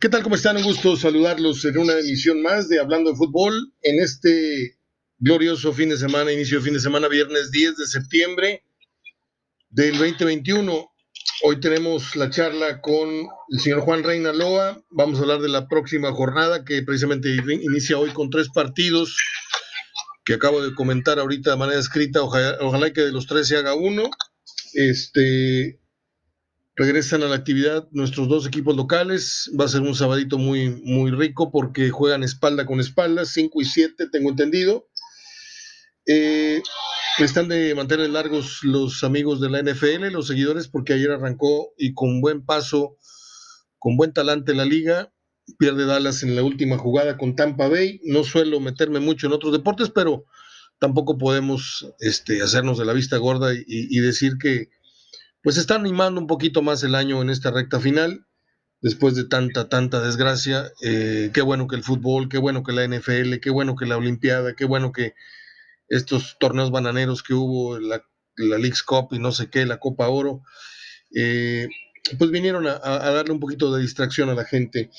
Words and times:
¿Qué 0.00 0.08
tal? 0.08 0.22
¿Cómo 0.22 0.34
están? 0.34 0.56
Un 0.56 0.62
gusto 0.62 0.96
saludarlos 0.96 1.62
en 1.66 1.76
una 1.76 1.92
emisión 1.92 2.40
más 2.40 2.70
de 2.70 2.80
Hablando 2.80 3.10
de 3.10 3.16
Fútbol 3.18 3.74
en 3.82 4.00
este 4.00 4.78
glorioso 5.18 5.74
fin 5.74 5.90
de 5.90 5.98
semana, 5.98 6.32
inicio 6.32 6.56
de 6.56 6.64
fin 6.64 6.72
de 6.72 6.80
semana, 6.80 7.06
viernes 7.06 7.50
10 7.50 7.76
de 7.76 7.86
septiembre 7.86 8.64
del 9.68 9.98
2021. 9.98 10.90
Hoy 11.42 11.60
tenemos 11.60 12.16
la 12.16 12.30
charla 12.30 12.80
con 12.80 13.10
el 13.50 13.60
señor 13.60 13.80
Juan 13.80 14.02
Reina 14.02 14.32
Loa. 14.32 14.82
Vamos 14.88 15.18
a 15.18 15.22
hablar 15.22 15.40
de 15.42 15.50
la 15.50 15.68
próxima 15.68 16.10
jornada 16.12 16.64
que 16.64 16.80
precisamente 16.82 17.28
inicia 17.28 17.98
hoy 17.98 18.08
con 18.14 18.30
tres 18.30 18.48
partidos 18.48 19.18
que 20.24 20.32
acabo 20.32 20.62
de 20.62 20.74
comentar 20.74 21.18
ahorita 21.18 21.50
de 21.50 21.56
manera 21.58 21.78
escrita. 21.78 22.22
Ojalá, 22.22 22.56
ojalá 22.62 22.90
que 22.94 23.02
de 23.02 23.12
los 23.12 23.26
tres 23.26 23.48
se 23.48 23.58
haga 23.58 23.74
uno. 23.74 24.08
Este, 24.72 25.78
regresan 26.80 27.22
a 27.22 27.26
la 27.26 27.36
actividad 27.36 27.86
nuestros 27.90 28.26
dos 28.26 28.46
equipos 28.46 28.74
locales. 28.74 29.50
Va 29.58 29.66
a 29.66 29.68
ser 29.68 29.82
un 29.82 29.94
sabadito 29.94 30.38
muy, 30.38 30.70
muy 30.82 31.10
rico 31.10 31.52
porque 31.52 31.90
juegan 31.90 32.22
espalda 32.22 32.64
con 32.64 32.80
espalda, 32.80 33.26
5 33.26 33.60
y 33.60 33.64
7, 33.66 34.08
tengo 34.10 34.30
entendido. 34.30 34.88
Eh, 36.06 36.62
están 37.18 37.48
de 37.48 37.74
mantener 37.74 38.08
largos 38.08 38.60
los 38.62 39.04
amigos 39.04 39.42
de 39.42 39.50
la 39.50 39.62
NFL, 39.62 40.10
los 40.10 40.28
seguidores, 40.28 40.68
porque 40.68 40.94
ayer 40.94 41.10
arrancó 41.10 41.74
y 41.76 41.92
con 41.92 42.22
buen 42.22 42.46
paso, 42.46 42.96
con 43.78 43.98
buen 43.98 44.14
talante 44.14 44.54
la 44.54 44.64
liga. 44.64 45.12
Pierde 45.58 45.84
Dallas 45.84 46.22
en 46.22 46.34
la 46.34 46.42
última 46.42 46.78
jugada 46.78 47.18
con 47.18 47.36
Tampa 47.36 47.68
Bay. 47.68 48.00
No 48.04 48.24
suelo 48.24 48.58
meterme 48.58 49.00
mucho 49.00 49.26
en 49.26 49.34
otros 49.34 49.52
deportes, 49.52 49.90
pero 49.90 50.24
tampoco 50.78 51.18
podemos 51.18 51.92
este, 51.98 52.40
hacernos 52.40 52.78
de 52.78 52.86
la 52.86 52.94
vista 52.94 53.18
gorda 53.18 53.50
y 53.52 54.00
decir 54.00 54.38
que, 54.40 54.70
pues 55.42 55.56
está 55.56 55.74
animando 55.76 56.20
un 56.20 56.26
poquito 56.26 56.62
más 56.62 56.82
el 56.82 56.94
año 56.94 57.22
en 57.22 57.30
esta 57.30 57.50
recta 57.50 57.80
final, 57.80 58.26
después 58.80 59.14
de 59.14 59.24
tanta, 59.24 59.68
tanta 59.68 60.00
desgracia. 60.00 60.70
Eh, 60.82 61.30
qué 61.32 61.42
bueno 61.42 61.66
que 61.66 61.76
el 61.76 61.82
fútbol, 61.82 62.28
qué 62.28 62.38
bueno 62.38 62.62
que 62.62 62.72
la 62.72 62.86
NFL, 62.86 63.36
qué 63.40 63.50
bueno 63.50 63.76
que 63.76 63.86
la 63.86 63.96
Olimpiada, 63.96 64.54
qué 64.54 64.64
bueno 64.64 64.92
que 64.92 65.14
estos 65.88 66.36
torneos 66.38 66.70
bananeros 66.70 67.22
que 67.22 67.34
hubo, 67.34 67.78
la, 67.78 68.04
la 68.36 68.58
League's 68.58 68.82
Cup 68.82 69.08
y 69.12 69.18
no 69.18 69.32
sé 69.32 69.50
qué, 69.50 69.66
la 69.66 69.78
Copa 69.78 70.08
Oro, 70.08 70.42
eh, 71.14 71.68
pues 72.18 72.30
vinieron 72.30 72.66
a, 72.66 72.78
darle 72.78 73.32
un 73.32 73.40
poquito 73.40 73.74
de 73.74 73.82
distracción 73.82 74.30
a 74.30 74.34
la 74.34 74.44
gente. 74.44 74.90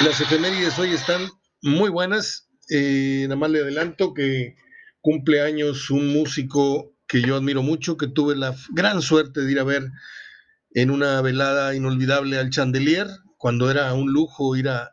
Las 0.00 0.20
efemérides 0.20 0.78
hoy 0.78 0.90
están 0.90 1.28
muy 1.62 1.90
buenas. 1.90 2.48
Eh, 2.70 3.22
nada 3.24 3.36
más 3.36 3.50
le 3.50 3.60
adelanto 3.60 4.12
que 4.12 4.56
cumple 5.00 5.40
años 5.40 5.90
un 5.90 6.12
músico 6.12 6.95
que 7.06 7.22
yo 7.22 7.36
admiro 7.36 7.62
mucho, 7.62 7.96
que 7.96 8.08
tuve 8.08 8.36
la 8.36 8.54
gran 8.70 9.02
suerte 9.02 9.42
de 9.42 9.52
ir 9.52 9.58
a 9.60 9.64
ver 9.64 9.90
en 10.72 10.90
una 10.90 11.20
velada 11.22 11.74
inolvidable 11.74 12.38
al 12.38 12.50
Chandelier, 12.50 13.08
cuando 13.38 13.70
era 13.70 13.92
un 13.94 14.12
lujo 14.12 14.56
ir 14.56 14.68
a, 14.68 14.92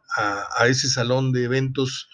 ese 0.67 0.89
salón 0.89 1.31
de 1.31 1.43
eventos 1.43 2.07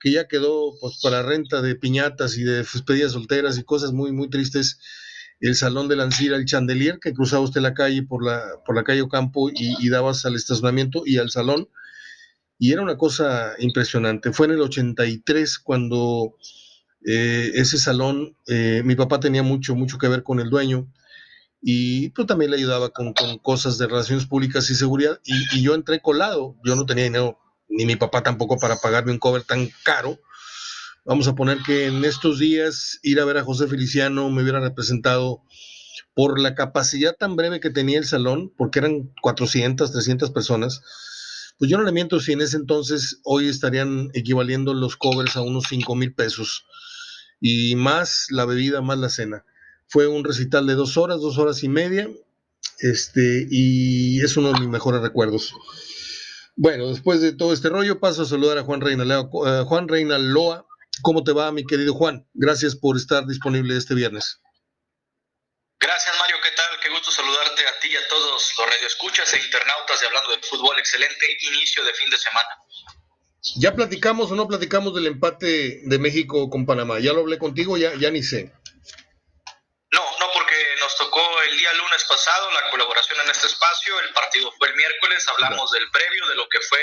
que 0.00 0.12
ya 0.12 0.28
quedó 0.28 0.72
pues, 0.80 1.00
para 1.02 1.22
renta 1.22 1.60
de 1.60 1.74
piñatas 1.74 2.38
y 2.38 2.42
de 2.42 2.58
despedidas 2.58 3.12
solteras 3.12 3.58
y 3.58 3.64
cosas 3.64 3.92
muy, 3.92 4.12
muy 4.12 4.30
tristes. 4.30 4.78
El 5.40 5.54
salón 5.54 5.88
de 5.88 5.96
Lancira, 5.96 6.36
el 6.36 6.46
Chandelier, 6.46 6.98
que 7.00 7.12
cruzaba 7.12 7.44
usted 7.44 7.60
la 7.60 7.74
calle 7.74 8.02
por 8.02 8.24
la, 8.24 8.42
por 8.64 8.74
la 8.74 8.82
calle 8.82 9.02
Ocampo 9.02 9.50
y, 9.50 9.76
y 9.78 9.88
dabas 9.88 10.24
al 10.24 10.34
estacionamiento 10.34 11.02
y 11.04 11.18
al 11.18 11.30
salón. 11.30 11.68
Y 12.58 12.72
era 12.72 12.82
una 12.82 12.96
cosa 12.96 13.52
impresionante. 13.58 14.32
Fue 14.32 14.46
en 14.46 14.54
el 14.54 14.60
83 14.60 15.58
cuando 15.58 16.34
eh, 17.04 17.52
ese 17.54 17.78
salón, 17.78 18.36
eh, 18.46 18.82
mi 18.84 18.96
papá 18.96 19.20
tenía 19.20 19.42
mucho, 19.42 19.74
mucho 19.74 19.98
que 19.98 20.08
ver 20.08 20.22
con 20.22 20.40
el 20.40 20.50
dueño 20.50 20.88
y 21.60 22.10
pues, 22.10 22.26
también 22.26 22.50
le 22.50 22.56
ayudaba 22.56 22.90
con, 22.90 23.12
cosas 23.42 23.78
de 23.78 23.86
relaciones 23.86 24.26
públicas 24.26 24.68
y 24.70 24.74
seguridad 24.74 25.20
y, 25.24 25.62
yo 25.62 25.74
entré 25.74 26.00
colado, 26.00 26.56
yo 26.64 26.76
no 26.76 26.86
tenía 26.86 27.04
dinero, 27.04 27.38
ni 27.68 27.86
mi 27.86 27.96
papá 27.96 28.22
tampoco 28.22 28.58
para 28.58 28.76
pagarme 28.76 29.12
un 29.12 29.18
cover 29.18 29.42
tan 29.42 29.68
caro. 29.84 30.18
Vamos 31.04 31.26
a 31.28 31.34
poner 31.34 31.58
que 31.64 31.86
en 31.86 32.04
estos 32.04 32.38
días 32.38 32.98
ir 33.02 33.20
a 33.20 33.24
ver 33.24 33.38
a 33.38 33.44
José 33.44 33.66
Feliciano 33.66 34.28
me 34.30 34.42
hubiera 34.42 34.60
representado 34.60 35.42
por 36.14 36.38
la 36.40 36.54
capacidad 36.54 37.14
tan 37.16 37.36
breve 37.36 37.60
que 37.60 37.70
tenía 37.70 37.98
el 37.98 38.04
salón, 38.04 38.52
porque 38.56 38.80
eran 38.80 39.12
400, 39.22 39.92
300 39.92 40.30
personas, 40.30 40.82
pues 41.58 41.70
yo 41.70 41.78
no 41.78 41.84
le 41.84 41.92
miento 41.92 42.20
si 42.20 42.32
en 42.32 42.40
ese 42.40 42.56
entonces 42.56 43.20
hoy 43.24 43.48
estarían 43.48 44.10
equivaliendo 44.14 44.74
los 44.74 44.96
covers 44.96 45.36
a 45.36 45.42
unos 45.42 45.64
5 45.68 45.94
mil 45.96 46.12
pesos 46.14 46.66
y 47.40 47.74
más 47.76 48.26
la 48.30 48.44
bebida, 48.44 48.80
más 48.80 48.98
la 48.98 49.08
cena. 49.08 49.44
Fue 49.88 50.06
un 50.06 50.24
recital 50.24 50.66
de 50.66 50.74
dos 50.74 50.96
horas, 50.96 51.20
dos 51.20 51.38
horas 51.38 51.62
y 51.62 51.68
media, 51.68 52.08
este, 52.80 53.46
y 53.50 54.20
es 54.20 54.36
uno 54.36 54.52
de 54.52 54.60
mis 54.60 54.68
mejores 54.68 55.00
recuerdos. 55.00 55.54
Bueno, 56.56 56.88
después 56.88 57.20
de 57.20 57.32
todo 57.32 57.52
este 57.52 57.68
rollo, 57.68 58.00
paso 58.00 58.22
a 58.22 58.26
saludar 58.26 58.58
a 58.58 58.64
Juan 58.64 58.80
Reina, 58.80 59.20
uh, 59.20 59.64
Juan 59.64 59.88
Reina 59.88 60.18
Loa. 60.18 60.66
¿Cómo 61.02 61.22
te 61.22 61.32
va, 61.32 61.52
mi 61.52 61.64
querido 61.64 61.94
Juan? 61.94 62.26
Gracias 62.34 62.74
por 62.74 62.96
estar 62.96 63.26
disponible 63.26 63.76
este 63.76 63.94
viernes. 63.94 64.40
Gracias, 65.78 66.16
Mario. 66.18 66.36
¿Qué 66.42 66.50
tal? 66.56 66.80
Qué 66.82 66.88
gusto 66.90 67.12
saludarte 67.12 67.64
a 67.64 67.78
ti 67.78 67.88
y 67.92 67.96
a 67.96 68.08
todos 68.08 68.32
los 68.32 68.68
radioescuchas 68.68 69.32
e 69.34 69.36
internautas 69.38 70.00
de 70.00 70.06
Hablando 70.08 70.30
de 70.32 70.42
Fútbol. 70.42 70.76
Excelente 70.80 71.26
inicio 71.42 71.84
de 71.84 71.94
fin 71.94 72.10
de 72.10 72.18
semana. 72.18 72.48
¿Ya 73.56 73.74
platicamos 73.74 74.30
o 74.30 74.34
no 74.34 74.48
platicamos 74.48 74.94
del 74.94 75.06
empate 75.06 75.80
de 75.84 75.98
México 75.98 76.50
con 76.50 76.66
Panamá? 76.66 76.98
¿Ya 76.98 77.12
lo 77.12 77.20
hablé 77.20 77.38
contigo? 77.38 77.76
Ya, 77.76 77.94
ya 77.94 78.10
ni 78.10 78.22
sé. 78.22 78.52
No, 79.90 80.02
no, 80.20 80.26
porque 80.34 80.54
nos 80.80 80.94
tocó 80.96 81.22
el 81.48 81.56
día 81.56 81.72
lunes 81.74 82.04
pasado 82.08 82.50
la 82.50 82.70
colaboración 82.70 83.18
en 83.24 83.30
este 83.30 83.46
espacio. 83.46 83.94
El 84.00 84.12
partido 84.12 84.52
fue 84.58 84.68
el 84.68 84.74
miércoles. 84.74 85.24
Hablamos 85.28 85.70
del 85.70 85.88
previo, 85.90 86.28
de 86.28 86.34
lo 86.34 86.48
que 86.48 86.58
fue 86.60 86.78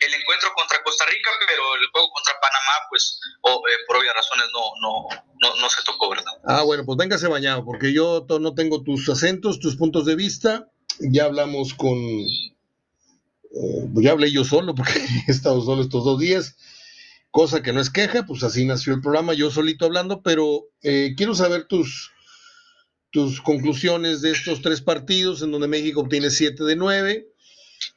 el 0.00 0.12
encuentro 0.14 0.52
contra 0.54 0.82
Costa 0.82 1.06
Rica, 1.06 1.30
pero 1.46 1.76
el 1.76 1.86
juego 1.92 2.10
contra 2.10 2.34
Panamá, 2.40 2.86
pues, 2.90 3.18
eh, 3.46 3.78
por 3.86 3.96
obvias 3.96 4.14
razones, 4.14 4.46
no, 4.52 4.72
no, 4.82 5.08
no, 5.40 5.60
no 5.60 5.70
se 5.70 5.82
tocó, 5.84 6.10
¿verdad? 6.10 6.32
Ah, 6.46 6.62
bueno, 6.62 6.84
pues 6.84 6.98
véngase 6.98 7.28
bañado, 7.28 7.64
porque 7.64 7.92
yo 7.92 8.26
no 8.40 8.54
tengo 8.54 8.82
tus 8.82 9.08
acentos, 9.08 9.60
tus 9.60 9.76
puntos 9.76 10.04
de 10.04 10.16
vista. 10.16 10.68
Ya 10.98 11.24
hablamos 11.24 11.72
con 11.74 11.96
eh, 13.54 13.88
pues 13.92 14.04
ya 14.04 14.12
hablé 14.12 14.30
yo 14.30 14.44
solo 14.44 14.74
porque 14.74 14.94
he 15.28 15.30
estado 15.30 15.60
solo 15.62 15.82
estos 15.82 16.04
dos 16.04 16.18
días, 16.18 16.56
cosa 17.30 17.62
que 17.62 17.72
no 17.72 17.80
es 17.80 17.90
queja, 17.90 18.24
pues 18.24 18.42
así 18.42 18.64
nació 18.64 18.94
el 18.94 19.00
programa, 19.00 19.34
yo 19.34 19.50
solito 19.50 19.84
hablando, 19.84 20.22
pero 20.22 20.68
eh, 20.82 21.14
quiero 21.16 21.34
saber 21.34 21.64
tus, 21.64 22.12
tus 23.10 23.40
conclusiones 23.40 24.22
de 24.22 24.30
estos 24.30 24.62
tres 24.62 24.80
partidos 24.80 25.42
en 25.42 25.50
donde 25.50 25.68
México 25.68 26.00
obtiene 26.00 26.30
siete 26.30 26.64
de 26.64 26.76
nueve. 26.76 27.28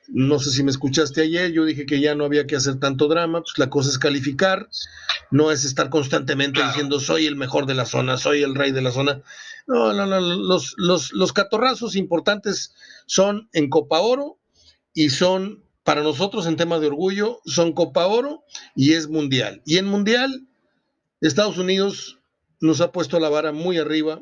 No 0.07 0.39
sé 0.39 0.51
si 0.51 0.63
me 0.63 0.71
escuchaste 0.71 1.21
ayer, 1.21 1.51
yo 1.51 1.63
dije 1.63 1.85
que 1.85 1.99
ya 1.99 2.15
no 2.15 2.25
había 2.25 2.47
que 2.47 2.55
hacer 2.55 2.79
tanto 2.79 3.07
drama, 3.07 3.41
pues 3.41 3.57
la 3.57 3.69
cosa 3.69 3.89
es 3.89 3.99
calificar, 3.99 4.67
no 5.31 5.51
es 5.51 5.63
estar 5.63 5.89
constantemente 5.89 6.63
diciendo 6.63 6.99
soy 6.99 7.27
el 7.27 7.35
mejor 7.35 7.65
de 7.65 7.75
la 7.75 7.85
zona, 7.85 8.17
soy 8.17 8.41
el 8.41 8.55
rey 8.55 8.71
de 8.71 8.81
la 8.81 8.91
zona. 8.91 9.21
No, 9.67 9.93
no, 9.93 10.05
no, 10.05 10.19
los, 10.19 10.75
los, 10.77 11.11
los 11.13 11.33
catorrazos 11.33 11.95
importantes 11.95 12.73
son 13.05 13.49
en 13.53 13.69
Copa 13.69 13.99
Oro 13.99 14.39
y 14.95 15.09
son, 15.09 15.61
para 15.83 16.01
nosotros 16.01 16.47
en 16.47 16.55
tema 16.55 16.79
de 16.79 16.87
orgullo, 16.87 17.41
son 17.45 17.73
Copa 17.73 18.07
Oro 18.07 18.43
y 18.75 18.93
es 18.93 19.07
Mundial. 19.07 19.61
Y 19.65 19.77
en 19.77 19.85
Mundial, 19.85 20.47
Estados 21.21 21.59
Unidos 21.59 22.17
nos 22.61 22.81
ha 22.81 22.91
puesto 22.91 23.19
la 23.19 23.29
vara 23.29 23.51
muy 23.51 23.77
arriba, 23.77 24.21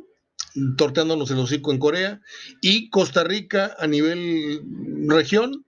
torteándonos 0.75 1.31
el 1.31 1.37
hocico 1.37 1.71
en 1.71 1.79
Corea, 1.79 2.21
y 2.59 2.89
Costa 2.89 3.23
Rica 3.23 3.75
a 3.79 3.87
nivel 3.87 4.61
región, 5.07 5.63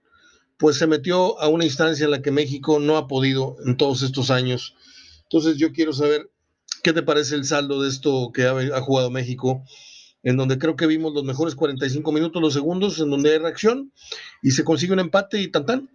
pues 0.58 0.76
se 0.76 0.86
metió 0.86 1.40
a 1.40 1.48
una 1.48 1.64
instancia 1.64 2.04
en 2.04 2.10
la 2.10 2.20
que 2.20 2.32
México 2.32 2.80
no 2.80 2.96
ha 2.96 3.06
podido 3.06 3.56
en 3.64 3.76
todos 3.76 4.02
estos 4.02 4.30
años. 4.30 4.74
Entonces 5.22 5.56
yo 5.56 5.72
quiero 5.72 5.92
saber 5.92 6.30
qué 6.82 6.92
te 6.92 7.02
parece 7.02 7.36
el 7.36 7.44
saldo 7.44 7.82
de 7.82 7.88
esto 7.88 8.32
que 8.34 8.44
ha, 8.44 8.58
ha 8.76 8.80
jugado 8.80 9.10
México 9.10 9.62
en 10.22 10.36
donde 10.36 10.58
creo 10.58 10.76
que 10.76 10.86
vimos 10.86 11.12
los 11.12 11.24
mejores 11.24 11.54
45 11.54 12.12
minutos, 12.12 12.42
los 12.42 12.54
segundos, 12.54 12.98
en 12.98 13.10
donde 13.10 13.32
hay 13.32 13.38
reacción 13.38 13.92
y 14.42 14.50
se 14.50 14.64
consigue 14.64 14.92
un 14.92 15.00
empate 15.00 15.38
y 15.38 15.50
tan. 15.50 15.88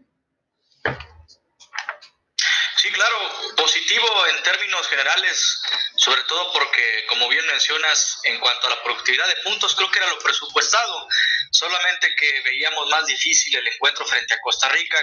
Sí, 2.77 2.89
claro, 2.91 3.15
positivo 3.55 4.07
en 4.35 4.43
términos 4.43 4.87
generales, 4.87 5.61
sobre 5.95 6.23
todo 6.23 6.51
porque, 6.53 7.05
como 7.09 7.29
bien 7.29 7.45
mencionas, 7.45 8.19
en 8.23 8.39
cuanto 8.39 8.67
a 8.67 8.69
la 8.71 8.83
productividad 8.83 9.27
de 9.27 9.41
puntos, 9.43 9.75
creo 9.75 9.91
que 9.91 9.99
era 9.99 10.09
lo 10.09 10.19
presupuestado, 10.19 11.07
solamente 11.51 12.07
que 12.17 12.41
veíamos 12.43 12.89
más 12.89 13.05
difícil 13.05 13.55
el 13.55 13.67
encuentro 13.67 14.05
frente 14.05 14.33
a 14.33 14.39
Costa 14.41 14.69
Rica, 14.69 14.97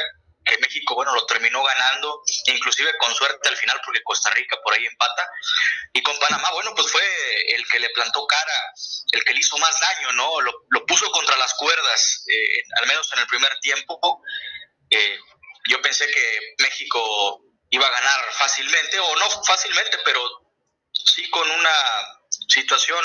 que 0.49 0.59
México, 0.59 0.95
bueno, 0.95 1.15
lo 1.15 1.27
terminó 1.27 1.63
ganando, 1.63 2.23
inclusive 2.47 2.97
con 2.99 3.15
suerte 3.15 3.49
al 3.49 3.57
final 3.57 3.81
porque 3.85 4.03
Costa 4.03 4.31
Rica 4.31 4.59
por 4.63 4.73
ahí 4.73 4.87
empata. 4.87 5.31
Y 5.93 6.03
con 6.03 6.19
Panamá, 6.19 6.51
bueno, 6.53 6.75
pues 6.75 6.91
fue 6.91 7.03
el 7.55 7.69
que 7.69 7.79
le 7.79 7.91
plantó 7.91 8.27
cara, 8.27 8.73
el 9.13 9.25
que 9.25 9.35
le 9.35 9.41
hizo 9.41 9.59
más 9.59 9.79
daño, 9.81 10.13
¿no? 10.13 10.41
Lo, 10.41 10.87
puso 10.87 11.11
contra 11.11 11.37
las 11.37 11.53
cuerdas, 11.55 12.25
eh, 12.27 12.63
al 12.81 12.89
menos 12.89 13.13
en 13.13 13.19
el 13.21 13.27
primer 13.27 13.59
tiempo. 13.61 14.23
Eh, 14.89 15.19
yo 15.69 15.83
pensé 15.83 16.07
que 16.11 16.55
México 16.59 17.43
iba 17.71 17.87
a 17.87 17.91
ganar 17.91 18.25
fácilmente, 18.33 18.99
o 18.99 19.17
no 19.17 19.31
fácilmente, 19.45 19.99
pero 20.03 20.21
sí 20.93 21.29
con 21.29 21.49
una 21.51 21.71
situación, 22.49 23.05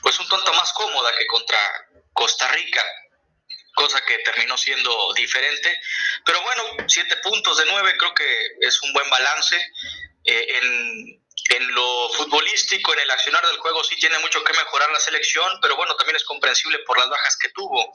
pues 0.00 0.18
un 0.18 0.28
tanto 0.28 0.52
más 0.54 0.72
cómoda 0.72 1.12
que 1.16 1.26
contra 1.26 1.58
Costa 2.14 2.48
Rica. 2.48 2.82
Cosa 3.74 4.00
que 4.04 4.18
terminó 4.18 4.56
siendo 4.56 5.12
diferente. 5.14 5.80
Pero 6.24 6.40
bueno, 6.42 6.64
siete 6.88 7.16
puntos 7.16 7.58
de 7.58 7.66
nueve 7.66 7.94
creo 7.98 8.14
que 8.14 8.46
es 8.60 8.80
un 8.82 8.92
buen 8.92 9.08
balance. 9.10 9.56
Eh, 10.24 10.58
en, 10.62 11.22
en 11.50 11.74
lo 11.74 12.08
futbolístico, 12.10 12.92
en 12.92 13.00
el 13.00 13.10
accionar 13.10 13.44
del 13.46 13.58
juego, 13.58 13.82
sí 13.82 13.96
tiene 13.96 14.18
mucho 14.20 14.44
que 14.44 14.52
mejorar 14.52 14.90
la 14.92 15.00
selección, 15.00 15.58
pero 15.60 15.76
bueno, 15.76 15.96
también 15.96 16.16
es 16.16 16.24
comprensible 16.24 16.78
por 16.86 16.98
las 16.98 17.08
bajas 17.08 17.36
que 17.36 17.48
tuvo. 17.48 17.92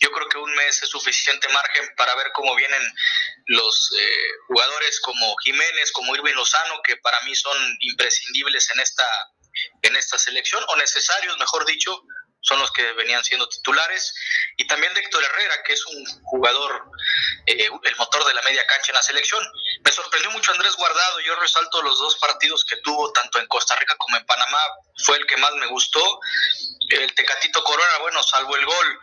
Yo 0.00 0.12
creo 0.12 0.28
que 0.28 0.38
un 0.38 0.54
mes 0.54 0.82
es 0.82 0.88
suficiente 0.88 1.48
margen 1.48 1.90
para 1.96 2.14
ver 2.14 2.30
cómo 2.32 2.54
vienen 2.54 2.82
los 3.46 3.90
eh, 3.98 4.28
jugadores 4.46 5.00
como 5.00 5.36
Jiménez, 5.38 5.90
como 5.92 6.14
Irving 6.14 6.34
Lozano, 6.34 6.80
que 6.82 6.96
para 6.98 7.20
mí 7.22 7.34
son 7.34 7.56
imprescindibles 7.80 8.70
en 8.70 8.80
esta, 8.80 9.06
en 9.82 9.96
esta 9.96 10.18
selección, 10.18 10.64
o 10.68 10.76
necesarios, 10.76 11.36
mejor 11.38 11.66
dicho, 11.66 12.00
son 12.44 12.58
los 12.60 12.70
que 12.72 12.92
venían 12.92 13.24
siendo 13.24 13.48
titulares, 13.48 14.14
y 14.56 14.66
también 14.66 14.92
de 14.92 15.00
Héctor 15.00 15.24
Herrera, 15.24 15.62
que 15.62 15.72
es 15.72 15.84
un 15.86 16.04
jugador, 16.24 16.84
eh, 17.46 17.70
el 17.82 17.96
motor 17.96 18.24
de 18.26 18.34
la 18.34 18.42
media 18.42 18.66
cancha 18.66 18.92
en 18.92 18.96
la 18.96 19.02
selección. 19.02 19.42
Me 19.82 19.90
sorprendió 19.90 20.30
mucho 20.30 20.52
Andrés 20.52 20.76
Guardado, 20.76 21.20
yo 21.20 21.34
resalto 21.36 21.82
los 21.82 21.98
dos 21.98 22.16
partidos 22.16 22.64
que 22.66 22.76
tuvo, 22.76 23.12
tanto 23.12 23.38
en 23.38 23.46
Costa 23.46 23.74
Rica 23.76 23.96
como 23.96 24.18
en 24.18 24.26
Panamá, 24.26 24.60
fue 24.98 25.16
el 25.16 25.26
que 25.26 25.38
más 25.38 25.54
me 25.54 25.66
gustó. 25.66 26.20
El 26.90 27.14
Tecatito 27.14 27.64
Corona, 27.64 27.98
bueno, 28.02 28.22
salvo 28.22 28.56
el 28.56 28.66
gol, 28.66 29.00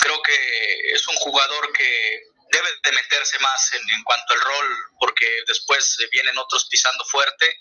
creo 0.00 0.22
que 0.22 0.92
es 0.94 1.06
un 1.08 1.16
jugador 1.16 1.72
que 1.74 2.31
debe 2.52 2.68
de 2.82 2.92
meterse 2.92 3.38
más 3.40 3.72
en, 3.72 3.90
en, 3.90 4.04
cuanto 4.04 4.34
al 4.34 4.40
rol, 4.40 4.76
porque 5.00 5.26
después 5.46 5.96
vienen 6.12 6.38
otros 6.38 6.66
pisando 6.66 7.04
fuerte. 7.06 7.58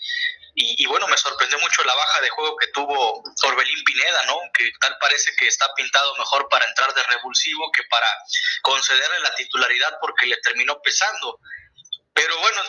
Y, 0.53 0.83
y, 0.83 0.85
bueno, 0.85 1.07
me 1.07 1.17
sorprendió 1.17 1.57
mucho 1.59 1.83
la 1.83 1.95
baja 1.95 2.21
de 2.21 2.29
juego 2.29 2.57
que 2.57 2.67
tuvo 2.67 3.23
Orbelín 3.43 3.83
Pineda, 3.85 4.25
¿no? 4.25 4.37
Que 4.53 4.69
tal 4.79 4.97
parece 4.99 5.33
que 5.37 5.47
está 5.47 5.73
pintado 5.75 6.15
mejor 6.17 6.47
para 6.49 6.65
entrar 6.65 6.93
de 6.93 7.03
revulsivo 7.03 7.71
que 7.71 7.83
para 7.83 8.07
concederle 8.61 9.19
la 9.21 9.33
titularidad 9.35 9.97
porque 10.01 10.25
le 10.25 10.37
terminó 10.37 10.79
pesando. 10.81 11.39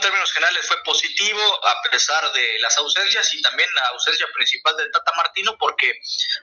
Términos 0.03 0.33
generales 0.33 0.67
fue 0.67 0.77
positivo 0.85 1.41
a 1.65 1.91
pesar 1.91 2.33
de 2.33 2.59
las 2.59 2.77
ausencias 2.79 3.33
y 3.35 3.41
también 3.41 3.69
la 3.75 3.87
ausencia 3.95 4.27
principal 4.35 4.77
del 4.77 4.91
Tata 4.91 5.13
Martino 5.17 5.57
porque 5.59 5.95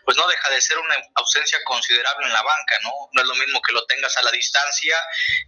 pues 0.06 0.16
no 0.16 0.26
deja 0.28 0.50
de 0.50 0.62
ser 0.62 0.78
una 0.78 0.96
ausencia 1.16 1.60
considerable 1.66 2.26
en 2.26 2.34
la 2.34 2.42
banca, 2.42 2.80
¿no? 2.84 2.92
No 3.12 3.22
es 3.22 3.28
lo 3.28 3.36
mismo 3.36 3.62
que 3.62 3.74
lo 3.74 3.86
tengas 3.86 4.16
a 4.18 4.24
la 4.24 4.32
distancia 4.32 4.96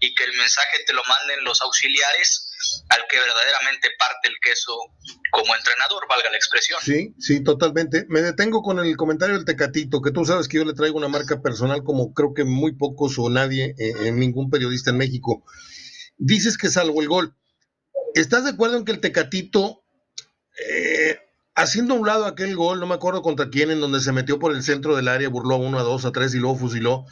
y 0.01 0.13
que 0.13 0.25
el 0.25 0.33
mensaje 0.33 0.83
te 0.85 0.93
lo 0.93 1.03
manden 1.05 1.43
los 1.45 1.61
auxiliares 1.61 2.51
al 2.89 3.07
que 3.07 3.17
verdaderamente 3.17 3.89
parte 3.97 4.27
el 4.27 4.35
queso 4.41 4.75
como 5.31 5.55
entrenador, 5.55 6.05
valga 6.09 6.29
la 6.29 6.37
expresión. 6.37 6.79
Sí, 6.83 7.15
sí, 7.17 7.43
totalmente. 7.43 8.05
Me 8.09 8.21
detengo 8.21 8.61
con 8.61 8.79
el 8.79 8.97
comentario 8.97 9.35
del 9.35 9.45
Tecatito, 9.45 10.01
que 10.01 10.11
tú 10.11 10.25
sabes 10.25 10.49
que 10.49 10.57
yo 10.57 10.65
le 10.65 10.73
traigo 10.73 10.97
una 10.97 11.07
marca 11.07 11.41
personal 11.41 11.83
como 11.83 12.13
creo 12.13 12.33
que 12.33 12.43
muy 12.43 12.75
pocos 12.75 13.17
o 13.17 13.29
nadie, 13.29 13.73
eh, 13.77 14.11
ningún 14.11 14.49
periodista 14.49 14.89
en 14.89 14.97
México. 14.97 15.45
Dices 16.17 16.57
que 16.57 16.69
salvo 16.69 17.01
el 17.01 17.07
gol 17.07 17.35
¿Estás 18.13 18.43
de 18.43 18.51
acuerdo 18.51 18.77
en 18.77 18.85
que 18.85 18.91
el 18.91 18.99
Tecatito, 18.99 19.83
eh, 20.69 21.19
haciendo 21.55 21.93
a 21.93 21.97
un 21.97 22.07
lado 22.07 22.25
aquel 22.25 22.55
gol, 22.55 22.79
no 22.79 22.87
me 22.87 22.95
acuerdo 22.95 23.21
contra 23.21 23.49
quién, 23.49 23.71
en 23.71 23.79
donde 23.79 23.99
se 23.99 24.11
metió 24.11 24.39
por 24.39 24.53
el 24.53 24.63
centro 24.63 24.95
del 24.95 25.07
área, 25.07 25.29
burló 25.29 25.55
a 25.55 25.59
uno, 25.59 25.79
a 25.79 25.83
dos, 25.83 26.05
a 26.05 26.11
tres 26.11 26.33
y 26.33 26.39
luego 26.39 26.57
fusiló? 26.57 27.05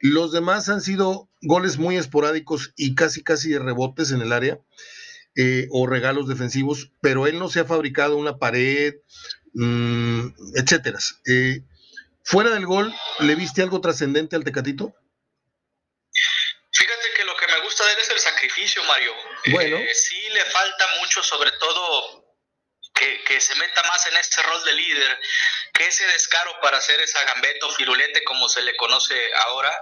Los 0.00 0.32
demás 0.32 0.68
han 0.68 0.80
sido 0.80 1.28
goles 1.42 1.78
muy 1.78 1.96
esporádicos 1.96 2.72
y 2.76 2.94
casi, 2.94 3.22
casi 3.22 3.50
de 3.50 3.58
rebotes 3.58 4.12
en 4.12 4.22
el 4.22 4.32
área 4.32 4.58
eh, 5.36 5.68
o 5.70 5.86
regalos 5.86 6.26
defensivos, 6.26 6.90
pero 7.00 7.26
él 7.26 7.38
no 7.38 7.48
se 7.48 7.60
ha 7.60 7.64
fabricado 7.64 8.16
una 8.16 8.38
pared, 8.38 8.94
mmm, 9.52 10.28
etcétera. 10.56 10.98
Eh, 11.26 11.62
fuera 12.24 12.50
del 12.50 12.66
gol, 12.66 12.92
¿le 13.20 13.34
viste 13.34 13.62
algo 13.62 13.80
trascendente 13.80 14.36
al 14.36 14.44
Tecatito? 14.44 14.94
Fíjate 16.72 17.06
que 17.16 17.24
lo 17.24 17.32
que 17.36 17.46
me 17.46 17.64
gusta 17.64 17.84
de 17.84 17.92
él 17.92 17.98
es 18.02 18.09
el 18.20 18.32
sacrificio, 18.32 18.82
Mario. 18.84 19.14
Bueno. 19.46 19.78
Eh, 19.78 19.94
sí 19.94 20.28
le 20.30 20.44
falta 20.46 20.86
mucho, 21.00 21.22
sobre 21.22 21.50
todo 21.52 22.36
que, 22.94 23.22
que, 23.24 23.40
se 23.40 23.54
meta 23.54 23.82
más 23.84 24.06
en 24.06 24.16
este 24.16 24.42
rol 24.42 24.64
de 24.64 24.72
líder, 24.74 25.20
que 25.72 25.86
ese 25.86 26.06
descaro 26.06 26.60
para 26.60 26.78
hacer 26.78 27.00
esa 27.00 27.24
gambeto 27.24 27.70
firulete 27.74 28.22
como 28.24 28.48
se 28.48 28.62
le 28.62 28.76
conoce 28.76 29.32
ahora, 29.34 29.80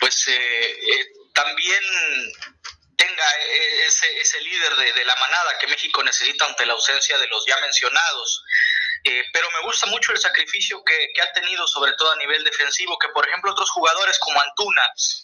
pues 0.00 0.26
eh, 0.28 0.70
eh, 0.70 1.06
también 1.34 1.82
tenga 2.96 3.24
ese, 3.86 4.18
ese 4.20 4.40
líder 4.40 4.76
de, 4.76 4.92
de, 4.92 5.04
la 5.04 5.16
manada 5.16 5.58
que 5.58 5.66
México 5.66 6.02
necesita 6.02 6.46
ante 6.46 6.66
la 6.66 6.74
ausencia 6.74 7.18
de 7.18 7.26
los 7.28 7.44
ya 7.46 7.58
mencionados. 7.60 8.44
Eh, 9.04 9.24
pero 9.32 9.48
me 9.50 9.66
gusta 9.66 9.86
mucho 9.86 10.12
el 10.12 10.18
sacrificio 10.18 10.82
que, 10.84 11.12
ha 11.20 11.32
tenido, 11.32 11.66
sobre 11.66 11.92
todo 11.94 12.12
a 12.12 12.16
nivel 12.16 12.44
defensivo, 12.44 12.96
que 12.98 13.08
por 13.08 13.26
ejemplo 13.26 13.50
otros 13.50 13.70
jugadores 13.70 14.18
como 14.20 14.40
Antuna 14.40 14.82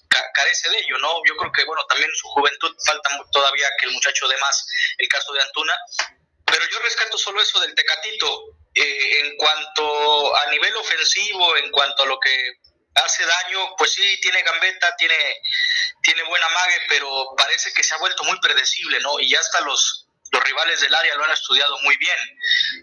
ca 0.08 0.32
carece 0.34 0.68
de 0.70 0.78
ello, 0.78 0.98
¿no? 0.98 1.14
Yo 1.26 1.36
creo 1.36 1.52
que, 1.52 1.64
bueno, 1.64 1.84
también 1.86 2.10
en 2.10 2.16
su 2.16 2.28
juventud 2.28 2.74
falta 2.84 3.08
todavía 3.32 3.68
que 3.78 3.86
el 3.86 3.92
muchacho 3.92 4.26
dé 4.26 4.36
más 4.38 4.66
el 4.98 5.08
caso 5.08 5.32
de 5.32 5.42
Antuna, 5.42 5.74
pero 6.44 6.64
yo 6.68 6.78
rescato 6.80 7.18
solo 7.18 7.40
eso 7.40 7.60
del 7.60 7.74
Tecatito. 7.74 8.58
Eh, 8.74 9.20
en 9.20 9.36
cuanto 9.36 10.36
a 10.36 10.50
nivel 10.50 10.76
ofensivo, 10.76 11.56
en 11.56 11.70
cuanto 11.72 12.04
a 12.04 12.06
lo 12.06 12.20
que 12.20 12.52
hace 12.94 13.24
daño, 13.24 13.74
pues 13.76 13.92
sí, 13.92 14.20
tiene 14.20 14.42
gambeta, 14.42 14.94
tiene, 14.96 15.16
tiene 16.02 16.22
buena 16.24 16.48
mague, 16.48 16.80
pero 16.88 17.34
parece 17.36 17.72
que 17.72 17.82
se 17.82 17.94
ha 17.94 17.98
vuelto 17.98 18.24
muy 18.24 18.38
predecible, 18.40 19.00
¿no? 19.00 19.18
Y 19.18 19.30
ya 19.30 19.40
hasta 19.40 19.60
los, 19.62 20.07
los 20.30 20.44
rivales 20.44 20.80
del 20.80 20.94
área 20.94 21.14
lo 21.14 21.24
han 21.24 21.30
estudiado 21.30 21.78
muy 21.80 21.96
bien. 21.96 22.16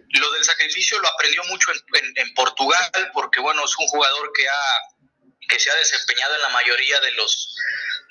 Lo 0.10 0.32
del 0.32 0.44
sacrificio 0.44 1.00
lo 1.00 1.08
aprendió 1.08 1.44
mucho 1.46 1.72
en, 1.72 2.14
en, 2.16 2.34
Portugal, 2.34 3.12
porque 3.14 3.40
bueno, 3.40 3.64
es 3.64 3.78
un 3.78 3.88
jugador 3.88 4.32
que 4.34 4.48
ha 4.48 4.82
que 5.48 5.60
se 5.60 5.70
ha 5.70 5.76
desempeñado 5.76 6.36
en 6.36 6.42
la 6.42 6.50
mayoría 6.50 7.00
de 7.02 7.12
los 7.12 7.56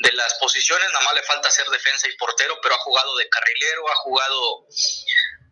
de 0.00 0.12
las 0.12 0.34
posiciones, 0.34 0.86
nada 0.92 1.04
más 1.04 1.14
le 1.14 1.22
falta 1.22 1.50
ser 1.50 1.66
defensa 1.68 2.08
y 2.08 2.16
portero, 2.16 2.58
pero 2.62 2.74
ha 2.74 2.78
jugado 2.78 3.16
de 3.16 3.28
carrilero, 3.28 3.90
ha 3.90 3.94
jugado 3.96 4.66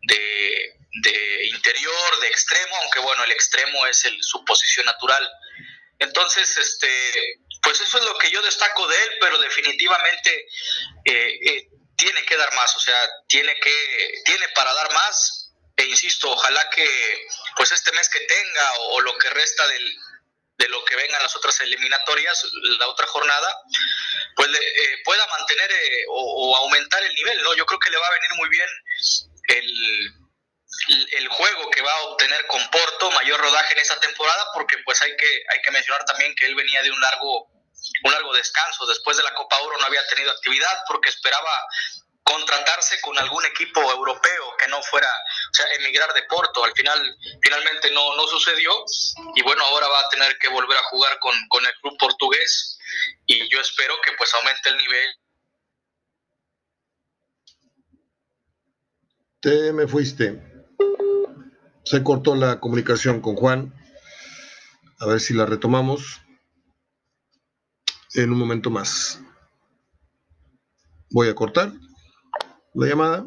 de, 0.08 0.76
de 1.02 1.46
interior, 1.46 2.20
de 2.20 2.28
extremo, 2.28 2.76
aunque 2.82 2.98
bueno, 3.00 3.24
el 3.24 3.32
extremo 3.32 3.86
es 3.86 4.04
el, 4.04 4.16
su 4.22 4.44
posición 4.44 4.86
natural. 4.86 5.28
Entonces, 5.98 6.56
este, 6.56 6.88
pues 7.62 7.80
eso 7.80 7.98
es 7.98 8.04
lo 8.04 8.18
que 8.18 8.30
yo 8.30 8.42
destaco 8.42 8.86
de 8.88 9.02
él, 9.02 9.10
pero 9.20 9.38
definitivamente 9.38 10.48
eh, 11.04 11.38
eh, 11.46 11.68
tiene 12.02 12.24
que 12.24 12.36
dar 12.36 12.52
más, 12.54 12.76
o 12.76 12.80
sea, 12.80 13.08
tiene 13.28 13.54
que, 13.60 14.22
tiene 14.24 14.48
para 14.56 14.74
dar 14.74 14.92
más, 14.92 15.52
e 15.76 15.84
insisto, 15.84 16.32
ojalá 16.32 16.68
que 16.70 17.26
pues 17.56 17.70
este 17.70 17.92
mes 17.92 18.08
que 18.08 18.20
tenga 18.20 18.72
o, 18.78 19.00
lo 19.02 19.16
que 19.18 19.30
resta 19.30 19.66
del, 19.68 19.96
de 20.58 20.68
lo 20.68 20.84
que 20.84 20.96
vengan 20.96 21.22
las 21.22 21.36
otras 21.36 21.60
eliminatorias, 21.60 22.44
la 22.78 22.88
otra 22.88 23.06
jornada, 23.06 23.56
pues 24.34 24.48
eh, 24.48 24.96
pueda 25.04 25.24
mantener 25.28 25.70
eh, 25.70 26.04
o, 26.08 26.50
o, 26.50 26.56
aumentar 26.56 27.02
el 27.04 27.14
nivel, 27.14 27.40
¿no? 27.42 27.54
Yo 27.54 27.64
creo 27.66 27.78
que 27.78 27.90
le 27.90 27.98
va 27.98 28.06
a 28.08 28.14
venir 28.14 28.30
muy 28.34 28.48
bien 28.48 28.68
el, 29.48 30.14
el 31.12 31.28
juego 31.28 31.70
que 31.70 31.82
va 31.82 31.92
a 31.92 32.02
obtener 32.02 32.46
con 32.48 32.68
Porto, 32.70 33.12
mayor 33.12 33.40
rodaje 33.40 33.74
en 33.74 33.80
esta 33.80 34.00
temporada, 34.00 34.44
porque 34.54 34.78
pues 34.78 35.00
hay 35.02 35.16
que, 35.16 35.44
hay 35.50 35.62
que 35.62 35.70
mencionar 35.70 36.04
también 36.04 36.34
que 36.34 36.46
él 36.46 36.56
venía 36.56 36.82
de 36.82 36.90
un 36.90 37.00
largo 37.00 37.51
un 38.04 38.12
largo 38.12 38.32
descanso. 38.34 38.86
Después 38.86 39.16
de 39.16 39.22
la 39.22 39.34
Copa 39.34 39.58
Oro 39.60 39.76
no 39.78 39.86
había 39.86 40.06
tenido 40.08 40.30
actividad 40.30 40.78
porque 40.88 41.10
esperaba 41.10 41.50
contratarse 42.24 43.00
con 43.00 43.18
algún 43.18 43.44
equipo 43.46 43.80
europeo 43.80 44.44
que 44.56 44.68
no 44.68 44.80
fuera, 44.82 45.08
o 45.08 45.54
sea, 45.54 45.66
emigrar 45.74 46.12
de 46.14 46.22
Porto. 46.24 46.64
Al 46.64 46.72
final, 46.72 46.98
finalmente 47.42 47.90
no, 47.90 48.16
no 48.16 48.26
sucedió 48.26 48.72
y 49.34 49.42
bueno, 49.42 49.64
ahora 49.64 49.88
va 49.88 50.00
a 50.00 50.08
tener 50.08 50.38
que 50.38 50.48
volver 50.48 50.78
a 50.78 50.84
jugar 50.84 51.18
con, 51.18 51.34
con 51.48 51.66
el 51.66 51.72
club 51.80 51.96
portugués 51.98 52.78
y 53.26 53.48
yo 53.48 53.60
espero 53.60 53.94
que 54.04 54.12
pues 54.16 54.32
aumente 54.34 54.68
el 54.68 54.76
nivel. 54.76 55.08
Te 59.40 59.72
me 59.72 59.88
fuiste. 59.88 60.40
Se 61.84 62.04
cortó 62.04 62.36
la 62.36 62.60
comunicación 62.60 63.20
con 63.20 63.34
Juan. 63.34 63.74
A 65.00 65.06
ver 65.06 65.20
si 65.20 65.34
la 65.34 65.46
retomamos 65.46 66.21
en 68.14 68.32
un 68.32 68.38
momento 68.38 68.70
más. 68.70 69.20
Voy 71.10 71.28
a 71.28 71.34
cortar 71.34 71.72
la 72.74 72.86
llamada. 72.86 73.26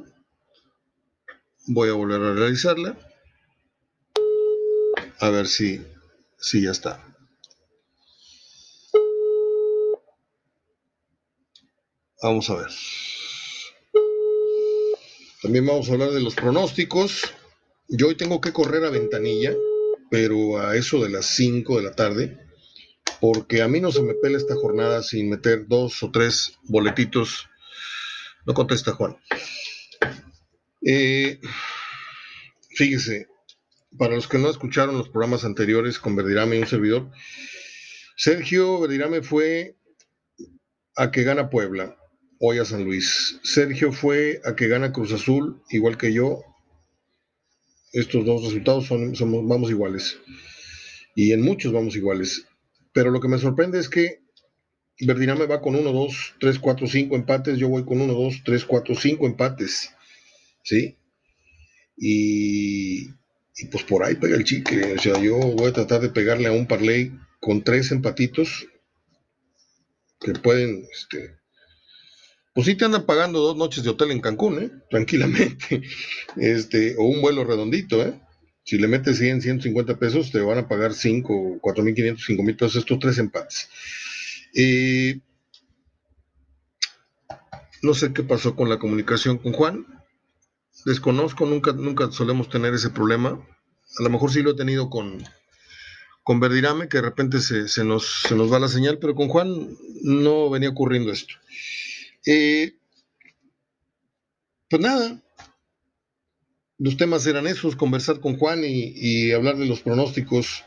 Voy 1.68 1.90
a 1.90 1.94
volver 1.94 2.22
a 2.22 2.34
realizarla. 2.34 2.98
A 5.20 5.30
ver 5.30 5.48
si, 5.48 5.86
si 6.38 6.64
ya 6.64 6.72
está. 6.72 7.04
Vamos 12.22 12.50
a 12.50 12.56
ver. 12.56 12.72
También 15.42 15.66
vamos 15.66 15.90
a 15.90 15.94
hablar 15.94 16.12
de 16.12 16.22
los 16.22 16.34
pronósticos. 16.34 17.22
Yo 17.88 18.08
hoy 18.08 18.18
tengo 18.18 18.42
que 18.42 18.52
correr 18.52 18.84
a 18.84 18.90
ventanilla, 18.90 19.54
pero 20.10 20.60
a 20.60 20.76
eso 20.76 21.04
de 21.04 21.10
las 21.10 21.28
5 21.28 21.78
de 21.78 21.84
la 21.84 21.96
tarde, 21.96 22.45
porque 23.20 23.62
a 23.62 23.68
mí 23.68 23.80
no 23.80 23.92
se 23.92 24.02
me 24.02 24.14
pela 24.14 24.38
esta 24.38 24.56
jornada 24.56 25.04
sin 25.04 25.30
meter 25.30 25.68
dos 25.68 26.02
o 26.04 26.12
tres 26.12 26.58
boletitos 26.64 27.48
no 28.46 28.54
contesta 28.54 28.94
Juan. 28.94 29.18
Eh, 30.86 31.40
fíjese, 32.76 33.28
para 33.98 34.16
los 34.16 34.28
que 34.28 34.38
no 34.38 34.50
escucharon 34.50 34.98
los 34.98 35.10
programas 35.10 35.46
anteriores 35.46 36.00
con 36.00 36.16
Verdirame 36.16 36.58
y 36.58 36.60
un 36.60 36.68
servidor, 36.68 37.12
Sergio 38.16 38.80
Verdirame 38.80 39.24
fue 39.24 39.78
a 40.96 41.12
que 41.12 41.24
gana 41.24 41.50
Puebla, 41.50 41.98
hoy 42.40 42.60
a 42.60 42.66
San 42.66 42.84
Luis. 42.84 43.40
Sergio 43.44 43.92
fue 43.92 44.42
a 44.46 44.56
que 44.56 44.68
gana 44.68 44.94
Cruz 44.94 45.12
Azul, 45.12 45.62
igual 45.70 45.98
que 45.98 46.14
yo. 46.14 46.42
Estos 47.94 48.26
dos 48.26 48.44
resultados 48.44 48.86
son, 48.86 49.14
vamos 49.48 49.70
iguales. 49.72 50.20
Y 51.16 51.32
en 51.32 51.42
muchos 51.42 51.74
vamos 51.74 51.96
iguales. 51.96 52.46
Pero 52.96 53.12
lo 53.12 53.20
que 53.20 53.28
me 53.28 53.38
sorprende 53.38 53.78
es 53.78 53.90
que 53.90 54.22
Verdiname 55.02 55.48
va 55.48 55.60
con 55.60 55.76
1, 55.76 55.92
2, 55.92 56.36
3, 56.40 56.60
4, 56.60 56.88
5 56.88 57.16
empates. 57.18 57.58
Yo 57.58 57.68
voy 57.68 57.84
con 57.84 58.00
1, 58.00 58.14
2, 58.14 58.44
3, 58.46 58.64
4, 58.64 58.96
5 58.96 59.28
empates. 59.28 59.94
¿Sí? 60.64 60.98
Y, 61.98 63.10
y 63.58 63.66
pues 63.70 63.84
por 63.84 64.02
ahí 64.06 64.16
pega 64.16 64.38
el 64.38 64.46
chicle. 64.46 64.94
O 64.94 64.98
sea, 64.98 65.22
yo 65.22 65.38
voy 65.38 65.68
a 65.68 65.74
tratar 65.74 66.00
de 66.00 66.08
pegarle 66.08 66.48
a 66.48 66.54
un 66.54 66.68
parlay 66.68 67.12
con 67.42 67.66
tres 67.66 67.92
empatitos 67.92 68.66
que 70.22 70.32
pueden, 70.32 70.88
este, 70.94 71.36
pues 72.54 72.66
sí 72.66 72.76
te 72.76 72.86
andan 72.86 73.06
pagando 73.06 73.42
dos 73.42 73.58
noches 73.58 73.84
de 73.84 73.90
hotel 73.90 74.12
en 74.12 74.22
Cancún, 74.22 74.64
¿eh? 74.64 74.72
tranquilamente, 74.90 75.82
este, 76.38 76.96
o 76.98 77.04
un 77.04 77.22
vuelo 77.22 77.44
redondito, 77.44 78.02
¿eh? 78.02 78.22
Si 78.66 78.80
le 78.80 78.88
metes 78.88 79.20
100, 79.20 79.42
150 79.42 80.00
pesos, 80.00 80.32
te 80.32 80.40
van 80.40 80.58
a 80.58 80.68
pagar 80.68 80.96
5, 80.96 81.60
4.500, 81.62 82.18
5.000 82.18 82.58
pesos 82.58 82.76
estos 82.78 82.98
tres 82.98 83.20
empates. 83.20 83.70
Eh, 84.56 85.20
no 87.84 87.94
sé 87.94 88.12
qué 88.12 88.24
pasó 88.24 88.56
con 88.56 88.68
la 88.68 88.80
comunicación 88.80 89.38
con 89.38 89.54
Juan. 89.54 89.86
Desconozco, 90.84 91.46
nunca, 91.46 91.74
nunca 91.74 92.12
solemos 92.12 92.50
tener 92.50 92.74
ese 92.74 92.90
problema. 92.90 93.40
A 94.00 94.04
lo 94.04 94.10
mejor 94.10 94.32
sí 94.32 94.42
lo 94.42 94.52
he 94.52 94.56
tenido 94.56 94.90
con, 94.90 95.24
con 96.24 96.40
Verdirame, 96.40 96.90
que 96.90 96.98
de 96.98 97.04
repente 97.04 97.42
se, 97.42 97.84
nos, 97.84 98.24
se 98.24 98.36
nos 98.36 98.52
va 98.52 98.58
la 98.58 98.68
señal, 98.68 98.98
pero 98.98 99.14
con 99.14 99.28
Juan 99.28 99.78
no 100.02 100.50
venía 100.50 100.70
ocurriendo 100.70 101.12
esto. 101.12 101.36
Eh, 102.26 102.76
pues 104.68 104.82
nada, 104.82 105.22
los 106.78 106.98
temas 106.98 107.26
eran 107.26 107.48
esos, 107.48 107.76
conversar 107.76 108.20
con 108.20 108.38
Juan 108.38 108.62
y, 108.64 109.32
hablar 109.32 109.58
de 109.58 109.66
los 109.66 109.82
pronósticos 109.82 110.64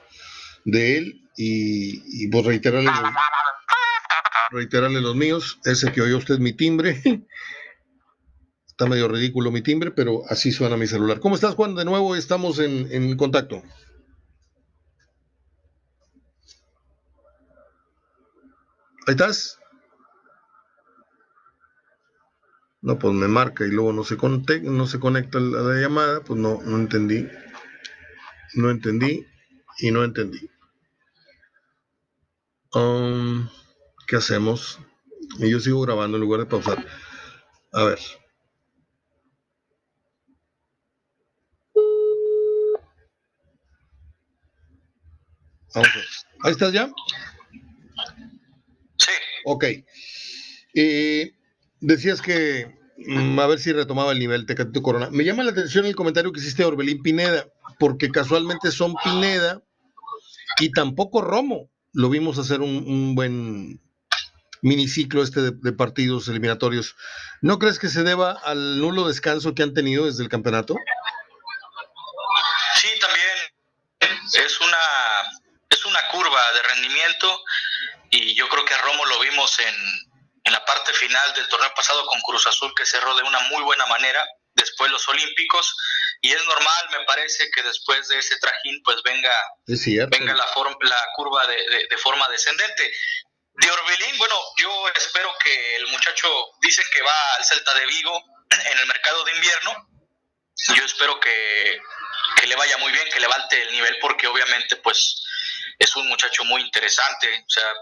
de 0.65 0.99
él 0.99 1.29
y, 1.37 2.25
y 2.25 2.29
pues 2.29 2.45
reiterarle, 2.45 2.91
reiterarle 4.51 5.01
los 5.01 5.15
míos, 5.15 5.61
ese 5.65 5.93
que 5.93 6.03
oyó 6.03 6.19
usted 6.19 6.39
mi 6.39 6.53
timbre. 6.53 7.03
Está 8.69 8.87
medio 8.87 9.09
ridículo 9.09 9.51
mi 9.51 9.61
timbre, 9.61 9.91
pero 9.91 10.23
así 10.29 10.53
suena 10.53 10.77
mi 10.77 10.87
celular. 10.87 11.19
¿Cómo 11.19 11.35
estás, 11.35 11.57
Juan? 11.57 11.75
De 11.75 11.85
nuevo 11.85 12.15
estamos 12.15 12.61
en, 12.61 12.87
en 12.93 13.17
contacto. 13.17 13.61
¿Ahí 19.09 19.15
estás? 19.15 19.58
No, 22.81 22.99
pues 22.99 23.13
me 23.15 23.27
marca 23.29 23.67
y 23.67 23.71
luego 23.71 23.93
no 23.93 24.05
se, 24.05 24.17
conecta, 24.17 24.57
no 24.59 24.87
se 24.87 25.01
conecta 25.01 25.41
la, 25.41 25.81
llamada, 25.81 26.23
pues 26.23 26.39
no, 26.39 26.61
no 26.63 26.77
entendí. 26.77 27.27
No 28.55 28.71
entendí 28.71 29.27
y 29.79 29.91
no 29.91 30.05
entendí. 30.05 30.49
Um, 32.75 33.49
¿Qué 34.07 34.17
hacemos? 34.17 34.79
Y 35.39 35.51
yo 35.51 35.61
sigo 35.61 35.81
grabando 35.81 36.17
en 36.17 36.23
lugar 36.23 36.41
de 36.41 36.47
pausar. 36.47 36.87
A 37.73 37.85
ver. 37.85 37.99
Vamos 45.75 45.89
a 45.91 45.97
ver. 45.97 46.07
¿Ahí 46.45 46.53
estás 46.53 46.73
ya? 46.73 46.91
Ok. 49.45 49.65
Eh, 50.75 51.33
decías 51.81 52.21
que 52.21 52.77
mm, 52.97 53.39
a 53.39 53.47
ver 53.47 53.59
si 53.59 53.73
retomaba 53.73 54.13
el 54.13 54.19
nivel 54.19 54.47
Tecatito 54.47 54.83
Corona. 54.83 55.09
Me 55.11 55.25
llama 55.25 55.45
la 55.45 55.53
atención 55.53 55.87
el 55.87 55.97
comentario 55.97 56.33
que 56.33 56.41
hiciste 56.41 56.65
Orbelín 56.65 57.03
Pineda, 57.03 57.47
porque 57.79 58.11
casualmente 58.11 58.71
son 58.71 58.95
Pineda 59.03 59.63
y 60.59 60.73
tampoco 60.73 61.23
Romo. 61.23 61.71
Lo 61.93 62.11
vimos 62.11 62.39
hacer 62.39 62.61
un, 62.61 63.15
buen 63.15 63.81
miniciclo 64.61 65.23
este 65.23 65.53
de, 65.53 65.73
partidos 65.73 66.29
eliminatorios. 66.29 66.97
¿No 67.41 67.59
crees 67.59 67.79
que 67.79 67.89
se 67.89 68.03
deba 68.03 68.33
al 68.33 68.81
nulo 68.81 69.07
descanso 69.07 69.55
que 69.55 69.63
han 69.63 69.75
tenido 69.75 70.07
desde 70.07 70.23
el 70.23 70.29
campeonato? 70.29 70.77
Sí, 72.75 72.89
también 73.01 74.19
es 74.35 74.61
una, 74.61 74.77
es 75.71 75.85
una 75.85 76.01
curva 76.13 76.41
de 76.55 76.75
rendimiento 76.75 77.41
y 78.11 78.35
yo 78.35 78.49
creo 78.49 78.65
que 78.65 78.75
a 78.75 78.83
Romo 78.83 79.05
lo 79.07 79.21
vimos 79.21 79.59
en, 79.61 80.09
parte 80.69 80.93
final 80.93 81.33
del 81.33 81.49
torneo 81.49 81.73
pasado 81.75 82.05
con 82.07 82.21
Cruz 82.21 82.47
Azul 82.47 82.73
que 82.77 82.85
cerró 82.85 83.17
de 83.17 83.23
una 83.23 83.41
muy 83.49 83.63
buena 83.63 83.87
manera, 83.87 84.23
después 84.53 84.91
los 84.91 85.09
Olímpicos, 85.09 85.75
y 86.21 86.31
es 86.31 86.45
normal, 86.45 86.89
me 86.91 87.05
parece, 87.07 87.49
que 87.51 87.63
después 87.63 88.07
de 88.09 88.19
ese 88.19 88.39
trajín 88.39 88.83
pues 88.85 89.03
venga, 89.03 89.33
venga 89.67 90.35
la, 90.35 90.47
la 90.83 91.03
curva 91.17 91.47
de, 91.47 91.87
de, 91.89 91.99
forma 91.99 92.29
descendente. 92.29 92.93
De 93.55 93.71
Orbelín, 93.71 94.19
bueno, 94.19 94.37
yo 94.59 94.89
espero 94.95 95.35
que 95.43 95.77
el 95.77 95.87
muchacho, 95.89 96.29
dicen 96.61 96.85
que 96.93 97.03
va 97.03 97.35
al 97.39 97.45
Celta 97.45 97.75
de 97.75 97.87
Vigo 97.87 98.23
en 98.51 98.79
el 98.79 98.87
mercado 98.87 99.25
de 99.25 99.33
invierno, 99.37 99.89
yo 100.77 100.85
espero 100.85 101.19
que, 101.19 101.81
que 102.41 102.47
le 102.47 102.57
vaya 102.57 102.77
muy 102.79 102.93
bien, 102.93 103.09
que 103.11 103.21
levante 103.21 103.63
el 103.63 103.73
nivel, 103.73 103.97
porque 104.01 104.27
obviamente 104.27 104.77
pues 104.77 105.25
es 105.79 105.97
un 105.97 106.09
muchacho 106.09 106.45
muy 106.45 106.63
interesante, 106.63 107.45
o 107.47 107.51
sea, 107.51 107.73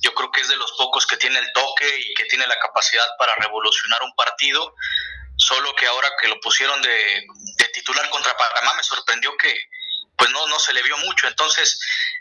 yo 0.00 0.14
creo 0.14 0.30
que 0.30 0.40
es 0.40 0.48
de 0.48 0.56
los 0.56 0.72
pocos 0.72 1.06
que 1.06 1.16
tiene 1.16 1.38
el 1.38 1.52
toque 1.52 1.98
y 1.98 2.14
que 2.14 2.24
tiene 2.24 2.46
la 2.46 2.58
capacidad 2.58 3.06
para 3.18 3.34
revolucionar 3.36 4.02
un 4.02 4.14
partido, 4.14 4.74
solo 5.36 5.74
que 5.74 5.86
ahora 5.86 6.08
que 6.20 6.28
lo 6.28 6.40
pusieron 6.40 6.80
de, 6.82 7.26
titular 7.72 8.08
contra 8.10 8.36
Panamá 8.36 8.74
me 8.74 8.82
sorprendió 8.82 9.36
que 9.36 9.54
pues 10.16 10.30
no, 10.30 10.46
no 10.46 10.58
se 10.58 10.72
le 10.72 10.82
vio 10.82 10.96
mucho, 10.98 11.28
entonces 11.28 11.78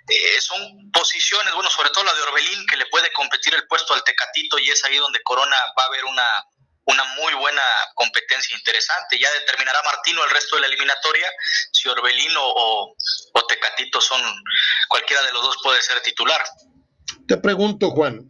eh, 0.09 0.41
son 0.41 0.91
posiciones, 0.91 1.53
bueno, 1.53 1.69
sobre 1.69 1.89
todo 1.91 2.03
la 2.03 2.13
de 2.13 2.21
Orbelín, 2.23 2.67
que 2.67 2.75
le 2.75 2.85
puede 2.87 3.11
competir 3.13 3.55
el 3.55 3.65
puesto 3.67 3.93
al 3.93 4.03
Tecatito 4.03 4.59
y 4.59 4.69
es 4.69 4.83
ahí 4.83 4.97
donde 4.97 5.23
Corona 5.23 5.55
va 5.79 5.83
a 5.83 5.87
haber 5.87 6.03
una, 6.03 6.45
una 6.85 7.03
muy 7.15 7.33
buena 7.33 7.61
competencia 7.95 8.55
interesante. 8.57 9.19
Ya 9.19 9.31
determinará 9.39 9.79
Martino 9.83 10.23
el 10.23 10.29
resto 10.29 10.55
de 10.55 10.61
la 10.61 10.67
eliminatoria 10.67 11.27
si 11.71 11.89
Orbelino 11.89 12.41
o, 12.41 12.95
o, 13.33 13.47
Tecatito 13.47 14.01
son, 14.01 14.21
cualquiera 14.87 15.23
de 15.23 15.33
los 15.33 15.41
dos 15.41 15.57
puede 15.63 15.81
ser 15.81 16.01
titular. 16.01 16.41
Te 17.27 17.37
pregunto, 17.37 17.91
Juan, 17.91 18.29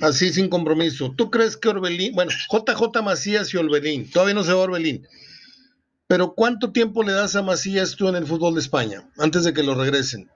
así 0.00 0.32
sin 0.32 0.48
compromiso, 0.48 1.12
¿tú 1.16 1.30
crees 1.30 1.56
que 1.56 1.68
Orbelín, 1.68 2.14
bueno, 2.14 2.30
JJ 2.30 3.02
Macías 3.02 3.52
y 3.52 3.58
Orbelín, 3.58 4.10
todavía 4.10 4.34
no 4.34 4.44
se 4.44 4.52
va 4.52 4.62
Orbelín, 4.62 5.06
pero 6.06 6.34
¿cuánto 6.34 6.72
tiempo 6.72 7.02
le 7.02 7.12
das 7.12 7.36
a 7.36 7.42
Macías 7.42 7.96
tú 7.96 8.08
en 8.08 8.16
el 8.16 8.26
fútbol 8.26 8.54
de 8.54 8.60
España 8.60 9.02
antes 9.18 9.44
de 9.44 9.52
que 9.52 9.62
lo 9.62 9.74
regresen? 9.74 10.30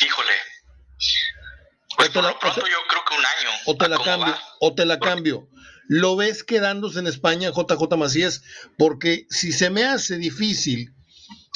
Híjole. 0.00 0.32
Pues 1.96 2.08
por 2.08 2.24
lo 2.24 2.38
pronto 2.38 2.66
yo 2.66 2.78
creo. 2.88 3.03
O 3.66 3.76
te 3.76 3.88
la 3.88 3.98
cambio, 3.98 4.34
o 4.60 4.74
te 4.74 4.84
la 4.84 4.98
cambio. 4.98 5.48
¿Lo 5.86 6.16
ves 6.16 6.44
quedándose 6.44 6.98
en 6.98 7.06
España, 7.06 7.50
JJ 7.50 7.96
Macías? 7.96 8.42
Porque 8.78 9.26
si 9.30 9.52
se 9.52 9.70
me 9.70 9.84
hace 9.84 10.16
difícil, 10.16 10.94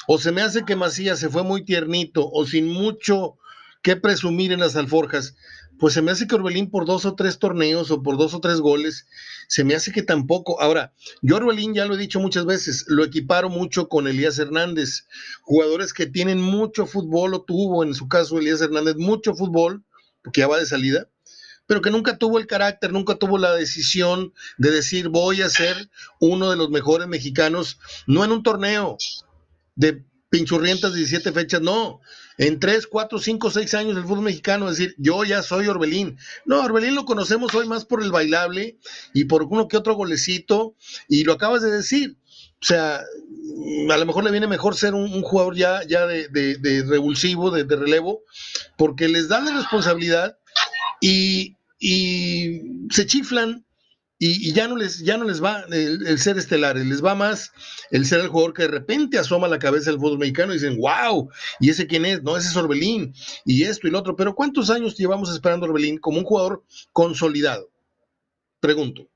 o 0.06 0.18
se 0.18 0.32
me 0.32 0.42
hace 0.42 0.64
que 0.64 0.76
Macías 0.76 1.18
se 1.18 1.28
fue 1.28 1.42
muy 1.42 1.64
tiernito, 1.64 2.28
o 2.30 2.46
sin 2.46 2.68
mucho 2.68 3.36
que 3.82 3.96
presumir 3.96 4.52
en 4.52 4.60
las 4.60 4.76
alforjas, 4.76 5.34
pues 5.78 5.94
se 5.94 6.02
me 6.02 6.10
hace 6.10 6.26
que 6.26 6.34
Orbelín 6.34 6.70
por 6.70 6.86
dos 6.86 7.04
o 7.04 7.14
tres 7.14 7.38
torneos 7.38 7.90
o 7.90 8.02
por 8.02 8.18
dos 8.18 8.34
o 8.34 8.40
tres 8.40 8.60
goles, 8.60 9.06
se 9.46 9.64
me 9.64 9.74
hace 9.74 9.92
que 9.92 10.02
tampoco. 10.02 10.60
Ahora, 10.60 10.92
yo 11.22 11.36
Orbelín 11.36 11.74
ya 11.74 11.86
lo 11.86 11.94
he 11.94 11.98
dicho 11.98 12.20
muchas 12.20 12.46
veces, 12.46 12.84
lo 12.88 13.04
equiparo 13.04 13.48
mucho 13.48 13.88
con 13.88 14.08
Elías 14.08 14.38
Hernández, 14.38 15.06
jugadores 15.42 15.92
que 15.92 16.06
tienen 16.06 16.40
mucho 16.40 16.86
fútbol, 16.86 17.34
o 17.34 17.42
tuvo 17.42 17.84
en 17.84 17.94
su 17.94 18.08
caso 18.08 18.38
Elías 18.38 18.60
Hernández 18.60 18.96
mucho 18.96 19.34
fútbol, 19.34 19.84
porque 20.22 20.40
ya 20.40 20.48
va 20.48 20.58
de 20.58 20.66
salida, 20.66 21.08
pero 21.68 21.82
que 21.82 21.90
nunca 21.90 22.16
tuvo 22.16 22.38
el 22.38 22.48
carácter, 22.48 22.92
nunca 22.92 23.14
tuvo 23.14 23.38
la 23.38 23.54
decisión 23.54 24.32
de 24.56 24.70
decir 24.70 25.10
voy 25.10 25.42
a 25.42 25.50
ser 25.50 25.90
uno 26.18 26.50
de 26.50 26.56
los 26.56 26.70
mejores 26.70 27.06
mexicanos, 27.06 27.78
no 28.06 28.24
en 28.24 28.32
un 28.32 28.42
torneo 28.42 28.96
de 29.76 30.02
pinchurrientas 30.30 30.94
17 30.94 31.30
fechas, 31.30 31.60
no, 31.60 32.00
en 32.38 32.58
3, 32.58 32.86
4, 32.86 33.18
5, 33.18 33.50
6 33.50 33.74
años 33.74 33.94
del 33.94 34.04
fútbol 34.04 34.24
mexicano, 34.24 34.70
decir, 34.70 34.94
yo 34.96 35.24
ya 35.24 35.42
soy 35.42 35.68
Orbelín. 35.68 36.16
No, 36.46 36.60
Orbelín 36.62 36.94
lo 36.94 37.04
conocemos 37.04 37.54
hoy 37.54 37.66
más 37.66 37.84
por 37.84 38.02
el 38.02 38.12
bailable 38.12 38.78
y 39.12 39.26
por 39.26 39.42
uno 39.42 39.68
que 39.68 39.76
otro 39.76 39.94
golecito, 39.94 40.74
y 41.06 41.24
lo 41.24 41.34
acabas 41.34 41.62
de 41.62 41.70
decir. 41.70 42.16
O 42.60 42.64
sea, 42.64 42.96
a 42.96 43.96
lo 43.96 44.06
mejor 44.06 44.24
le 44.24 44.30
viene 44.30 44.46
mejor 44.46 44.74
ser 44.74 44.94
un, 44.94 45.22
jugador 45.22 45.54
ya, 45.54 45.82
ya 45.86 46.06
de, 46.06 46.28
de, 46.28 46.84
revulsivo, 46.86 47.50
de, 47.50 47.64
de, 47.64 47.76
relevo, 47.76 48.22
porque 48.76 49.08
les 49.08 49.28
dan 49.28 49.44
la 49.44 49.56
responsabilidad 49.56 50.38
y, 51.00 51.57
y 51.78 52.88
se 52.90 53.06
chiflan 53.06 53.64
y, 54.20 54.52
ya, 54.52 54.66
no 54.66 54.76
les, 54.76 54.98
ya 54.98 55.16
no 55.16 55.24
les 55.24 55.42
va 55.42 55.64
el, 55.70 56.18
ser 56.18 56.38
estelares, 56.38 56.84
les 56.84 57.04
va 57.04 57.14
más 57.14 57.52
el 57.92 58.04
ser 58.04 58.18
el 58.18 58.28
jugador 58.28 58.52
que 58.52 58.62
de 58.62 58.68
repente 58.68 59.16
asoma 59.16 59.46
la 59.46 59.60
cabeza 59.60 59.90
del 59.90 60.00
fútbol 60.00 60.18
mexicano 60.18 60.52
y 60.52 60.56
dicen, 60.56 60.76
wow, 60.78 61.30
¿y 61.60 61.70
ese 61.70 61.86
quién 61.86 62.04
es? 62.04 62.22
No, 62.24 62.36
ese 62.36 62.48
es 62.48 62.56
Orbelín, 62.56 63.14
y 63.44 63.62
esto 63.62 63.86
y 63.86 63.92
lo 63.92 64.00
otro. 64.00 64.16
Pero 64.16 64.34
¿cuántos 64.34 64.70
años 64.70 64.96
llevamos 64.96 65.30
esperando 65.30 65.66
a 65.66 65.68
Orbelín 65.68 65.98
como 65.98 66.18
un 66.18 66.24
jugador 66.24 66.64
consolidado? 66.92 67.70
Pregunto. 68.58 69.08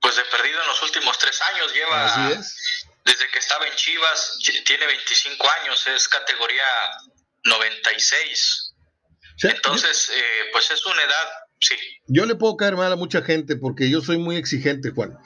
Pues 0.00 0.14
de 0.14 0.22
perdido 0.30 0.60
en 0.60 0.68
los 0.68 0.82
últimos 0.84 1.18
tres 1.18 1.40
años 1.52 1.74
lleva. 1.74 2.04
Así 2.04 2.38
es. 2.38 2.86
Desde 3.04 3.28
que 3.32 3.40
estaba 3.40 3.66
en 3.66 3.74
Chivas, 3.74 4.38
tiene 4.64 4.86
25 4.86 5.46
años, 5.62 5.84
es 5.88 6.08
categoría 6.08 6.62
96. 7.44 8.65
Entonces, 9.42 10.10
eh, 10.14 10.50
pues 10.52 10.70
es 10.70 10.84
una 10.86 11.02
edad 11.02 11.46
Sí. 11.60 11.74
Yo 12.06 12.26
le 12.26 12.34
puedo 12.34 12.56
caer 12.56 12.76
mal 12.76 12.92
a 12.92 12.96
mucha 12.96 13.22
gente 13.22 13.56
porque 13.56 13.90
yo 13.90 14.00
soy 14.00 14.18
muy 14.18 14.36
exigente, 14.36 14.90
Juan. 14.90 15.18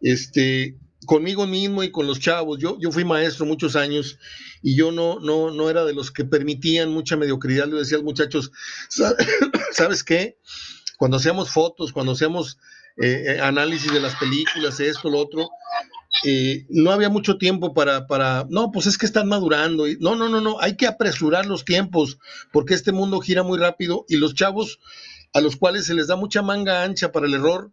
Este, 0.00 0.76
conmigo 1.06 1.46
mismo 1.46 1.82
y 1.82 1.90
con 1.90 2.06
los 2.06 2.20
chavos. 2.20 2.58
Yo, 2.58 2.76
yo 2.80 2.90
fui 2.90 3.04
maestro 3.04 3.46
muchos 3.46 3.76
años 3.76 4.18
y 4.62 4.76
yo 4.76 4.92
no, 4.92 5.20
no, 5.20 5.50
no 5.50 5.70
era 5.70 5.84
de 5.84 5.94
los 5.94 6.10
que 6.10 6.24
permitían 6.24 6.90
mucha 6.90 7.16
mediocridad. 7.16 7.66
Le 7.66 7.76
decía 7.76 7.96
a 7.96 8.00
los 8.00 8.04
muchachos, 8.04 8.50
¿sabes 9.72 10.02
qué? 10.02 10.38
Cuando 10.98 11.18
hacíamos 11.18 11.50
fotos, 11.50 11.92
cuando 11.92 12.12
hacíamos 12.12 12.58
eh, 12.96 13.24
eh, 13.26 13.40
análisis 13.40 13.92
de 13.92 14.00
las 14.00 14.16
películas, 14.16 14.80
esto, 14.80 15.10
lo 15.10 15.18
otro, 15.18 15.48
eh, 16.24 16.66
no 16.68 16.90
había 16.90 17.08
mucho 17.08 17.38
tiempo 17.38 17.74
para, 17.74 18.06
para, 18.06 18.46
no, 18.48 18.70
pues 18.72 18.86
es 18.86 18.98
que 18.98 19.06
están 19.06 19.28
madurando. 19.28 19.84
No, 20.00 20.16
no, 20.16 20.28
no, 20.28 20.40
no, 20.40 20.60
hay 20.60 20.76
que 20.76 20.86
apresurar 20.86 21.46
los 21.46 21.64
tiempos 21.64 22.18
porque 22.52 22.74
este 22.74 22.92
mundo 22.92 23.20
gira 23.20 23.42
muy 23.42 23.58
rápido 23.58 24.04
y 24.08 24.16
los 24.16 24.34
chavos 24.34 24.78
a 25.32 25.40
los 25.40 25.56
cuales 25.56 25.86
se 25.86 25.94
les 25.94 26.06
da 26.06 26.16
mucha 26.16 26.42
manga 26.42 26.82
ancha 26.82 27.12
para 27.12 27.26
el 27.26 27.34
error, 27.34 27.70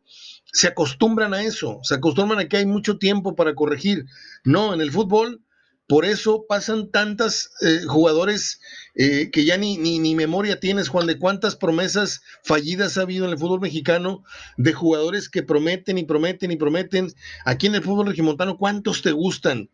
se 0.52 0.68
acostumbran 0.68 1.34
a 1.34 1.44
eso, 1.44 1.80
se 1.84 1.96
acostumbran 1.96 2.40
a 2.40 2.48
que 2.48 2.58
hay 2.58 2.66
mucho 2.66 2.98
tiempo 2.98 3.36
para 3.36 3.56
corregir. 3.56 4.06
No, 4.44 4.74
en 4.74 4.82
el 4.82 4.92
fútbol, 4.92 5.43
por 5.88 6.06
eso 6.06 6.46
pasan 6.48 6.92
tantas 6.92 7.50
eh, 7.62 7.82
jugadores 7.88 8.60
eh, 8.96 9.30
que 9.32 9.44
ya 9.44 9.58
ni, 9.58 9.78
ni, 9.78 10.00
ni, 10.00 10.16
memoria 10.16 10.60
tienes, 10.60 10.88
Juan, 10.88 11.08
de 11.08 11.20
cuántas 11.20 11.56
promesas 11.56 12.22
fallidas 12.44 12.98
ha 12.98 13.02
habido 13.02 13.26
en 13.26 13.32
el 13.32 13.38
fútbol 13.38 13.60
mexicano, 13.60 14.24
de 14.58 14.74
jugadores 14.74 15.30
que 15.30 15.44
prometen 15.44 15.98
y 15.98 16.06
prometen 16.06 16.52
y 16.52 16.56
prometen. 16.56 17.14
Aquí 17.46 17.68
en 17.68 17.76
el 17.76 17.84
fútbol 17.84 18.08
regimontano, 18.08 18.58
¿cuántos 18.58 19.02
te 19.02 19.12
gustan? 19.12 19.70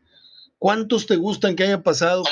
¿Cuántos 0.57 1.05
te 1.05 1.15
gustan 1.15 1.55
que 1.55 1.63
haya 1.63 1.83
pasado? 1.83 2.23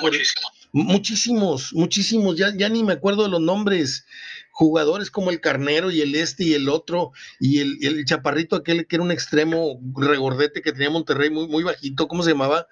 Muchísimos, 0.73 1.71
muchísimos, 1.73 2.35
ya, 2.35 2.53
ya 2.55 2.67
ni 2.69 2.83
me 2.83 2.93
acuerdo 2.93 3.23
de 3.23 3.29
los 3.29 3.41
nombres 3.41 4.05
jugadores 4.51 5.11
como 5.11 5.29
el 5.29 5.39
Carnero 5.39 5.91
y 5.91 6.01
el 6.01 6.15
este 6.15 6.43
y 6.43 6.53
el 6.55 6.67
otro, 6.67 7.11
y 7.39 7.59
el, 7.59 7.77
el, 7.81 8.05
chaparrito 8.05 8.55
aquel 8.55 8.87
que 8.87 8.95
era 8.95 9.03
un 9.03 9.11
extremo 9.11 9.79
regordete 9.95 10.61
que 10.61 10.73
tenía 10.73 10.89
Monterrey 10.89 11.29
muy, 11.29 11.47
muy 11.47 11.63
bajito, 11.63 12.07
¿cómo 12.07 12.23
se 12.23 12.31
llamaba? 12.31 12.67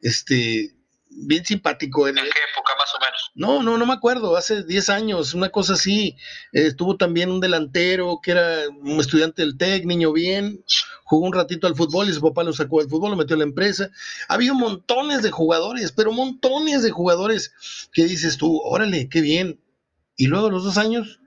Este, 0.00 0.74
bien 1.10 1.44
simpático. 1.44 2.08
¿En 2.08 2.14
qué 2.14 2.20
época 2.20 2.74
más 2.78 2.94
o 2.94 3.00
menos? 3.00 3.30
No, 3.34 3.62
no, 3.62 3.78
no 3.78 3.86
me 3.86 3.92
acuerdo, 3.92 4.36
hace 4.36 4.64
10 4.64 4.88
años, 4.90 5.34
una 5.34 5.50
cosa 5.50 5.74
así. 5.74 6.16
estuvo 6.52 6.96
también 6.96 7.30
un 7.30 7.40
delantero 7.40 8.20
que 8.22 8.32
era 8.32 8.68
un 8.68 9.00
estudiante 9.00 9.42
del 9.42 9.56
TEC, 9.56 9.84
niño 9.84 10.12
bien, 10.12 10.64
jugó 11.04 11.26
un 11.26 11.32
ratito 11.32 11.66
al 11.66 11.76
fútbol 11.76 12.08
y 12.08 12.12
su 12.12 12.20
papá 12.20 12.44
lo 12.44 12.52
sacó 12.52 12.80
del 12.80 12.90
fútbol, 12.90 13.10
lo 13.10 13.16
metió 13.16 13.34
a 13.34 13.38
la 13.38 13.44
empresa. 13.44 13.90
Ha 14.28 14.34
habido 14.34 14.54
montones 14.54 15.22
de 15.22 15.30
jugadores, 15.30 15.92
pero 15.92 16.12
montones 16.12 16.82
de 16.82 16.90
jugadores 16.90 17.52
que 17.92 18.04
dices 18.04 18.36
tú, 18.36 18.60
órale, 18.64 19.08
qué 19.08 19.20
bien. 19.20 19.60
Y 20.16 20.26
luego 20.26 20.50
los 20.50 20.64
dos 20.64 20.78
años, 20.78 21.20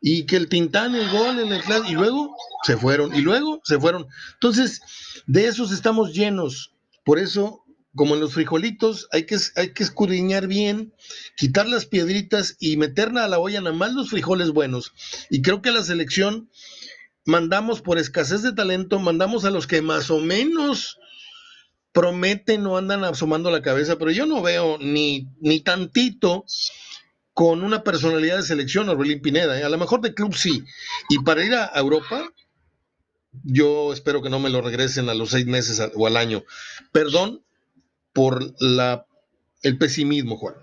y 0.00 0.26
que 0.26 0.36
el 0.36 0.48
Tintán, 0.48 0.94
el 0.94 1.10
gol, 1.10 1.38
el, 1.38 1.52
el 1.52 1.62
y 1.88 1.92
luego 1.92 2.36
se 2.64 2.76
fueron, 2.76 3.14
y 3.14 3.20
luego 3.20 3.60
se 3.64 3.78
fueron. 3.78 4.06
Entonces, 4.34 4.80
de 5.26 5.46
esos 5.46 5.72
estamos 5.72 6.12
llenos. 6.12 6.72
Por 7.04 7.18
eso, 7.18 7.61
como 7.94 8.14
en 8.14 8.20
los 8.20 8.34
frijolitos, 8.34 9.08
hay 9.12 9.26
que, 9.26 9.36
hay 9.56 9.72
que 9.72 9.82
escudriñar 9.82 10.46
bien, 10.46 10.94
quitar 11.36 11.66
las 11.66 11.86
piedritas 11.86 12.56
y 12.58 12.76
meterla 12.76 13.24
a 13.24 13.28
la 13.28 13.38
olla 13.38 13.60
nada 13.60 13.76
más 13.76 13.92
los 13.92 14.10
frijoles 14.10 14.50
buenos. 14.50 14.92
Y 15.28 15.42
creo 15.42 15.60
que 15.60 15.72
la 15.72 15.82
selección 15.82 16.50
mandamos 17.24 17.82
por 17.82 17.98
escasez 17.98 18.42
de 18.42 18.52
talento, 18.52 18.98
mandamos 18.98 19.44
a 19.44 19.50
los 19.50 19.66
que 19.66 19.82
más 19.82 20.10
o 20.10 20.20
menos 20.20 20.98
prometen 21.92 22.66
o 22.66 22.78
andan 22.78 23.04
asomando 23.04 23.50
la 23.50 23.60
cabeza, 23.60 23.98
pero 23.98 24.10
yo 24.10 24.24
no 24.24 24.40
veo 24.40 24.78
ni, 24.78 25.28
ni 25.40 25.60
tantito 25.60 26.46
con 27.34 27.62
una 27.62 27.84
personalidad 27.84 28.38
de 28.38 28.42
selección, 28.42 28.88
Orbelín 28.88 29.20
Pineda. 29.20 29.58
¿eh? 29.58 29.64
A 29.64 29.68
lo 29.68 29.78
mejor 29.78 30.00
de 30.00 30.14
club 30.14 30.34
sí. 30.34 30.64
Y 31.10 31.18
para 31.18 31.44
ir 31.44 31.54
a 31.54 31.70
Europa, 31.74 32.30
yo 33.44 33.92
espero 33.92 34.22
que 34.22 34.30
no 34.30 34.38
me 34.38 34.50
lo 34.50 34.62
regresen 34.62 35.08
a 35.10 35.14
los 35.14 35.30
seis 35.30 35.46
meses 35.46 35.82
o 35.94 36.06
al 36.06 36.16
año. 36.16 36.44
Perdón 36.92 37.42
por 38.12 38.42
la, 38.60 39.04
el 39.62 39.78
pesimismo, 39.78 40.36
Juan. 40.38 40.54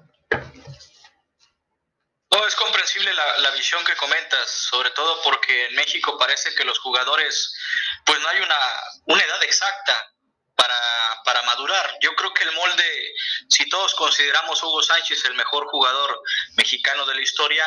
No, 2.32 2.46
es 2.46 2.56
comprensible 2.56 3.12
la, 3.14 3.38
la, 3.40 3.50
visión 3.52 3.84
que 3.84 3.96
comentas, 3.96 4.50
sobre 4.50 4.92
todo 4.92 5.20
porque 5.24 5.66
en 5.66 5.76
México 5.76 6.18
parece 6.18 6.54
que 6.54 6.64
los 6.64 6.78
jugadores, 6.80 7.56
pues 8.06 8.20
no 8.20 8.28
hay 8.28 8.38
una, 8.38 8.60
una 9.06 9.24
edad 9.24 9.44
exacta 9.44 10.14
para, 10.56 10.76
para 11.26 11.42
madurar. 11.44 11.98
Yo 12.02 12.14
creo 12.16 12.34
que 12.34 12.44
el 12.44 12.52
molde, 12.52 13.14
si 13.48 13.68
todos 13.70 13.96
consideramos 13.96 14.62
Hugo 14.62 14.84
Sánchez 14.84 15.26
el 15.26 15.34
mejor 15.36 15.66
jugador 15.68 16.22
mexicano 16.56 17.06
de 17.06 17.16
la 17.16 17.22
historia, 17.22 17.66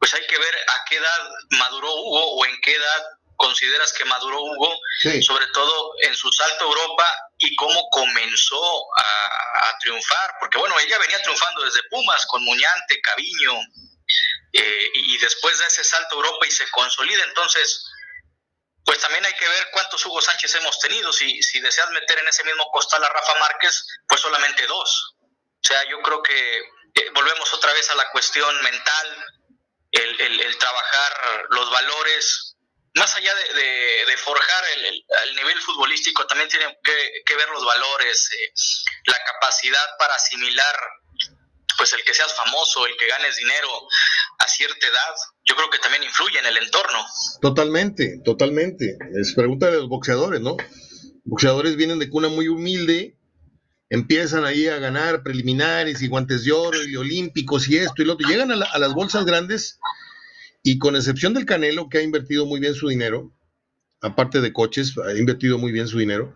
pues 0.00 0.12
hay 0.14 0.26
que 0.26 0.38
ver 0.38 0.54
a 0.56 0.84
qué 0.88 0.96
edad 0.96 1.30
maduró 1.50 1.94
Hugo 1.94 2.36
o 2.36 2.46
en 2.46 2.60
qué 2.62 2.74
edad 2.74 3.02
consideras 3.40 3.92
que 3.94 4.04
maduró 4.04 4.42
Hugo, 4.42 4.78
sobre 5.22 5.46
todo 5.46 5.94
en 6.02 6.14
su 6.14 6.30
salto 6.30 6.64
a 6.64 6.68
Europa 6.68 7.16
y 7.38 7.56
cómo 7.56 7.88
comenzó 7.90 8.86
a, 8.96 9.78
triunfar, 9.80 10.36
porque 10.38 10.58
bueno, 10.58 10.78
ella 10.78 10.98
venía 10.98 11.22
triunfando 11.22 11.64
desde 11.64 11.82
Pumas 11.88 12.26
con 12.26 12.44
Muñante, 12.44 13.00
Caviño, 13.00 13.58
eh, 14.52 14.90
y 14.92 15.16
después 15.18 15.58
de 15.58 15.64
ese 15.64 15.82
salto 15.84 16.16
a 16.16 16.18
Europa 16.18 16.46
y 16.46 16.50
se 16.50 16.70
consolida, 16.70 17.24
entonces 17.24 17.86
pues 18.84 18.98
también 18.98 19.24
hay 19.24 19.34
que 19.34 19.48
ver 19.48 19.68
cuántos 19.72 20.04
Hugo 20.04 20.20
Sánchez 20.20 20.54
hemos 20.56 20.78
tenido. 20.80 21.12
Si, 21.12 21.42
si 21.42 21.60
deseas 21.60 21.90
meter 21.90 22.18
en 22.18 22.28
ese 22.28 22.44
mismo 22.44 22.68
costal 22.70 23.02
a 23.04 23.08
Rafa 23.08 23.38
Márquez, 23.38 23.86
pues 24.06 24.20
solamente 24.20 24.66
dos. 24.66 25.14
O 25.16 25.68
sea, 25.68 25.88
yo 25.88 26.00
creo 26.02 26.22
que 26.22 26.58
eh, 26.58 27.10
volvemos 27.14 27.54
otra 27.54 27.72
vez 27.72 27.88
a 27.90 27.94
la 27.94 28.10
cuestión 28.10 28.62
mental, 28.62 29.24
el, 29.92 30.58
trabajar 30.58 31.46
los 31.50 31.70
valores. 31.70 32.49
Más 32.94 33.14
allá 33.14 33.30
de, 33.34 34.16
forjar 34.16 34.64
el, 34.84 35.36
nivel 35.36 35.60
futbolístico, 35.60 36.26
también 36.26 36.48
tienen 36.48 36.76
que, 36.82 37.36
ver 37.36 37.48
los 37.50 37.64
valores, 37.64 38.30
eh, 38.32 38.52
la 39.06 39.16
capacidad 39.24 39.96
para 39.98 40.14
asimilar 40.14 40.76
pues 41.80 41.94
el 41.94 42.04
que 42.04 42.12
seas 42.12 42.34
famoso, 42.36 42.86
el 42.86 42.94
que 42.98 43.06
ganes 43.06 43.36
dinero 43.36 43.68
a 44.38 44.46
cierta 44.46 44.86
edad, 44.86 45.14
yo 45.44 45.56
creo 45.56 45.70
que 45.70 45.78
también 45.78 46.02
influye 46.02 46.38
en 46.38 46.44
el 46.44 46.58
entorno. 46.58 47.06
Totalmente, 47.40 48.20
totalmente. 48.22 48.98
Es 49.18 49.32
pregunta 49.34 49.70
de 49.70 49.78
los 49.78 49.88
boxeadores, 49.88 50.42
¿no? 50.42 50.58
Boxeadores 51.24 51.76
vienen 51.76 51.98
de 51.98 52.10
cuna 52.10 52.28
muy 52.28 52.48
humilde, 52.48 53.16
empiezan 53.88 54.44
ahí 54.44 54.68
a 54.68 54.78
ganar 54.78 55.22
preliminares 55.22 56.02
y 56.02 56.08
guantes 56.08 56.44
de 56.44 56.52
oro 56.52 56.84
y 56.84 56.96
olímpicos 56.96 57.66
y 57.68 57.78
esto 57.78 58.02
y 58.02 58.04
lo 58.04 58.12
otro. 58.12 58.28
Llegan 58.28 58.52
a, 58.52 58.62
a 58.62 58.78
las 58.78 58.92
bolsas 58.92 59.24
grandes 59.24 59.78
y 60.62 60.78
con 60.78 60.96
excepción 60.96 61.34
del 61.34 61.46
Canelo, 61.46 61.88
que 61.88 61.98
ha 61.98 62.02
invertido 62.02 62.46
muy 62.46 62.60
bien 62.60 62.74
su 62.74 62.88
dinero, 62.88 63.32
aparte 64.00 64.40
de 64.40 64.52
coches, 64.52 64.94
ha 64.98 65.16
invertido 65.18 65.58
muy 65.58 65.72
bien 65.72 65.88
su 65.88 65.98
dinero, 65.98 66.34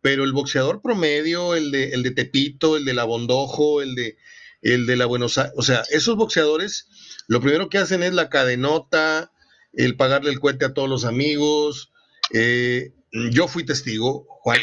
pero 0.00 0.24
el 0.24 0.32
boxeador 0.32 0.82
promedio, 0.82 1.54
el 1.54 1.70
de, 1.70 1.90
el 1.90 2.02
de 2.02 2.10
Tepito, 2.10 2.76
el 2.76 2.84
de 2.84 2.94
La 2.94 3.04
Bondojo, 3.04 3.82
el 3.82 3.94
de 3.94 4.16
el 4.64 4.86
de 4.86 4.96
la 4.96 5.04
Buenos 5.04 5.36
Aires, 5.36 5.52
o 5.56 5.62
sea, 5.62 5.82
esos 5.90 6.16
boxeadores, 6.16 6.88
lo 7.28 7.40
primero 7.40 7.68
que 7.68 7.76
hacen 7.76 8.02
es 8.02 8.14
la 8.14 8.30
cadenota, 8.30 9.30
el 9.74 9.96
pagarle 9.96 10.30
el 10.30 10.40
cohete 10.40 10.64
a 10.64 10.72
todos 10.72 10.88
los 10.88 11.04
amigos. 11.04 11.92
Eh, 12.32 12.94
yo 13.30 13.46
fui 13.46 13.64
testigo, 13.64 14.26
Juan. 14.40 14.60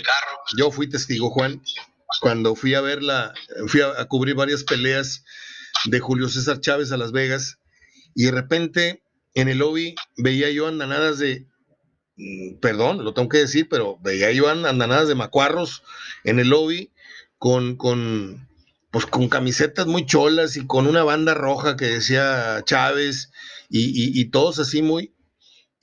Yo 0.58 0.72
fui 0.72 0.90
testigo, 0.90 1.30
Juan, 1.30 1.62
cuando 2.20 2.56
fui 2.56 2.74
a 2.74 2.82
verla, 2.82 3.34
fui 3.68 3.82
a, 3.82 4.06
cubrir 4.06 4.36
varias 4.36 4.64
peleas 4.64 5.24
de 5.86 6.00
Julio 6.00 6.28
César 6.30 6.60
Chávez 6.60 6.92
a 6.92 6.98
Las 6.98 7.12
Vegas, 7.12 7.60
y 8.16 8.26
de 8.26 8.32
repente 8.32 9.04
en 9.34 9.48
el 9.48 9.60
lobby 9.60 9.96
veía 10.18 10.50
yo 10.52 10.68
andanadas 10.68 11.20
de, 11.20 11.48
mm, 12.18 12.60
perdón, 12.60 13.04
lo 13.04 13.14
tengo 13.14 13.30
que 13.30 13.40
decir, 13.40 13.68
pero 13.70 13.98
veía 14.02 14.32
yo 14.32 14.50
andanadas 14.50 15.08
de 15.08 15.16
macuarros 15.16 15.84
en 16.24 16.40
el 16.40 16.50
lobby 16.50 16.92
con, 17.38 17.76
con, 17.76 18.48
pues 18.92 19.06
con 19.06 19.30
camisetas 19.30 19.88
muy 19.88 20.06
cholas 20.06 20.58
y 20.58 20.68
con 20.68 20.88
una 20.88 21.04
banda 21.04 21.34
roja 21.34 21.78
que 21.78 21.86
decía 21.86 22.62
Chávez 22.66 23.32
y, 23.70 24.26
todos 24.26 24.60
así 24.60 24.82
muy... 24.82 25.14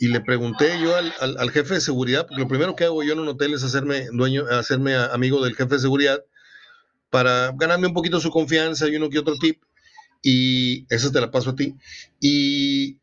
Y 0.00 0.08
le 0.08 0.20
pregunté 0.20 0.80
yo 0.80 0.94
al, 0.94 1.50
jefe 1.50 1.74
de 1.74 1.80
seguridad, 1.80 2.28
porque 2.28 2.42
lo 2.42 2.46
primero 2.48 2.76
que 2.76 2.84
hago 2.84 3.02
yo 3.02 3.14
en 3.14 3.18
un 3.18 3.26
hotel 3.26 3.54
es 3.54 3.64
hacerme 3.64 4.06
dueño, 4.12 4.44
hacerme 4.48 4.94
amigo 4.94 5.42
del 5.42 5.56
jefe 5.56 5.74
de 5.74 5.80
seguridad 5.80 6.22
para 7.10 7.50
ganarme 7.56 7.88
un 7.88 7.94
poquito 7.94 8.20
su 8.20 8.30
confianza 8.30 8.86
y 8.86 8.94
uno 8.94 9.10
que 9.10 9.18
otro 9.18 9.36
tip. 9.36 9.60
Y 10.22 10.87
eso 10.92 11.12
te 11.12 11.20
la 11.20 11.31
paso 11.31 11.50
a 11.50 11.57
ti. 11.57 11.76
Y 12.20 12.98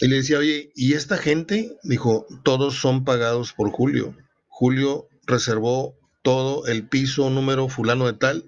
Y 0.00 0.08
le 0.08 0.16
decía, 0.16 0.38
oye, 0.38 0.72
¿y 0.74 0.94
esta 0.94 1.18
gente? 1.18 1.76
Dijo, 1.82 2.26
todos 2.42 2.76
son 2.76 3.04
pagados 3.04 3.52
por 3.52 3.70
Julio. 3.70 4.16
Julio 4.48 5.08
reservó 5.26 5.94
todo 6.22 6.66
el 6.66 6.88
piso 6.88 7.28
número 7.28 7.68
fulano 7.68 8.06
de 8.06 8.14
tal. 8.14 8.46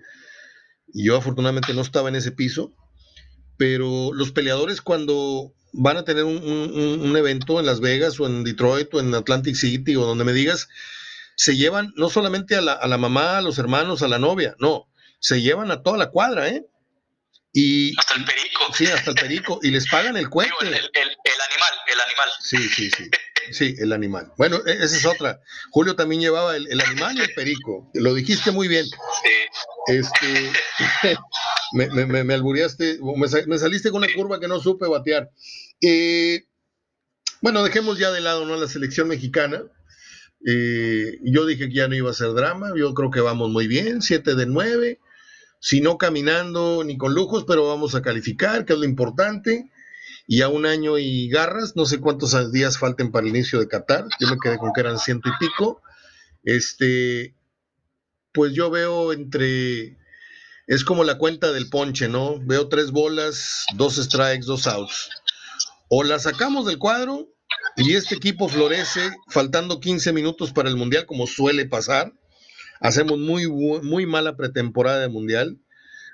Y 0.93 1.07
yo 1.07 1.17
afortunadamente 1.17 1.75
no 1.75 1.83
estaba 1.83 2.09
en 2.09 2.17
ese 2.17 2.33
piso. 2.33 2.73
Pero 3.59 4.13
los 4.15 4.33
peleadores 4.33 4.81
cuando 4.81 5.53
van 5.73 5.97
a 5.97 6.05
tener 6.05 6.25
un, 6.25 7.15
evento 7.17 7.61
en 7.61 7.67
Las 7.67 7.81
Vegas 7.81 8.19
o 8.21 8.27
en 8.27 8.45
Detroit 8.45 8.93
o 8.95 9.01
en 9.01 9.15
Atlantic 9.15 9.55
City 9.55 9.97
o 9.97 10.05
donde 10.05 10.25
me 10.25 10.33
digas, 10.33 10.69
se 11.37 11.57
llevan 11.57 11.93
no 11.97 12.11
solamente 12.11 12.57
a 12.57 12.61
la, 12.61 12.73
a 12.73 12.87
la 12.89 12.99
mamá, 12.99 13.39
a 13.39 13.43
los 13.43 13.59
hermanos, 13.59 14.03
a 14.03 14.09
la 14.09 14.19
novia, 14.19 14.55
no, 14.59 14.89
se 15.19 15.41
llevan 15.41 15.71
a 15.71 15.83
toda 15.83 15.97
la 15.97 16.11
cuadra, 16.11 16.49
¿eh? 16.49 16.67
Y, 17.53 17.99
hasta 17.99 18.15
el 18.15 18.25
perico. 18.25 18.73
Sí, 18.75 18.87
hasta 18.87 19.11
el 19.11 19.17
perico. 19.17 19.61
Y 19.63 19.71
les 19.71 19.87
pagan 19.89 20.17
el 20.17 20.31
cuento. 20.31 20.55
el, 20.61 20.71
animal, 20.71 20.89
el 21.87 22.01
animal. 22.01 22.29
Sí, 22.41 22.69
sí, 22.69 22.91
sí. 22.91 23.11
Sí, 23.51 23.75
el 23.79 23.93
animal. 23.93 24.33
Bueno, 24.39 24.61
e, 24.67 24.73
esa 24.73 24.97
es 24.97 25.05
otra. 25.05 25.41
Julio 25.71 25.95
también 25.95 26.21
llevaba 26.21 26.57
el, 26.57 26.81
animal 26.81 27.17
y 27.19 27.21
el 27.21 27.35
perico. 27.35 27.91
Lo 27.95 28.15
dijiste 28.15 28.53
muy 28.53 28.69
bien. 28.69 28.87
Sí. 28.87 28.93
Este, 29.89 30.53
me, 31.73 31.89
me, 31.89 32.07
me, 32.07 32.25
me, 32.25 33.59
saliste 33.59 33.91
con 33.91 34.03
una 34.03 34.13
curva 34.15 34.41
que 34.41 34.49
no 34.49 34.61
supe 34.61 34.87
batear. 34.87 35.31
Eh, 35.81 36.45
bueno, 37.43 37.63
dejemos 37.63 37.99
ya 37.99 38.11
de 38.13 38.21
lado 38.21 38.47
¿no? 38.47 38.57
la 38.57 38.69
selección 38.69 39.09
mexicana. 39.09 39.63
Eh, 40.47 41.19
yo 41.23 41.45
dije 41.45 41.69
que 41.69 41.75
ya 41.75 41.89
no 41.89 41.95
iba 41.95 42.11
a 42.11 42.15
ser 42.15 42.33
drama. 42.33 42.71
Yo 42.77 42.95
creo 42.95 43.11
que 43.11 43.21
vamos 43.21 43.51
muy 43.51 43.67
bien, 43.67 44.01
7 44.01 44.37
de 44.37 44.47
9 44.47 45.01
si 45.63 45.81
no 45.81 45.97
caminando 45.97 46.83
ni 46.83 46.99
con 46.99 47.15
lujos, 47.15 47.45
pero 47.47 47.69
vamos 47.69 47.95
a 47.95 48.03
calificar, 48.03 48.65
que 48.65 48.73
es 48.73 48.79
lo 48.81 48.85
importante. 48.85 49.71
Y 50.27 50.43
a 50.43 50.49
un 50.49 50.67
año 50.67 50.99
y 50.99 51.29
garras, 51.29 51.77
no 51.77 51.87
sé 51.87 52.01
cuántos 52.01 52.51
días 52.51 52.79
falten 52.79 53.13
para 53.13 53.25
el 53.25 53.31
inicio 53.31 53.61
de 53.61 53.69
Qatar, 53.69 54.07
yo 54.19 54.27
me 54.27 54.39
quedé 54.43 54.59
con 54.59 54.73
que 54.73 54.81
eran 54.81 54.99
ciento 54.99 55.29
y 55.29 55.33
pico. 55.39 55.81
Este, 56.43 57.37
pues 58.33 58.55
yo 58.55 58.71
veo 58.71 59.13
entre, 59.13 59.99
es 60.67 60.85
como 60.85 61.05
la 61.05 61.17
cuenta 61.17 61.53
del 61.53 61.71
ponche, 61.71 62.09
¿no? 62.09 62.41
Veo 62.41 62.69
tres 62.69 62.91
bolas, 62.91 63.65
dos 63.77 63.95
strikes, 63.95 64.47
dos 64.47 64.67
outs. 64.67 65.11
O 65.89 66.03
la 66.03 66.19
sacamos 66.19 66.67
del 66.67 66.79
cuadro 66.79 67.29
y 67.77 67.95
este 67.95 68.17
equipo 68.17 68.49
florece 68.49 69.13
faltando 69.29 69.79
15 69.79 70.13
minutos 70.13 70.53
para 70.53 70.69
el 70.69 70.77
Mundial, 70.77 71.07
como 71.07 71.29
suele 71.29 71.67
pasar 71.67 72.13
hacemos 72.83 73.19
muy, 73.19 73.49
muy 73.49 74.07
mala 74.07 74.37
pretemporada 74.37 75.01
de 75.01 75.09
mundial, 75.09 75.59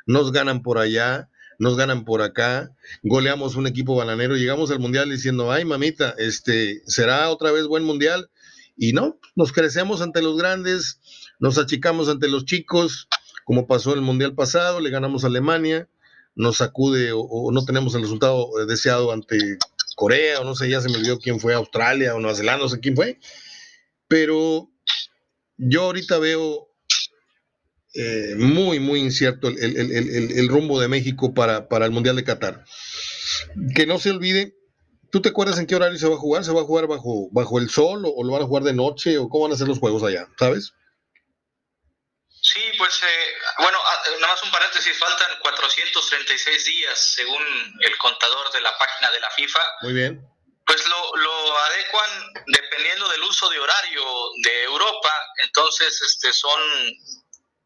nos 0.06 0.30
ganan 0.32 0.62
por 0.62 0.78
allá, 0.78 1.28
nos 1.58 1.76
ganan 1.76 2.04
por 2.04 2.22
acá, 2.22 2.70
goleamos 3.02 3.56
un 3.56 3.66
equipo 3.66 3.96
bananero, 3.96 4.36
llegamos 4.36 4.70
al 4.70 4.78
mundial 4.78 5.10
diciendo, 5.10 5.50
ay 5.50 5.64
mamita, 5.64 6.14
este, 6.18 6.82
será 6.86 7.30
otra 7.30 7.50
vez 7.50 7.66
buen 7.66 7.84
mundial, 7.84 8.30
y 8.76 8.92
no, 8.92 9.18
nos 9.34 9.52
crecemos 9.52 10.02
ante 10.02 10.22
los 10.22 10.36
grandes, 10.36 11.00
nos 11.40 11.58
achicamos 11.58 12.08
ante 12.08 12.28
los 12.28 12.44
chicos, 12.44 13.08
como 13.44 13.66
pasó 13.66 13.94
el 13.94 14.02
mundial 14.02 14.34
pasado, 14.34 14.78
le 14.78 14.90
ganamos 14.90 15.24
a 15.24 15.28
Alemania, 15.28 15.88
nos 16.36 16.58
sacude 16.58 17.10
o, 17.12 17.50
no 17.50 17.64
tenemos 17.64 17.94
el 17.94 18.02
resultado 18.02 18.50
deseado 18.68 19.10
ante 19.10 19.58
Corea, 19.96 20.40
o 20.40 20.44
no 20.44 20.54
sé, 20.54 20.70
ya 20.70 20.80
se 20.80 20.88
me 20.88 20.98
olvidó 20.98 21.18
quién 21.18 21.40
fue, 21.40 21.54
Australia 21.54 22.14
o 22.14 22.20
Nueva 22.20 22.36
Zelanda, 22.36 22.64
no 22.64 22.68
sé 22.68 22.78
quién 22.78 22.94
fue, 22.94 23.18
pero 24.06 24.70
yo 25.58 25.82
ahorita 25.82 26.18
veo 26.18 26.68
eh, 27.94 28.34
muy, 28.36 28.78
muy 28.78 29.00
incierto 29.00 29.48
el, 29.48 30.48
rumbo 30.48 30.80
de 30.80 30.88
México 30.88 31.34
para, 31.34 31.68
para, 31.68 31.84
el 31.84 31.90
Mundial 31.90 32.16
de 32.16 32.24
Qatar. 32.24 32.64
Que 33.74 33.86
no 33.86 33.98
se 33.98 34.10
olvide, 34.10 34.54
¿tú 35.10 35.20
te 35.20 35.30
acuerdas 35.30 35.58
en 35.58 35.66
qué 35.66 35.74
horario 35.74 35.98
se 35.98 36.08
va 36.08 36.14
a 36.14 36.18
jugar? 36.18 36.44
¿Se 36.44 36.52
va 36.52 36.60
a 36.60 36.64
jugar 36.64 36.86
bajo, 36.86 37.28
bajo 37.32 37.58
el 37.58 37.68
sol 37.68 38.04
o, 38.06 38.24
lo 38.24 38.32
van 38.32 38.42
a 38.42 38.46
jugar 38.46 38.62
de 38.62 38.72
noche 38.72 39.18
o 39.18 39.28
cómo 39.28 39.44
van 39.44 39.52
a 39.52 39.56
ser 39.56 39.68
los 39.68 39.78
juegos 39.78 40.02
allá? 40.02 40.28
¿Sabes? 40.38 40.72
Sí, 42.40 42.60
pues 42.78 42.94
eh, 43.02 43.34
bueno, 43.58 43.78
ah, 43.84 44.02
nada 44.20 44.32
más 44.32 44.42
un 44.44 44.50
paréntesis, 44.52 44.96
faltan 44.96 45.30
436 45.42 46.64
días 46.64 46.98
según 47.16 47.42
el 47.80 47.98
contador 47.98 48.52
de 48.52 48.60
la 48.60 48.70
página 48.78 49.10
de 49.10 49.20
la 49.20 49.30
FIFA. 49.30 49.60
Muy 49.82 49.92
bien 49.92 50.37
pues 50.68 50.86
lo, 50.86 51.16
lo, 51.16 51.58
adecuan 51.60 52.32
dependiendo 52.46 53.08
del 53.08 53.22
uso 53.22 53.48
de 53.48 53.58
horario 53.58 54.04
de 54.42 54.64
Europa. 54.64 55.26
Entonces, 55.44 55.98
este 56.02 56.30
son 56.34 56.60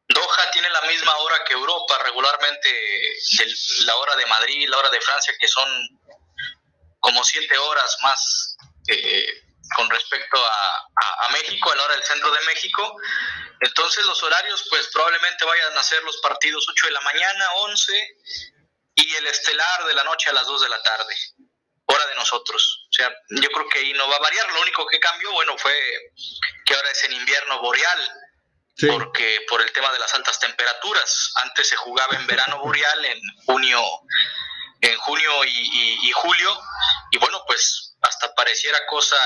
Doha 0.06 0.50
tiene 0.52 0.70
la 0.70 0.82
misma 0.82 1.16
hora 1.16 1.42
que 1.44 1.52
Europa 1.52 1.98
regularmente, 2.04 3.18
la 3.86 3.96
hora 3.96 4.14
de 4.14 4.26
Madrid, 4.26 4.68
la 4.68 4.78
hora 4.78 4.90
de 4.90 5.00
Francia, 5.00 5.34
que 5.40 5.48
son 5.48 5.68
como 7.00 7.24
siete 7.24 7.58
horas 7.58 7.96
más 8.02 8.56
eh, 8.86 9.26
con 9.74 9.90
respecto 9.90 10.36
a, 10.36 11.26
a, 11.26 11.28
México, 11.30 11.72
a 11.72 11.76
la 11.76 11.84
hora 11.84 11.96
del 11.96 12.04
centro 12.04 12.30
de 12.30 12.44
México. 12.44 12.96
Entonces 13.62 14.04
los 14.06 14.22
horarios 14.22 14.64
pues 14.70 14.86
probablemente 14.92 15.44
vayan 15.44 15.76
a 15.76 15.82
ser 15.82 16.04
los 16.04 16.18
partidos 16.18 16.64
8 16.68 16.86
de 16.86 16.92
la 16.92 17.00
mañana, 17.00 17.52
11 17.54 18.16
y 18.94 19.14
el 19.16 19.26
estelar 19.26 19.86
de 19.86 19.94
la 19.94 20.04
noche 20.04 20.30
a 20.30 20.34
las 20.34 20.46
2 20.46 20.62
de 20.62 20.68
la 20.68 20.82
tarde 20.84 21.16
hora 21.92 22.06
de 22.06 22.14
nosotros. 22.14 22.86
O 22.88 22.92
sea, 22.92 23.10
yo 23.28 23.48
creo 23.50 23.68
que 23.68 23.78
ahí 23.78 23.92
no 23.92 24.08
va 24.08 24.16
a 24.16 24.20
variar. 24.20 24.50
Lo 24.52 24.62
único 24.62 24.86
que 24.86 24.98
cambió, 24.98 25.30
bueno, 25.32 25.56
fue 25.58 25.74
que 26.64 26.74
ahora 26.74 26.90
es 26.90 27.04
en 27.04 27.12
invierno 27.12 27.60
boreal, 27.60 28.12
porque 28.88 29.44
por 29.48 29.60
el 29.60 29.72
tema 29.72 29.92
de 29.92 29.98
las 29.98 30.12
altas 30.14 30.38
temperaturas. 30.38 31.32
Antes 31.42 31.68
se 31.68 31.76
jugaba 31.76 32.16
en 32.16 32.26
verano 32.26 32.58
boreal, 32.58 33.04
en 33.04 33.20
junio, 33.46 33.82
en 34.80 34.96
junio 34.98 35.44
y, 35.44 36.12
julio, 36.12 36.60
y 37.12 37.18
bueno, 37.18 37.42
pues 37.46 37.96
hasta 38.02 38.34
pareciera 38.34 38.78
cosa 38.86 39.16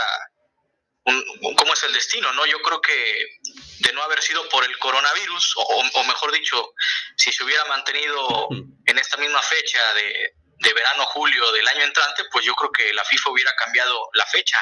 cómo 1.05 1.73
es 1.73 1.83
el 1.85 1.93
destino, 1.93 2.33
¿no? 2.33 2.45
Yo 2.47 2.61
creo 2.63 2.81
que 2.81 3.39
de 3.79 3.93
no 3.93 4.03
haber 4.03 4.21
sido 4.21 4.49
por 4.49 4.65
el 4.65 4.77
coronavirus, 4.79 5.55
o 5.57 6.05
mejor 6.05 6.33
dicho, 6.33 6.73
si 7.17 7.33
se 7.33 7.45
hubiera 7.45 7.65
mantenido 7.67 8.49
en 8.87 8.99
esta 8.99 9.17
misma 9.17 9.41
fecha 9.41 9.95
de, 9.95 10.35
de 10.61 10.73
verano, 10.73 11.05
julio 11.13 11.53
del 11.53 11.69
año 11.69 11.85
entrante, 11.85 12.23
pues 12.33 12.45
yo 12.45 12.55
creo 12.55 12.71
que 12.71 12.93
la 12.95 13.05
FIFA 13.05 13.31
hubiera 13.31 13.51
cambiado 13.63 14.09
la 14.15 14.27
fecha. 14.27 14.59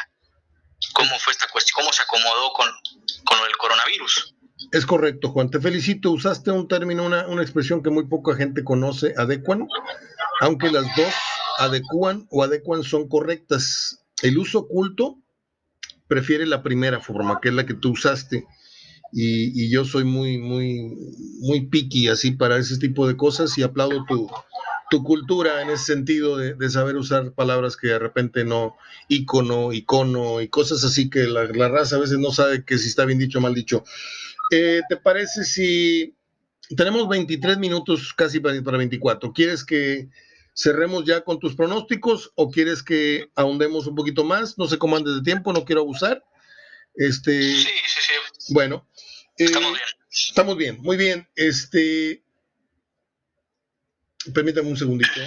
¿Cómo 0.92 1.18
fue 1.18 1.33
esta 1.33 1.48
cuestión? 1.48 1.76
¿Cómo 1.76 1.92
se 1.92 2.02
acomodó 2.02 2.52
con, 2.52 2.68
con 3.24 3.38
el 3.46 3.57
coronavirus? 3.57 4.35
Es 4.72 4.87
correcto, 4.87 5.30
Juan. 5.30 5.50
Te 5.50 5.61
felicito. 5.61 6.11
Usaste 6.11 6.50
un 6.50 6.68
término, 6.68 7.04
una, 7.04 7.26
una 7.26 7.42
expresión 7.42 7.83
que 7.83 7.90
muy 7.90 8.07
poca 8.07 8.37
gente 8.37 8.64
conoce, 8.64 9.14
adecuan, 9.16 9.66
aunque 10.40 10.70
las 10.70 10.85
dos 10.96 11.14
adecuan 11.59 12.26
o 12.30 12.42
adecuan 12.42 12.83
son 12.83 13.09
correctas. 13.09 14.04
El 14.22 14.38
uso 14.38 14.61
oculto 14.61 15.18
prefiere 16.09 16.46
la 16.46 16.62
primera 16.62 17.00
forma, 17.00 17.40
que 17.40 17.48
es 17.48 17.54
la 17.54 17.66
que 17.66 17.74
tú 17.74 17.92
usaste. 17.92 18.46
Y, 19.12 19.62
y, 19.62 19.70
yo 19.70 19.85
soy 19.85 20.02
muy, 20.02 20.38
muy, 20.38 20.90
muy 21.38 21.66
picky 21.68 22.09
así 22.09 22.33
para 22.33 22.59
ese 22.59 22.78
tipo 22.78 23.07
de 23.07 23.16
cosas 23.16 23.57
y 23.57 23.62
aplaudo 23.62 24.04
tu, 24.07 24.28
tu 24.94 25.02
cultura 25.02 25.61
en 25.61 25.70
ese 25.70 25.87
sentido 25.87 26.37
de, 26.37 26.70
saber 26.70 26.94
usar 26.94 27.33
palabras 27.33 27.76
que 27.76 27.88
de 27.88 27.98
repente 27.98 28.44
no, 28.44 28.76
icono, 29.09 29.72
icono 29.72 30.40
y 30.40 30.46
cosas 30.46 30.85
así 30.85 31.11
que 31.11 31.24
la, 31.24 31.46
raza 31.66 31.96
a 31.96 31.98
veces 31.98 32.18
no 32.18 32.30
sabe 32.30 32.64
que 32.64 32.78
si 32.78 32.87
está 32.87 33.04
bien 33.04 33.18
dicho 33.18 33.40
o 33.40 33.42
mal 33.42 33.54
dicho. 33.54 33.83
Eh, 34.52 34.83
¿Te 34.88 34.96
parece 34.96 35.44
si 35.44 36.14
tenemos 36.76 37.09
23 37.09 37.59
minutos 37.59 38.14
casi 38.14 38.38
para, 38.38 38.62
para 38.62 38.78
24? 38.78 39.33
¿Quieres 39.33 39.64
que 39.64 40.11
cerremos 40.54 41.04
ya 41.04 41.22
con 41.22 41.40
tus 41.40 41.57
pronósticos 41.57 42.30
o 42.37 42.52
quieres 42.52 42.85
que 42.85 43.33
ahondemos 43.35 43.88
un 43.88 43.96
poquito 43.96 44.22
más? 44.22 44.57
No 44.59 44.68
sé 44.68 44.78
cómo 44.78 44.96
andes 44.96 45.16
de 45.16 45.22
tiempo, 45.22 45.52
no 45.52 45.64
quiero 45.64 45.80
abusar. 45.80 46.24
Este, 46.94 47.42
sí, 47.42 47.64
sí, 47.64 48.00
sí. 48.38 48.54
Bueno. 48.54 48.88
estamos 49.37 49.70
eh, 49.70 49.72
bien. 49.72 50.04
Estamos 50.09 50.57
bien, 50.57 50.78
muy 50.83 50.96
bien. 50.96 51.28
Este, 51.35 52.22
Permítame 54.33 54.69
un 54.69 54.77
segundito. 54.77 55.21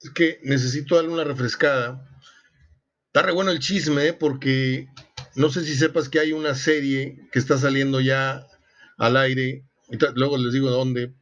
Es 0.00 0.10
que 0.10 0.40
necesito 0.42 0.96
darle 0.96 1.10
una 1.10 1.24
refrescada. 1.24 2.04
Está 3.06 3.22
re 3.22 3.32
bueno 3.32 3.50
el 3.50 3.58
chisme, 3.58 4.08
¿eh? 4.08 4.12
porque 4.12 4.88
no 5.34 5.50
sé 5.50 5.64
si 5.64 5.74
sepas 5.74 6.08
que 6.08 6.20
hay 6.20 6.32
una 6.32 6.54
serie 6.54 7.28
que 7.32 7.38
está 7.38 7.58
saliendo 7.58 8.00
ya 8.00 8.46
al 8.96 9.16
aire. 9.16 9.64
Luego 10.14 10.36
les 10.38 10.52
digo 10.52 10.70
dónde. 10.70 11.14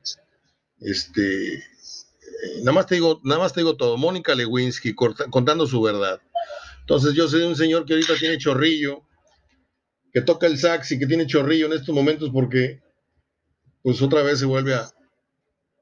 Este, 0.81 1.55
eh, 1.55 2.59
nada 2.61 2.73
más 2.73 2.87
te 2.87 2.97
digo, 2.97 3.21
nada 3.25 3.41
más 3.41 3.53
te 3.53 3.61
digo 3.61 3.77
todo. 3.77 3.97
Mónica 3.97 4.35
Lewinsky 4.35 4.95
contando 4.95 5.67
su 5.67 5.81
verdad. 5.83 6.21
Entonces 6.81 7.15
yo 7.15 7.29
soy 7.29 7.43
un 7.43 7.57
señor 7.57 7.85
que 7.85 7.95
ahorita 7.95 8.15
tiene 8.17 8.39
chorrillo, 8.39 9.03
que 10.13 10.23
toca 10.23 10.47
el 10.47 10.59
sax 10.59 10.93
y 10.93 10.99
que 10.99 11.07
tiene 11.07 11.27
chorrillo 11.27 11.67
en 11.67 11.73
estos 11.73 11.95
momentos 11.95 12.31
porque, 12.33 12.81
pues 13.83 14.01
otra 14.03 14.23
vez 14.23 14.39
se 14.39 14.45
vuelve 14.45 14.75
a, 14.75 14.89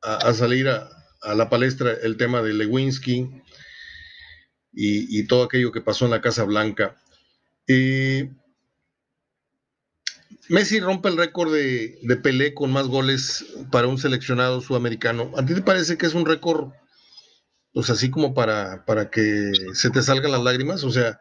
a, 0.04 0.34
salir 0.34 0.68
a, 0.68 0.90
la 1.34 1.48
palestra 1.48 1.92
el 2.02 2.16
tema 2.16 2.42
de 2.42 2.52
Lewinsky 2.52 3.30
y, 4.72 5.26
todo 5.26 5.44
aquello 5.44 5.72
que 5.72 5.80
pasó 5.80 6.04
en 6.04 6.10
la 6.10 6.20
Casa 6.20 6.44
Blanca. 6.44 6.96
Messi 10.48 10.80
rompe 10.80 11.08
el 11.08 11.16
récord 11.16 11.52
de, 11.52 11.98
de, 12.02 12.16
Pelé 12.16 12.52
con 12.52 12.70
más 12.70 12.86
goles 12.88 13.46
para 13.70 13.86
un 13.86 13.96
seleccionado 13.98 14.60
sudamericano. 14.60 15.32
¿A 15.36 15.44
ti 15.46 15.54
te 15.54 15.62
parece 15.62 15.96
que 15.96 16.06
es 16.06 16.14
un 16.14 16.26
récord 16.26 16.72
pues 17.74 17.90
así 17.90 18.08
como 18.08 18.32
para, 18.32 18.84
para 18.86 19.10
que 19.10 19.50
se 19.74 19.90
te 19.90 20.00
salgan 20.00 20.30
las 20.30 20.42
lágrimas. 20.42 20.84
O 20.84 20.90
sea, 20.90 21.20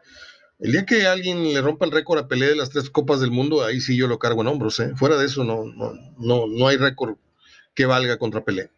el 0.60 0.72
día 0.72 0.86
que 0.86 1.06
alguien 1.06 1.52
le 1.52 1.60
rompa 1.60 1.84
el 1.84 1.90
récord 1.90 2.20
a 2.20 2.28
Pelé 2.28 2.46
de 2.46 2.56
las 2.56 2.70
tres 2.70 2.88
copas 2.88 3.20
del 3.20 3.32
mundo, 3.32 3.64
ahí 3.64 3.80
sí 3.80 3.96
yo 3.96 4.06
lo 4.06 4.20
cargo 4.20 4.40
en 4.40 4.46
hombros. 4.46 4.78
¿eh? 4.78 4.92
Fuera 4.94 5.18
de 5.18 5.26
eso, 5.26 5.42
no, 5.42 5.64
no, 5.66 5.92
no, 6.16 6.46
no 6.46 6.68
hay 6.68 6.76
récord 6.76 7.16
que 7.74 7.86
valga 7.86 8.18
contra 8.18 8.44
Pelé. 8.44 8.70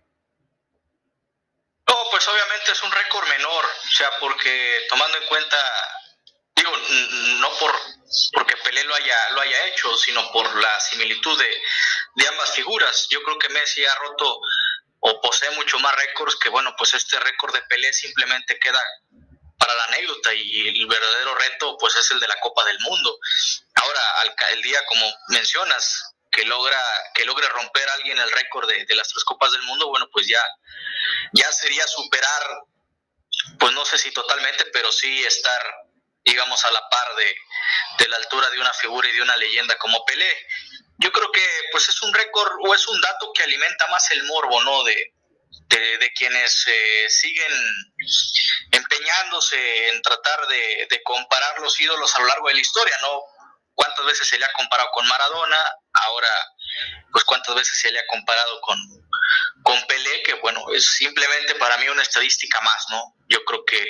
No, 1.89 2.05
pues 2.11 2.27
obviamente 2.29 2.73
es 2.73 2.83
un 2.83 2.91
récord 2.91 3.29
menor, 3.29 3.65
o 3.65 3.91
sea, 3.91 4.11
porque 4.19 4.87
tomando 4.89 5.19
en 5.19 5.27
cuenta, 5.27 5.57
digo, 6.57 6.73
no 7.41 7.51
por 7.59 7.73
porque 8.33 8.57
Pelé 8.59 8.85
lo 8.85 8.95
haya, 8.95 9.31
lo 9.31 9.41
haya 9.41 9.67
hecho, 9.67 9.97
sino 9.97 10.31
por 10.33 10.55
la 10.57 10.81
similitud 10.81 11.39
de, 11.39 11.63
de 12.17 12.29
ambas 12.29 12.53
figuras. 12.53 13.07
Yo 13.11 13.23
creo 13.23 13.39
que 13.39 13.49
Messi 13.51 13.85
ha 13.85 13.95
roto 13.97 14.41
o 15.01 15.21
posee 15.21 15.51
mucho 15.51 15.79
más 15.79 15.95
récords 15.95 16.37
que, 16.37 16.49
bueno, 16.49 16.75
pues 16.77 16.95
este 16.95 17.19
récord 17.21 17.55
de 17.55 17.63
Pelé 17.63 17.93
simplemente 17.93 18.59
queda 18.59 18.81
para 19.59 19.75
la 19.75 19.85
anécdota 19.85 20.35
y 20.35 20.69
el 20.81 20.87
verdadero 20.87 21.35
reto 21.35 21.77
pues 21.79 21.95
es 21.97 22.11
el 22.11 22.21
de 22.21 22.29
la 22.29 22.39
Copa 22.41 22.65
del 22.65 22.79
Mundo. 22.81 23.19
Ahora, 23.75 24.01
el 24.53 24.63
día 24.63 24.85
como 24.87 25.13
mencionas, 25.29 26.16
que 26.31 26.45
logra 26.45 26.83
que 27.15 27.25
logre 27.25 27.49
romper 27.49 27.89
a 27.89 27.95
alguien 27.95 28.19
el 28.19 28.31
récord 28.31 28.69
de, 28.69 28.95
las 28.95 29.09
tres 29.09 29.25
Copas 29.25 29.53
del 29.53 29.63
Mundo, 29.63 29.89
bueno, 29.89 30.09
pues 30.13 30.27
ya, 30.27 30.43
ya 31.33 31.51
sería 31.53 31.87
superar, 31.87 32.43
pues 33.59 33.73
no 33.73 33.85
sé 33.85 33.99
si 33.99 34.11
totalmente, 34.13 34.67
pero 34.67 34.93
sí 34.93 35.25
estar, 35.25 35.63
digamos, 36.25 36.65
a 36.65 36.71
la 36.71 36.89
par 36.89 37.17
de, 37.17 37.37
de 37.99 38.09
la 38.09 38.17
altura 38.17 38.51
de 38.51 38.61
una 38.61 38.73
figura 38.75 39.09
y 39.09 39.13
de 39.13 39.23
una 39.23 39.37
leyenda 39.37 39.77
como 39.79 40.05
Pelé 40.05 40.47
yo 40.99 41.13
creo 41.13 41.31
que 41.31 41.47
pues 41.73 41.89
es 41.89 42.03
un 42.03 42.13
récord 42.13 42.53
o 42.67 42.75
es 42.75 42.87
un 42.89 43.01
dato 43.01 43.33
que 43.33 43.43
alimenta 43.43 43.87
más 43.89 44.11
el 44.13 44.23
morbo, 44.25 44.63
¿no? 44.63 44.83
De, 44.85 45.13
de, 45.69 46.13
quienes 46.15 46.67
eh, 46.69 47.07
siguen 47.11 47.53
empeñándose 48.73 49.89
en 49.89 50.01
tratar 50.01 50.47
de, 50.49 51.03
comparar 51.05 51.61
los 51.61 51.79
ídolos 51.81 52.15
a 52.15 52.21
lo 52.21 52.27
largo 52.27 52.49
de 52.49 52.55
la 52.55 52.61
historia, 52.61 52.97
¿no? 53.03 53.23
¿Cuántas 53.77 54.07
veces 54.07 54.27
se 54.27 54.39
le 54.39 54.45
ha 54.47 54.53
comparado 54.53 54.89
con 54.93 55.07
Maradona? 55.07 55.59
Ahora, 55.93 56.29
pues 57.13 57.25
cuántas 57.25 57.55
veces 57.55 57.79
se 57.79 57.93
le 57.93 58.01
ha 58.01 58.07
comparado 58.07 58.61
con, 58.63 58.79
con 59.63 59.87
Pelé, 59.87 60.23
que 60.25 60.35
bueno, 60.41 60.65
es 60.75 60.85
simplemente 60.97 61.55
para 61.57 61.77
mí 61.77 61.87
una 61.89 62.01
estadística 62.01 62.59
más, 62.63 62.87
¿no? 62.91 63.15
Yo 63.29 63.45
creo 63.45 63.65
que 63.67 63.85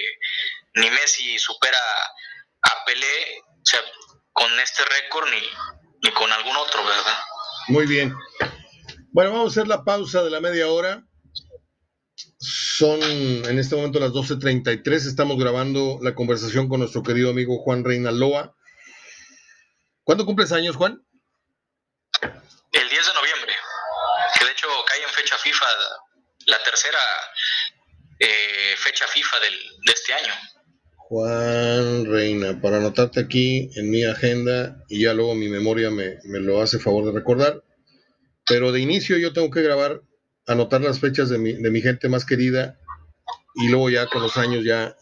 ni 0.74 0.90
Messi 0.90 1.38
supera 1.38 1.78
a 2.62 2.84
Pelé, 2.84 3.40
o 3.40 3.62
sea, 3.62 3.80
con 4.32 4.58
este 4.58 4.84
récord 4.84 5.30
ni, 5.30 5.40
ni 6.02 6.12
con 6.12 6.32
algún 6.32 6.56
otro, 6.56 6.84
¿verdad? 6.84 7.18
Muy 7.68 7.86
bien. 7.86 8.12
Bueno, 9.12 9.30
vamos 9.32 9.46
a 9.56 9.60
hacer 9.60 9.68
la 9.68 9.84
pausa 9.84 10.24
de 10.24 10.30
la 10.30 10.40
media 10.40 10.68
hora. 10.68 11.06
Son 12.38 13.00
en 13.02 13.58
este 13.58 13.76
momento 13.76 14.00
las 14.00 14.10
12.33. 14.10 15.06
Estamos 15.06 15.38
grabando 15.38 16.00
la 16.02 16.16
conversación 16.16 16.68
con 16.68 16.80
nuestro 16.80 17.04
querido 17.04 17.30
amigo 17.30 17.58
Juan 17.58 17.84
Reina 17.84 18.10
Loa. 18.10 18.55
¿Cuándo 20.06 20.24
cumples 20.24 20.52
años, 20.52 20.76
Juan? 20.76 21.04
El 22.22 22.88
10 22.88 23.06
de 23.06 23.12
noviembre, 23.12 23.52
que 24.38 24.44
de 24.44 24.52
hecho 24.52 24.68
cae 24.88 25.02
en 25.02 25.08
fecha 25.08 25.36
FIFA, 25.36 25.66
la 26.46 26.62
tercera 26.62 26.98
eh, 28.20 28.76
fecha 28.76 29.04
FIFA 29.08 29.40
del, 29.40 29.54
de 29.84 29.92
este 29.92 30.12
año. 30.12 30.32
Juan 30.94 32.04
Reina, 32.04 32.60
para 32.60 32.76
anotarte 32.76 33.18
aquí 33.18 33.68
en 33.74 33.90
mi 33.90 34.04
agenda 34.04 34.76
y 34.88 35.02
ya 35.02 35.12
luego 35.12 35.34
mi 35.34 35.48
memoria 35.48 35.90
me, 35.90 36.20
lo 36.22 36.62
hace 36.62 36.78
favor 36.78 37.06
de 37.06 37.10
recordar. 37.10 37.64
Pero 38.46 38.70
de 38.70 38.78
inicio 38.78 39.18
yo 39.18 39.32
tengo 39.32 39.50
que 39.50 39.62
grabar, 39.62 40.02
anotar 40.46 40.82
las 40.82 41.00
fechas 41.00 41.30
de 41.30 41.38
mi, 41.38 41.54
de 41.54 41.70
mi 41.72 41.82
gente 41.82 42.08
más 42.08 42.24
querida 42.24 42.78
y 43.56 43.70
luego 43.70 43.90
ya 43.90 44.06
con 44.06 44.22
los 44.22 44.36
años 44.36 44.64
ya 44.64 44.96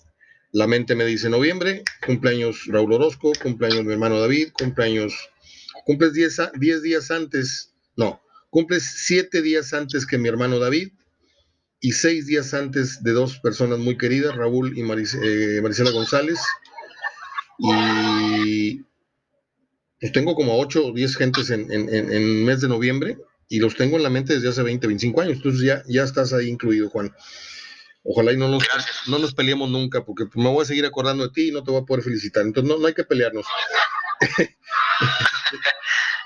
la 0.54 0.68
mente 0.68 0.94
me 0.94 1.04
dice 1.04 1.28
noviembre, 1.28 1.82
cumpleaños 2.06 2.66
Raúl 2.68 2.92
Orozco, 2.92 3.32
cumpleaños 3.42 3.84
mi 3.84 3.92
hermano 3.92 4.20
David, 4.20 4.52
cumpleaños, 4.52 5.12
cumples 5.84 6.12
10 6.12 6.82
días 6.82 7.10
antes, 7.10 7.74
no, 7.96 8.22
cumples 8.50 8.84
7 9.04 9.42
días 9.42 9.74
antes 9.74 10.06
que 10.06 10.16
mi 10.16 10.28
hermano 10.28 10.60
David, 10.60 10.92
y 11.80 11.92
seis 11.92 12.24
días 12.24 12.54
antes 12.54 13.02
de 13.02 13.12
dos 13.12 13.38
personas 13.40 13.78
muy 13.78 13.98
queridas, 13.98 14.34
Raúl 14.34 14.72
y 14.74 14.80
eh, 14.80 15.60
Marisela 15.60 15.90
González. 15.90 16.38
Y 17.58 18.80
pues 20.00 20.12
tengo 20.12 20.34
como 20.34 20.58
ocho 20.58 20.86
o 20.86 20.92
diez 20.94 21.14
gentes 21.14 21.50
en, 21.50 21.70
en, 21.70 22.44
mes 22.46 22.62
de 22.62 22.68
noviembre 22.68 23.18
y 23.50 23.58
los 23.58 23.76
tengo 23.76 23.98
en 23.98 24.02
la 24.02 24.08
mente 24.08 24.32
desde 24.32 24.48
hace 24.48 24.62
20, 24.62 24.86
25 24.86 25.20
años. 25.20 25.36
Entonces 25.36 25.60
ya, 25.60 25.82
ya 25.86 26.04
estás 26.04 26.32
ahí 26.32 26.48
incluido, 26.48 26.88
Juan. 26.88 27.12
Ojalá 28.04 28.32
y 28.32 28.36
no 28.36 28.48
nos, 28.48 28.62
no 29.06 29.18
nos 29.18 29.34
peleemos 29.34 29.70
nunca, 29.70 30.04
porque 30.04 30.24
me 30.34 30.50
voy 30.50 30.62
a 30.62 30.66
seguir 30.66 30.84
acordando 30.84 31.26
de 31.26 31.32
ti 31.32 31.48
y 31.48 31.52
no 31.52 31.64
te 31.64 31.70
voy 31.70 31.80
a 31.80 31.86
poder 31.86 32.04
felicitar. 32.04 32.44
Entonces 32.44 32.70
no, 32.70 32.78
no 32.78 32.86
hay 32.86 32.92
que 32.92 33.04
pelearnos. 33.04 33.46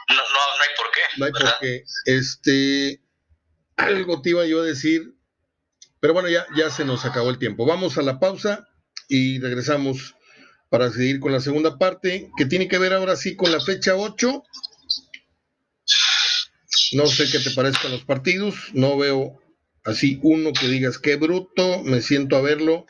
no, 0.09 0.17
no, 0.17 0.23
no 0.57 0.62
hay 0.62 0.71
por 0.77 0.91
qué. 0.91 1.01
No 1.17 1.25
hay 1.27 1.33
por 1.33 1.59
qué. 1.61 1.85
Este, 2.05 3.01
algo 3.77 4.21
te 4.21 4.31
iba 4.31 4.45
yo 4.45 4.61
a 4.61 4.64
decir, 4.64 5.14
pero 6.01 6.14
bueno, 6.14 6.29
ya, 6.29 6.47
ya 6.57 6.69
se 6.69 6.85
nos 6.85 7.05
acabó 7.05 7.31
el 7.31 7.38
tiempo. 7.38 7.64
Vamos 7.64 7.97
a 7.97 8.03
la 8.03 8.19
pausa 8.19 8.69
y 9.09 9.38
regresamos 9.38 10.17
para 10.71 10.91
seguir 10.91 11.21
con 11.21 11.33
la 11.33 11.41
segunda 11.41 11.79
parte, 11.79 12.31
que 12.37 12.45
tiene 12.45 12.67
que 12.67 12.79
ver 12.79 12.93
ahora 12.93 13.14
sí 13.14 13.37
con 13.37 13.53
la 13.53 13.61
fecha 13.61 13.95
8. 13.95 14.43
No 16.93 17.07
sé 17.07 17.31
qué 17.31 17.38
te 17.38 17.53
parezcan 17.53 17.93
los 17.93 18.05
partidos, 18.05 18.57
no 18.73 18.97
veo 18.99 19.41
así 19.88 20.20
uno 20.22 20.53
que 20.53 20.68
digas 20.68 20.98
qué 20.98 21.16
bruto, 21.16 21.83
me 21.83 22.01
siento 22.01 22.37
a 22.37 22.42
verlo. 22.42 22.87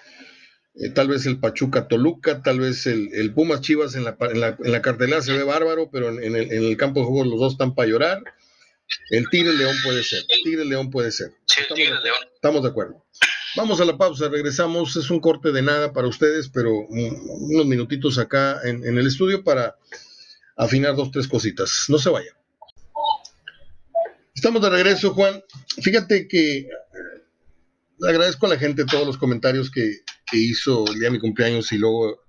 Eh, 0.74 0.90
tal 0.90 1.08
vez 1.08 1.26
el 1.26 1.40
Pachuca 1.40 1.88
Toluca, 1.88 2.42
tal 2.42 2.61
vez 2.61 2.87
el, 2.87 3.32
Pumas 3.34 3.61
Chivas 3.61 3.94
en 3.94 4.04
la, 4.04 4.16
en, 4.20 4.40
la, 4.40 4.56
en 4.62 4.72
la, 4.72 4.82
cartelera 4.82 5.22
se 5.22 5.32
ve 5.32 5.42
bárbaro, 5.42 5.90
pero 5.90 6.11
en, 6.11 6.37
el, 6.37 6.52
en, 6.52 6.64
el, 6.64 6.76
campo 6.76 7.00
de 7.00 7.06
juego 7.06 7.24
los 7.24 7.40
dos 7.40 7.52
están 7.52 7.74
para 7.74 7.88
llorar. 7.88 8.22
El 9.11 9.28
Tigre 9.28 9.54
León 9.54 9.74
puede 9.84 10.02
ser. 10.02 10.22
Tigre 10.44 10.64
León 10.64 10.90
puede 10.90 11.11
ser. 11.11 11.32
estamos, 11.61 11.78
de, 11.78 12.11
estamos 12.34 12.62
de 12.62 12.68
acuerdo. 12.68 13.04
Vamos 13.56 13.80
a 13.80 13.84
la 13.84 13.98
pausa, 13.98 14.28
regresamos. 14.28 14.94
Es 14.96 15.11
un 15.11 15.20
corte 15.20 15.52
de 15.52 15.62
nada 15.62 15.92
para 15.92 16.06
ustedes, 16.06 16.48
pero 16.48 16.72
unos 16.72 17.66
minutitos 17.66 18.18
acá 18.18 18.61
en, 18.64 18.84
el 18.84 19.06
estudio 19.06 19.42
para 19.42 19.76
afinar 20.56 20.94
dos, 20.94 21.11
tres 21.11 21.26
cositas. 21.26 21.87
No 21.88 21.98
se 21.98 22.11
vayan. 22.11 22.38
Estamos 24.38 24.62
de 24.62 24.70
regreso, 24.70 25.14
Juan. 25.14 25.42
Fíjate 25.83 26.29
que 26.29 26.59
eh, 26.59 26.68
agradezco 28.09 28.46
a 28.46 28.51
la 28.51 28.57
gente 28.57 28.85
todos 28.85 29.05
los 29.05 29.18
comentarios 29.18 29.68
que, 29.68 30.03
hizo 30.33 30.87
el 30.87 31.01
día 31.01 31.09
de 31.09 31.14
mi 31.14 31.18
cumpleaños 31.18 31.72
y 31.72 31.79
luego 31.79 32.22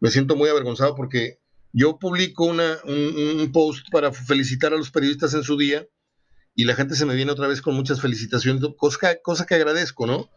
me 0.00 0.10
siento 0.10 0.34
muy 0.34 0.48
avergonzado 0.48 0.96
porque 0.96 1.38
yo 1.72 2.00
publico 2.00 2.46
una, 2.46 2.78
un, 2.82 3.52
post 3.52 3.86
para 3.92 4.10
felicitar 4.10 4.74
a 4.74 4.76
los 4.76 4.90
periodistas 4.90 5.34
en 5.34 5.44
su 5.44 5.56
día 5.56 5.86
y 6.56 6.64
la 6.64 6.74
gente 6.74 6.96
se 6.96 7.06
me 7.06 7.14
viene 7.14 7.30
otra 7.30 7.46
vez 7.46 7.62
con 7.62 7.76
muchas 7.76 8.00
felicitaciones, 8.00 8.64
cosa, 8.76 9.16
cosa 9.22 9.46
que 9.46 9.54
agradezco, 9.54 10.04
¿no? 10.04 10.30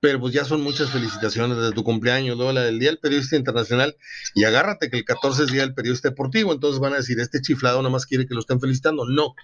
Pero 0.00 0.20
pues 0.20 0.32
ya 0.32 0.46
son 0.46 0.62
muchas 0.62 0.88
felicitaciones 0.88 1.58
de 1.58 1.72
tu 1.72 1.84
cumpleaños, 1.84 2.38
luego 2.38 2.52
la 2.52 2.62
del 2.62 2.78
Día 2.78 2.88
del 2.88 2.98
Periodista 2.98 3.36
Internacional, 3.36 3.94
y 4.34 4.44
agárrate 4.44 4.88
que 4.88 4.96
el 4.96 5.04
14 5.04 5.42
es 5.42 5.52
Día 5.52 5.62
del 5.62 5.74
Periodista 5.74 6.08
Deportivo, 6.08 6.50
entonces 6.50 6.80
van 6.80 6.94
a 6.94 6.96
decir, 6.96 7.20
este 7.20 7.42
chiflado 7.42 7.82
nada 7.82 7.90
más 7.90 8.06
quiere 8.06 8.24
que 8.26 8.32
lo 8.32 8.40
estén 8.40 8.58
felicitando. 8.58 9.04
No, 9.04 9.34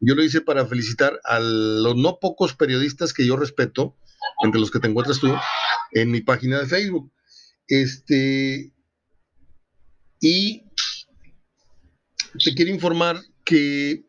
yo 0.00 0.14
lo 0.14 0.24
hice 0.24 0.40
para 0.40 0.66
felicitar 0.66 1.20
a 1.24 1.38
los 1.40 1.94
no 1.96 2.18
pocos 2.20 2.54
periodistas 2.54 3.12
que 3.12 3.26
yo 3.26 3.36
respeto, 3.36 3.96
entre 4.42 4.60
los 4.60 4.70
que 4.70 4.80
te 4.80 4.88
encuentras 4.88 5.20
tú, 5.20 5.34
en 5.92 6.10
mi 6.10 6.22
página 6.22 6.58
de 6.58 6.66
Facebook. 6.66 7.12
Este, 7.68 8.72
y 10.20 10.64
te 12.42 12.54
quiero 12.54 12.70
informar 12.70 13.20
que 13.44 14.04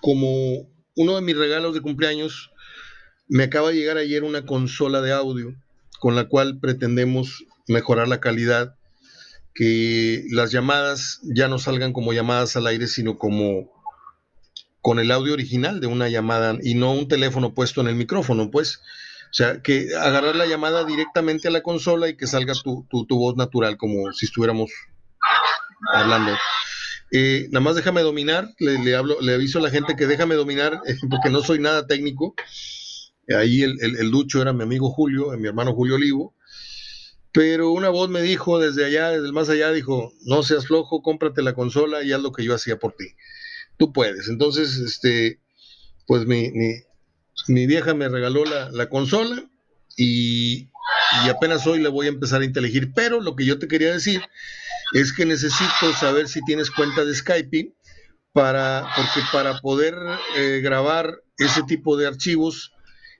como 0.00 0.68
uno 0.96 1.16
de 1.16 1.22
mis 1.22 1.36
regalos 1.36 1.74
de 1.74 1.80
cumpleaños, 1.80 2.50
me 3.28 3.44
acaba 3.44 3.70
de 3.70 3.76
llegar 3.76 3.96
ayer 3.96 4.24
una 4.24 4.44
consola 4.44 5.00
de 5.00 5.12
audio 5.12 5.54
con 6.00 6.16
la 6.16 6.28
cual 6.28 6.58
pretendemos 6.60 7.44
mejorar 7.68 8.08
la 8.08 8.20
calidad, 8.20 8.76
que 9.54 10.24
las 10.30 10.50
llamadas 10.50 11.20
ya 11.22 11.48
no 11.48 11.58
salgan 11.58 11.92
como 11.92 12.12
llamadas 12.12 12.56
al 12.56 12.66
aire, 12.66 12.86
sino 12.86 13.18
como 13.18 13.70
con 14.80 14.98
el 14.98 15.10
audio 15.10 15.32
original 15.32 15.80
de 15.80 15.86
una 15.86 16.08
llamada 16.08 16.56
y 16.62 16.74
no 16.74 16.92
un 16.92 17.08
teléfono 17.08 17.54
puesto 17.54 17.80
en 17.80 17.88
el 17.88 17.94
micrófono, 17.94 18.50
pues. 18.50 18.80
O 19.30 19.32
sea, 19.32 19.62
que 19.62 19.94
agarrar 19.96 20.34
la 20.34 20.46
llamada 20.46 20.84
directamente 20.84 21.48
a 21.48 21.50
la 21.52 21.62
consola 21.62 22.08
y 22.08 22.16
que 22.16 22.26
salga 22.26 22.54
tu, 22.64 22.86
tu 22.90 23.16
voz 23.16 23.36
natural, 23.36 23.76
como 23.76 24.12
si 24.12 24.26
estuviéramos 24.26 24.70
hablando. 25.92 26.32
Eh, 27.12 27.48
nada 27.50 27.60
más 27.60 27.74
déjame 27.74 28.02
dominar, 28.02 28.54
le, 28.58 28.94
hablo, 28.94 29.20
le 29.20 29.34
aviso 29.34 29.58
a 29.58 29.62
la 29.62 29.70
gente 29.70 29.96
que 29.96 30.06
déjame 30.06 30.36
dominar, 30.36 30.80
eh, 30.86 30.96
porque 31.08 31.30
no 31.30 31.42
soy 31.42 31.58
nada 31.58 31.86
técnico. 31.86 32.34
Ahí 33.36 33.62
el, 33.62 33.78
el, 33.80 34.10
ducho 34.10 34.42
era 34.42 34.52
mi 34.52 34.62
amigo 34.62 34.90
Julio, 34.90 35.30
mi 35.38 35.46
hermano 35.46 35.74
Julio 35.74 35.94
Olivo. 35.96 36.34
Pero 37.32 37.70
una 37.70 37.88
voz 37.88 38.10
me 38.10 38.22
dijo 38.22 38.58
desde 38.58 38.84
allá, 38.84 39.10
desde 39.10 39.26
el 39.26 39.32
más 39.32 39.48
allá, 39.48 39.70
dijo, 39.70 40.12
no 40.24 40.42
seas 40.42 40.66
flojo, 40.66 41.00
cómprate 41.00 41.42
la 41.42 41.54
consola 41.54 42.02
y 42.02 42.12
haz 42.12 42.20
lo 42.20 42.32
que 42.32 42.42
yo 42.42 42.54
hacía 42.54 42.78
por 42.78 42.94
ti. 42.94 43.06
Tú 43.80 43.92
puedes. 43.92 44.28
Entonces, 44.28 44.76
este, 44.76 45.40
pues 46.06 46.24
mi, 46.24 46.52
mi, 47.48 47.66
vieja 47.66 47.94
me 47.94 48.08
regaló 48.08 48.44
la, 48.44 48.70
la 48.70 48.88
consola 48.88 49.50
y 49.96 50.70
y 51.24 51.28
apenas 51.28 51.66
hoy 51.66 51.80
le 51.80 51.88
voy 51.88 52.06
a 52.06 52.10
empezar 52.10 52.42
a 52.42 52.44
inteligir. 52.44 52.92
Pero 52.94 53.20
lo 53.20 53.36
que 53.36 53.44
yo 53.44 53.58
te 53.58 53.68
quería 53.68 53.92
decir 53.92 54.22
es 54.92 55.12
que 55.12 55.26
necesito 55.26 55.92
saber 55.98 56.28
si 56.28 56.40
tienes 56.44 56.70
cuenta 56.70 57.04
de 57.04 57.14
Skype 57.14 57.74
para, 58.32 58.88
porque 58.96 59.26
para 59.32 59.58
poder 59.58 59.94
eh, 60.36 60.60
grabar 60.62 61.22
ese 61.38 61.62
tipo 61.64 61.96
de 61.96 62.06
archivos 62.06 62.72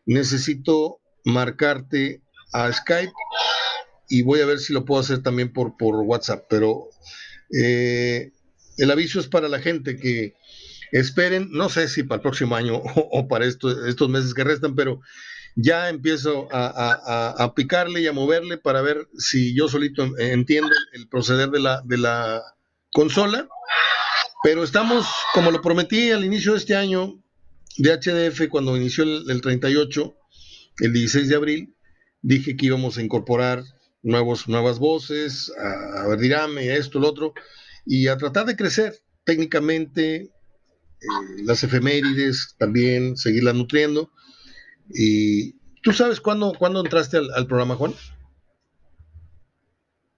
necesito 0.07 1.01
marcarte 1.25 2.23
a 2.53 2.73
Skype 2.73 3.13
y 4.09 4.23
voy 4.23 4.41
a 4.41 4.47
ver 4.47 4.59
si 4.59 4.73
lo 4.73 4.85
puedo 4.85 5.01
hacer 5.01 5.23
también 5.23 5.53
por, 5.53 5.77
por 5.77 5.97
WhatsApp. 5.97 6.45
Pero 6.49 6.89
eh, 7.53 8.33
el 8.81 8.91
aviso 8.91 9.21
es 9.21 9.29
para 9.29 9.49
la 9.49 9.61
gente 9.61 9.97
que 9.97 10.35
esperen, 10.93 11.49
no 11.51 11.69
sé 11.69 11.89
si 11.89 12.03
para 12.03 12.17
el 12.17 12.23
próximo 12.23 12.57
año 12.57 12.77
o, 12.95 13.29
para 13.29 13.47
estos 13.47 14.09
meses 14.09 14.35
que 14.35 14.45
restan, 14.45 14.75
pero 14.75 15.01
ya 15.57 15.89
empiezo 15.89 16.49
a, 16.51 17.53
picarle 17.55 18.01
y 18.01 18.07
a 18.07 18.13
moverle 18.13 18.57
para 18.57 18.83
ver 18.83 19.09
si 19.19 19.55
yo 19.55 19.69
solito 19.69 20.17
entiendo 20.19 20.71
el 20.93 21.09
proceder 21.09 21.51
de 21.51 21.99
la, 21.99 22.43
consola. 22.93 23.49
Pero 24.43 24.65
estamos, 24.65 25.07
como 25.35 25.51
lo 25.51 25.61
prometí 25.61 26.11
al 26.11 26.25
inicio 26.25 26.53
de 26.53 26.59
este 26.59 26.75
año, 26.75 27.23
de 27.77 27.93
HDF, 27.93 28.49
cuando 28.49 28.77
inició 28.77 29.05
el, 29.05 29.41
38, 29.41 30.17
el 30.81 30.93
16 30.93 31.29
de 31.29 31.37
abril, 31.37 31.75
dije 32.23 32.57
que 32.57 32.67
íbamos 32.67 32.97
a 32.97 33.03
incorporar 33.03 33.63
nuevos, 34.03 34.49
nuevas 34.49 34.79
voces, 34.79 35.53
a, 35.59 36.03
a 36.03 36.09
Verdirame, 36.09 36.71
a 36.71 36.77
esto, 36.77 36.99
lo 36.99 37.09
otro, 37.09 37.35
y 37.91 38.07
a 38.07 38.17
tratar 38.17 38.47
de 38.47 38.55
crecer 38.55 39.03
técnicamente, 39.25 40.15
eh, 40.23 40.31
las 41.43 41.65
efemérides 41.65 42.55
también, 42.57 43.17
seguirlas 43.17 43.57
nutriendo. 43.57 44.13
Y 44.95 45.59
¿tú 45.83 45.93
sabes 45.93 46.21
cuándo, 46.21 46.53
cuándo 46.57 46.85
entraste 46.85 47.17
al, 47.17 47.47
programa, 47.49 47.75
Juan? 47.75 47.93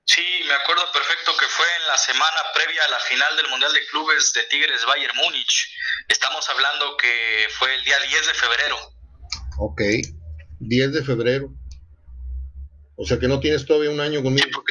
Sí, 0.05 0.23
me 0.47 0.53
acuerdo 0.53 0.83
perfecto 0.93 1.33
que 1.41 1.47
fue 1.47 1.65
en 1.81 1.89
la 1.89 1.97
semana 1.97 2.41
previa 2.55 2.85
a 2.85 2.91
la 2.91 3.01
final 3.09 3.37
del 3.39 3.49
Mundial 3.49 3.73
de 3.73 3.87
Clubes 3.91 4.35
de 4.35 4.43
Tigres 4.51 4.85
Bayern 4.85 5.17
Múnich. 5.17 5.75
Estamos 6.09 6.47
hablando 6.51 6.95
que 6.99 7.47
fue 7.59 7.75
el 7.75 7.83
día 7.85 7.97
10 8.07 8.27
de 8.27 8.35
febrero. 8.35 8.77
Ok, 9.57 9.81
10 10.61 10.93
de 10.93 11.03
febrero. 11.03 11.55
O 12.97 13.07
sea 13.07 13.19
que 13.19 13.29
no 13.29 13.41
tienes 13.41 13.65
todavía 13.65 13.89
un 13.89 14.01
año 14.01 14.23
conmigo. 14.23 14.63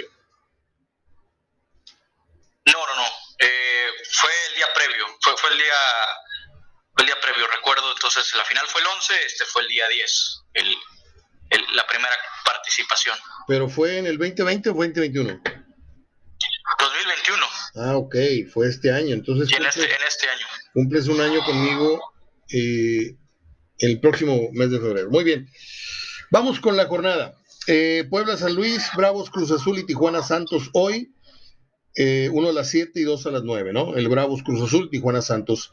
No, 2.66 2.74
no, 2.74 2.96
no. 2.96 3.04
Eh, 3.40 3.88
fue 4.22 4.32
el 4.50 4.56
día 4.56 4.68
previo. 4.74 5.06
Fue, 5.22 5.36
fue 5.38 5.50
el 5.52 5.58
día 5.58 5.74
el 7.02 7.06
día 7.06 7.16
previo, 7.22 7.48
recuerdo, 7.48 7.92
entonces 7.94 8.32
la 8.36 8.44
final 8.44 8.66
fue 8.68 8.82
el 8.82 8.88
11, 8.88 9.14
este 9.26 9.46
fue 9.46 9.64
el 9.64 9.68
día 9.70 9.88
10, 9.88 10.44
el, 10.54 10.78
la 11.76 11.88
primera 11.88 12.14
participación. 12.46 13.18
¿Pero 13.48 13.70
fue 13.70 13.98
en 13.98 14.06
el 14.06 14.18
2020 14.18 14.70
o 14.70 14.74
2021? 14.74 15.42
2021. 16.80 17.46
Ah, 17.76 17.98
ok, 17.98 18.16
fue 18.54 18.68
este 18.68 18.92
año, 18.92 19.14
entonces... 19.14 19.52
en, 19.58 19.66
este, 19.66 19.84
en 19.84 20.04
este 20.08 20.30
año. 20.30 20.46
Cumples 20.74 21.08
un 21.08 21.22
año 21.22 21.44
conmigo 21.44 22.14
eh, 22.52 23.16
el 23.80 24.00
próximo 24.00 24.50
mes 24.54 24.70
de 24.70 24.80
febrero. 24.80 25.10
Muy 25.10 25.24
bien, 25.24 25.50
vamos 26.30 26.60
con 26.60 26.78
la 26.78 26.88
jornada. 26.88 27.36
Eh, 27.68 28.06
Puebla 28.10 28.38
San 28.38 28.56
Luis, 28.56 28.90
Bravos 28.96 29.30
Cruz 29.30 29.52
Azul 29.52 29.80
y 29.80 29.86
Tijuana 29.86 30.22
Santos 30.22 30.70
hoy. 30.74 31.14
Eh, 31.96 32.30
uno 32.32 32.50
a 32.50 32.54
las 32.54 32.70
7 32.70 33.00
y 33.00 33.04
dos 33.04 33.26
a 33.26 33.32
las 33.32 33.44
9, 33.44 33.74
¿no? 33.74 33.96
El 33.96 34.08
Bravos 34.08 34.44
Cruz 34.44 34.62
Azul, 34.62 34.90
Tijuana 34.90 35.22
Santos. 35.22 35.72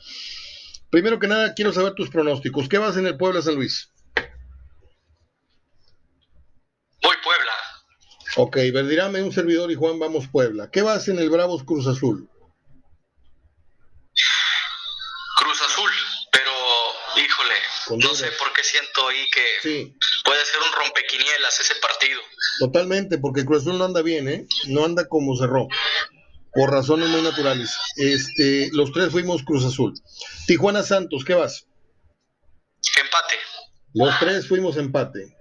Primero 0.91 1.19
que 1.19 1.29
nada, 1.29 1.55
quiero 1.55 1.73
saber 1.73 1.95
tus 1.95 2.11
pronósticos. 2.11 2.69
¿Qué 2.69 2.79
vas 2.79 2.97
en 2.97 3.07
el 3.07 3.17
Puebla 3.17 3.43
San 3.43 3.55
Luis? 3.55 3.91
Voy 7.03 7.17
Puebla. 7.23 7.53
Ok, 8.37 8.57
Verdirame, 8.73 9.23
un 9.23 9.33
servidor 9.33 9.71
y 9.71 9.75
Juan, 9.75 9.99
vamos 9.99 10.29
Puebla. 10.29 10.71
¿Qué 10.71 10.83
vas 10.83 11.09
en 11.09 11.19
el 11.19 11.31
Bravos 11.31 11.63
Cruz 11.65 11.87
Azul? 11.87 12.29
Cruz 15.37 15.63
Azul, 15.63 15.91
pero 16.33 16.51
híjole, 17.17 17.55
no 18.03 18.15
sé 18.15 18.33
por 18.33 18.53
qué 18.53 18.65
siento 18.65 19.09
ahí 19.09 19.31
que 19.31 19.93
puede 20.25 20.45
ser 20.45 20.61
un 20.61 20.73
rompequinielas 20.73 21.61
ese 21.61 21.75
partido. 21.77 22.21
Totalmente, 22.59 23.19
porque 23.19 23.45
Cruz 23.45 23.63
Azul 23.63 23.79
no 23.79 23.85
anda 23.85 24.03
bien, 24.03 24.29
¿eh? 24.29 24.47
No 24.67 24.85
anda 24.85 25.07
como 25.09 25.37
cerró 25.37 25.69
por 26.53 26.71
razones 26.71 27.09
muy 27.09 27.23
naturales. 27.23 27.77
Este, 27.97 28.69
los 28.73 28.93
tres 28.93 29.13
fuimos 29.13 29.45
Cruz 29.45 29.65
Azul. 29.65 29.95
Tijuana 30.47 30.83
Santos, 30.83 31.25
¿qué 31.25 31.35
vas? 31.35 31.67
Empate. 33.01 33.35
Los 33.95 34.19
tres 34.19 34.49
fuimos 34.49 34.77
empate. 34.77 35.37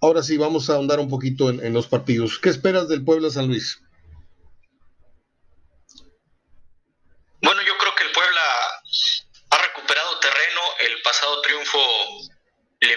Ahora 0.00 0.22
sí, 0.22 0.36
vamos 0.36 0.68
a 0.68 0.74
ahondar 0.74 1.00
un 1.00 1.08
poquito 1.08 1.48
en, 1.50 1.72
los 1.72 1.86
partidos. 1.86 2.38
¿Qué 2.38 2.48
esperas 2.48 2.88
del 2.88 3.04
Puebla 3.04 3.30
San 3.30 3.46
Luis? 3.48 3.80
Bueno, 7.40 7.62
yo 7.62 7.78
creo 7.78 7.94
que 7.94 8.04
el 8.04 8.12
Puebla 8.12 8.40
ha 9.50 9.62
recuperado 9.62 10.18
terreno. 10.20 10.60
El 10.88 11.02
pasado 11.02 11.40
triunfo 11.42 11.78
le 12.80 12.96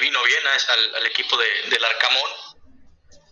al, 0.70 1.06
equipo 1.06 1.38
de, 1.38 1.64
del 1.70 1.86
Arcamón 1.86 2.32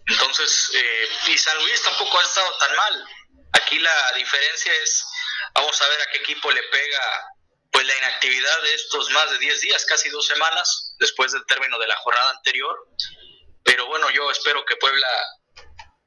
entonces, 0.08 0.72
eh, 0.74 1.10
y 1.28 1.38
San 1.38 1.58
Luis 1.58 1.82
tampoco 1.84 2.18
ha 2.18 2.24
estado 2.24 2.58
tan 2.60 2.76
mal. 2.76 3.06
Aquí 3.54 3.78
la 3.80 4.12
diferencia 4.16 4.72
es, 4.82 5.06
vamos 5.54 5.82
a 5.82 5.88
ver 5.90 6.02
a 6.02 6.12
qué 6.12 6.18
equipo 6.20 6.52
le 6.52 6.64
pega 6.64 7.32
pues 7.72 7.86
la 7.86 7.98
inactividad 7.98 8.62
de 8.64 8.74
estos 8.74 9.10
más 9.12 9.30
de 9.32 9.38
10 9.40 9.62
días, 9.62 9.86
casi 9.86 10.10
dos 10.10 10.26
semanas, 10.26 10.96
después 11.00 11.34
del 11.34 11.46
término 11.46 11.78
de 11.78 11.88
la 11.88 11.98
jornada 11.98 12.32
anterior. 12.32 12.88
Pero 13.64 13.86
bueno, 13.88 14.10
yo 14.12 14.32
espero 14.32 14.66
que 14.66 14.78
Puebla 14.78 15.08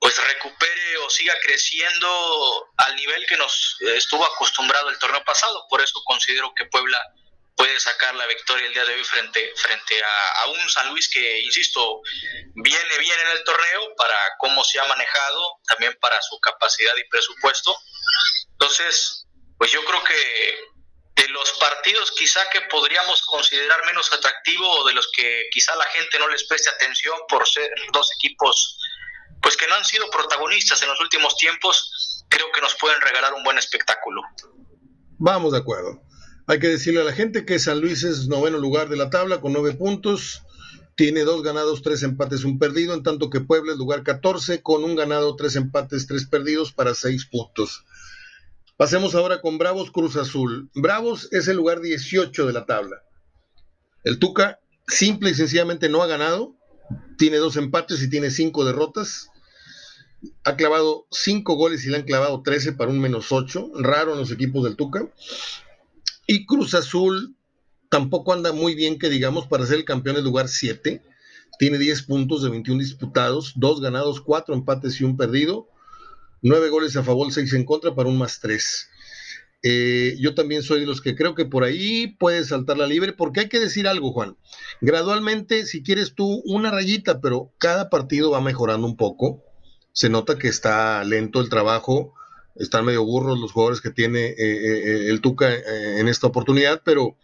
pues 0.00 0.16
recupere 0.28 0.96
o 0.98 1.10
siga 1.10 1.38
creciendo 1.42 2.66
al 2.78 2.96
nivel 2.96 3.26
que 3.26 3.36
nos 3.36 3.76
estuvo 3.80 4.24
acostumbrado 4.24 4.88
el 4.88 4.98
torneo 4.98 5.22
pasado. 5.24 5.66
Por 5.68 5.82
eso 5.82 6.00
considero 6.06 6.54
que 6.56 6.64
Puebla 6.64 6.98
puede 7.60 7.78
sacar 7.78 8.14
la 8.14 8.26
victoria 8.26 8.66
el 8.66 8.72
día 8.72 8.86
de 8.86 8.94
hoy 8.94 9.04
frente, 9.04 9.52
frente 9.54 10.02
a, 10.02 10.46
un 10.48 10.70
San 10.70 10.88
Luis 10.88 11.10
que, 11.10 11.40
insisto, 11.42 12.00
viene 12.54 12.98
bien 12.98 13.20
en 13.20 13.36
el 13.36 13.44
torneo 13.44 13.94
para 13.98 14.16
cómo 14.38 14.64
se 14.64 14.80
ha 14.80 14.86
manejado, 14.86 15.58
también 15.68 15.94
para 16.00 16.22
su 16.22 16.40
capacidad 16.40 16.96
y 16.96 17.06
presupuesto. 17.10 17.76
Entonces, 18.52 19.26
pues 19.58 19.70
yo 19.72 19.84
creo 19.84 20.02
que 20.04 21.22
de 21.22 21.28
los 21.28 21.52
partidos 21.60 22.12
quizá 22.12 22.48
que 22.48 22.62
podríamos 22.62 23.20
considerar 23.26 23.84
menos 23.84 24.10
atractivo 24.10 24.66
o 24.66 24.86
de 24.86 24.94
los 24.94 25.10
que 25.14 25.48
quizá 25.52 25.76
la 25.76 25.84
gente 25.84 26.18
no 26.18 26.28
les 26.28 26.44
preste 26.44 26.70
atención 26.70 27.18
por 27.28 27.46
ser 27.46 27.70
dos 27.92 28.08
equipos 28.16 28.78
pues 29.42 29.56
que 29.58 29.66
no 29.68 29.74
han 29.74 29.84
sido 29.84 30.08
protagonistas 30.10 30.82
en 30.82 30.88
los 30.88 31.00
últimos 31.00 31.34
tiempos, 31.36 32.24
creo 32.28 32.52
que 32.52 32.60
nos 32.60 32.74
pueden 32.76 33.00
regalar 33.00 33.32
un 33.32 33.42
buen 33.42 33.56
espectáculo. 33.56 34.22
Vamos 35.18 35.52
de 35.52 35.58
acuerdo. 35.58 36.02
Hay 36.50 36.58
que 36.58 36.66
decirle 36.66 37.00
a 37.00 37.04
la 37.04 37.12
gente 37.12 37.44
que 37.44 37.60
San 37.60 37.80
Luis 37.80 38.02
es 38.02 38.26
noveno 38.26 38.58
lugar 38.58 38.88
de 38.88 38.96
la 38.96 39.08
tabla 39.08 39.40
con 39.40 39.52
nueve 39.52 39.72
puntos. 39.72 40.42
Tiene 40.96 41.20
dos 41.20 41.44
ganados, 41.44 41.80
tres 41.80 42.02
empates, 42.02 42.42
un 42.42 42.58
perdido, 42.58 42.92
en 42.92 43.04
tanto 43.04 43.30
que 43.30 43.38
Puebla 43.38 43.70
es 43.70 43.78
lugar 43.78 44.02
14 44.02 44.60
con 44.60 44.82
un 44.82 44.96
ganado, 44.96 45.36
tres 45.36 45.54
empates, 45.54 46.08
tres 46.08 46.26
perdidos 46.26 46.72
para 46.72 46.96
seis 46.96 47.24
puntos. 47.24 47.84
Pasemos 48.76 49.14
ahora 49.14 49.40
con 49.40 49.58
Bravos 49.58 49.92
Cruz 49.92 50.16
Azul. 50.16 50.68
Bravos 50.74 51.28
es 51.30 51.46
el 51.46 51.56
lugar 51.56 51.82
18 51.82 52.44
de 52.44 52.52
la 52.52 52.66
tabla. 52.66 52.96
El 54.02 54.18
Tuca 54.18 54.58
simple 54.88 55.30
y 55.30 55.34
sencillamente 55.34 55.88
no 55.88 56.02
ha 56.02 56.08
ganado. 56.08 56.56
Tiene 57.16 57.36
dos 57.36 57.54
empates 57.58 58.02
y 58.02 58.10
tiene 58.10 58.32
cinco 58.32 58.64
derrotas. 58.64 59.30
Ha 60.42 60.56
clavado 60.56 61.06
cinco 61.12 61.54
goles 61.54 61.86
y 61.86 61.90
le 61.90 61.98
han 61.98 62.02
clavado 62.02 62.42
13 62.42 62.72
para 62.72 62.90
un 62.90 62.98
menos 62.98 63.30
8. 63.30 63.70
Raro 63.76 64.14
en 64.14 64.18
los 64.18 64.32
equipos 64.32 64.64
del 64.64 64.74
Tuca. 64.74 65.08
Y 66.32 66.46
Cruz 66.46 66.74
Azul 66.74 67.34
tampoco 67.88 68.32
anda 68.32 68.52
muy 68.52 68.76
bien, 68.76 69.00
que 69.00 69.08
digamos, 69.08 69.48
para 69.48 69.66
ser 69.66 69.78
el 69.78 69.84
campeón 69.84 70.14
del 70.14 70.22
lugar 70.22 70.46
7. 70.46 71.02
Tiene 71.58 71.76
10 71.76 72.02
puntos 72.02 72.44
de 72.44 72.50
21 72.50 72.78
disputados, 72.80 73.54
2 73.56 73.80
ganados, 73.80 74.20
4 74.20 74.54
empates 74.54 75.00
y 75.00 75.04
un 75.04 75.16
perdido. 75.16 75.66
9 76.42 76.68
goles 76.68 76.96
a 76.96 77.02
favor, 77.02 77.32
6 77.32 77.52
en 77.54 77.64
contra 77.64 77.96
para 77.96 78.08
un 78.08 78.16
más 78.16 78.38
3. 78.38 78.88
Eh, 79.64 80.18
yo 80.20 80.36
también 80.36 80.62
soy 80.62 80.78
de 80.78 80.86
los 80.86 81.00
que 81.00 81.16
creo 81.16 81.34
que 81.34 81.46
por 81.46 81.64
ahí 81.64 82.14
puede 82.20 82.44
saltar 82.44 82.78
la 82.78 82.86
libre, 82.86 83.12
porque 83.12 83.40
hay 83.40 83.48
que 83.48 83.58
decir 83.58 83.88
algo, 83.88 84.12
Juan. 84.12 84.36
Gradualmente, 84.80 85.66
si 85.66 85.82
quieres 85.82 86.14
tú, 86.14 86.42
una 86.44 86.70
rayita, 86.70 87.20
pero 87.20 87.52
cada 87.58 87.90
partido 87.90 88.30
va 88.30 88.40
mejorando 88.40 88.86
un 88.86 88.96
poco. 88.96 89.42
Se 89.92 90.08
nota 90.08 90.38
que 90.38 90.46
está 90.46 91.02
lento 91.02 91.40
el 91.40 91.48
trabajo 91.48 92.14
están 92.60 92.84
medio 92.84 93.04
burros 93.04 93.40
los 93.40 93.52
jugadores 93.52 93.80
que 93.80 93.90
tiene 93.90 94.26
eh, 94.26 94.34
eh, 94.38 94.82
eh, 94.84 95.06
el 95.08 95.20
Tuca 95.20 95.48
en 95.52 96.08
esta 96.08 96.26
oportunidad, 96.26 96.82
pero 96.84 97.16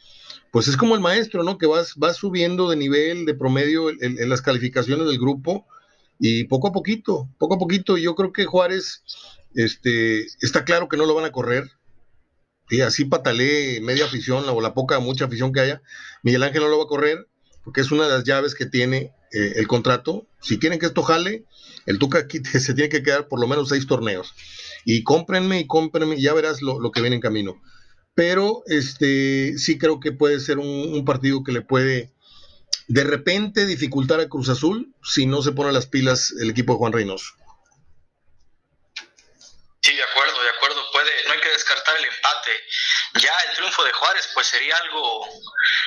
pues 0.51 0.69
es 0.69 0.77
como 0.77 0.95
el 0.95 1.01
maestro, 1.01 1.43
¿no? 1.43 1.59
Que 1.59 1.67
vas, 1.67 1.95
vas 1.97 2.17
subiendo 2.17 2.71
de 2.71 2.77
nivel, 2.77 3.27
de 3.27 3.35
promedio 3.35 3.91
en, 3.91 4.29
las 4.29 4.41
calificaciones 4.41 5.07
del 5.07 5.19
grupo 5.19 5.67
y 6.19 6.45
poco 6.45 6.69
a 6.69 6.73
poquito, 6.73 7.29
poco 7.39 7.57
a 7.57 7.59
poquito, 7.59 7.99
yo 7.99 8.15
creo 8.15 8.33
que 8.33 8.47
Juárez, 8.47 9.03
este, 9.55 10.25
está 10.41 10.65
claro 10.65 10.89
que 10.89 10.97
no 10.97 11.05
lo 11.05 11.15
van 11.15 11.27
a 11.27 11.33
correr, 11.33 11.71
y 12.71 12.81
así 12.81 13.05
patalee 13.05 13.81
media 13.83 14.07
afición 14.07 14.49
o 14.49 14.61
la 14.63 14.73
poca, 14.73 14.99
mucha 14.99 15.27
afición 15.27 15.53
que 15.53 15.61
haya, 15.61 15.83
Miguel 16.23 16.43
Ángel 16.43 16.63
no 16.63 16.69
lo 16.69 16.79
va 16.79 16.85
a 16.85 16.89
correr, 16.89 17.29
porque 17.67 17.81
es 17.81 17.91
una 17.91 18.05
de 18.05 18.11
las 18.11 18.23
llaves 18.23 18.55
que 18.55 18.65
tiene 18.65 19.13
eh, 19.33 19.55
el 19.57 19.67
contrato. 19.67 20.29
Si 20.41 20.61
quieren 20.61 20.79
que 20.79 20.87
esto 20.87 21.03
jale, 21.03 21.47
el 21.85 21.99
Tuca 21.99 22.21
aquí 22.21 22.39
se 22.45 22.75
tiene 22.75 22.89
que 22.89 23.03
quedar 23.03 23.27
por 23.27 23.41
lo 23.41 23.49
menos 23.49 23.71
seis 23.71 23.89
torneos. 23.89 24.33
Y 24.85 25.03
cómprenme 25.03 25.59
y 25.59 25.67
cómprenme, 25.67 26.21
ya 26.21 26.33
verás 26.33 26.63
lo, 26.63 26.93
que 26.93 27.01
viene 27.01 27.17
en 27.17 27.23
camino. 27.23 27.61
Pero 28.15 28.63
este 28.67 29.59
sí 29.59 29.79
creo 29.79 29.99
que 29.99 30.13
puede 30.13 30.39
ser 30.39 30.59
un, 30.59 31.05
partido 31.05 31.43
que 31.43 31.51
le 31.51 31.61
puede 31.61 32.13
de 32.87 33.03
repente 33.03 33.67
dificultar 33.67 34.21
a 34.21 34.29
Cruz 34.29 34.49
Azul 34.49 34.95
si 35.03 35.27
no 35.27 35.43
se 35.43 35.51
pone 35.51 35.73
las 35.73 35.87
pilas 35.87 36.33
el 36.41 36.51
equipo 36.51 36.75
de 36.75 36.79
Juan 36.79 36.93
Reynoso. 36.93 37.35
Sí, 39.83 39.93
de 39.93 40.03
acuerdo, 40.05 40.41
de 40.41 40.51
acuerdo. 40.51 40.83
Puede, 40.93 41.11
no 41.27 41.33
hay 41.33 41.41
que 41.41 41.49
descartar 41.49 41.97
el 41.97 42.05
empate. 42.05 42.51
Ya 43.21 43.33
el 43.49 43.57
triunfo 43.57 43.85
de 43.85 43.93
Juárez, 43.93 44.29
pues 44.35 44.47
sería 44.47 44.77
algo, 44.77 45.27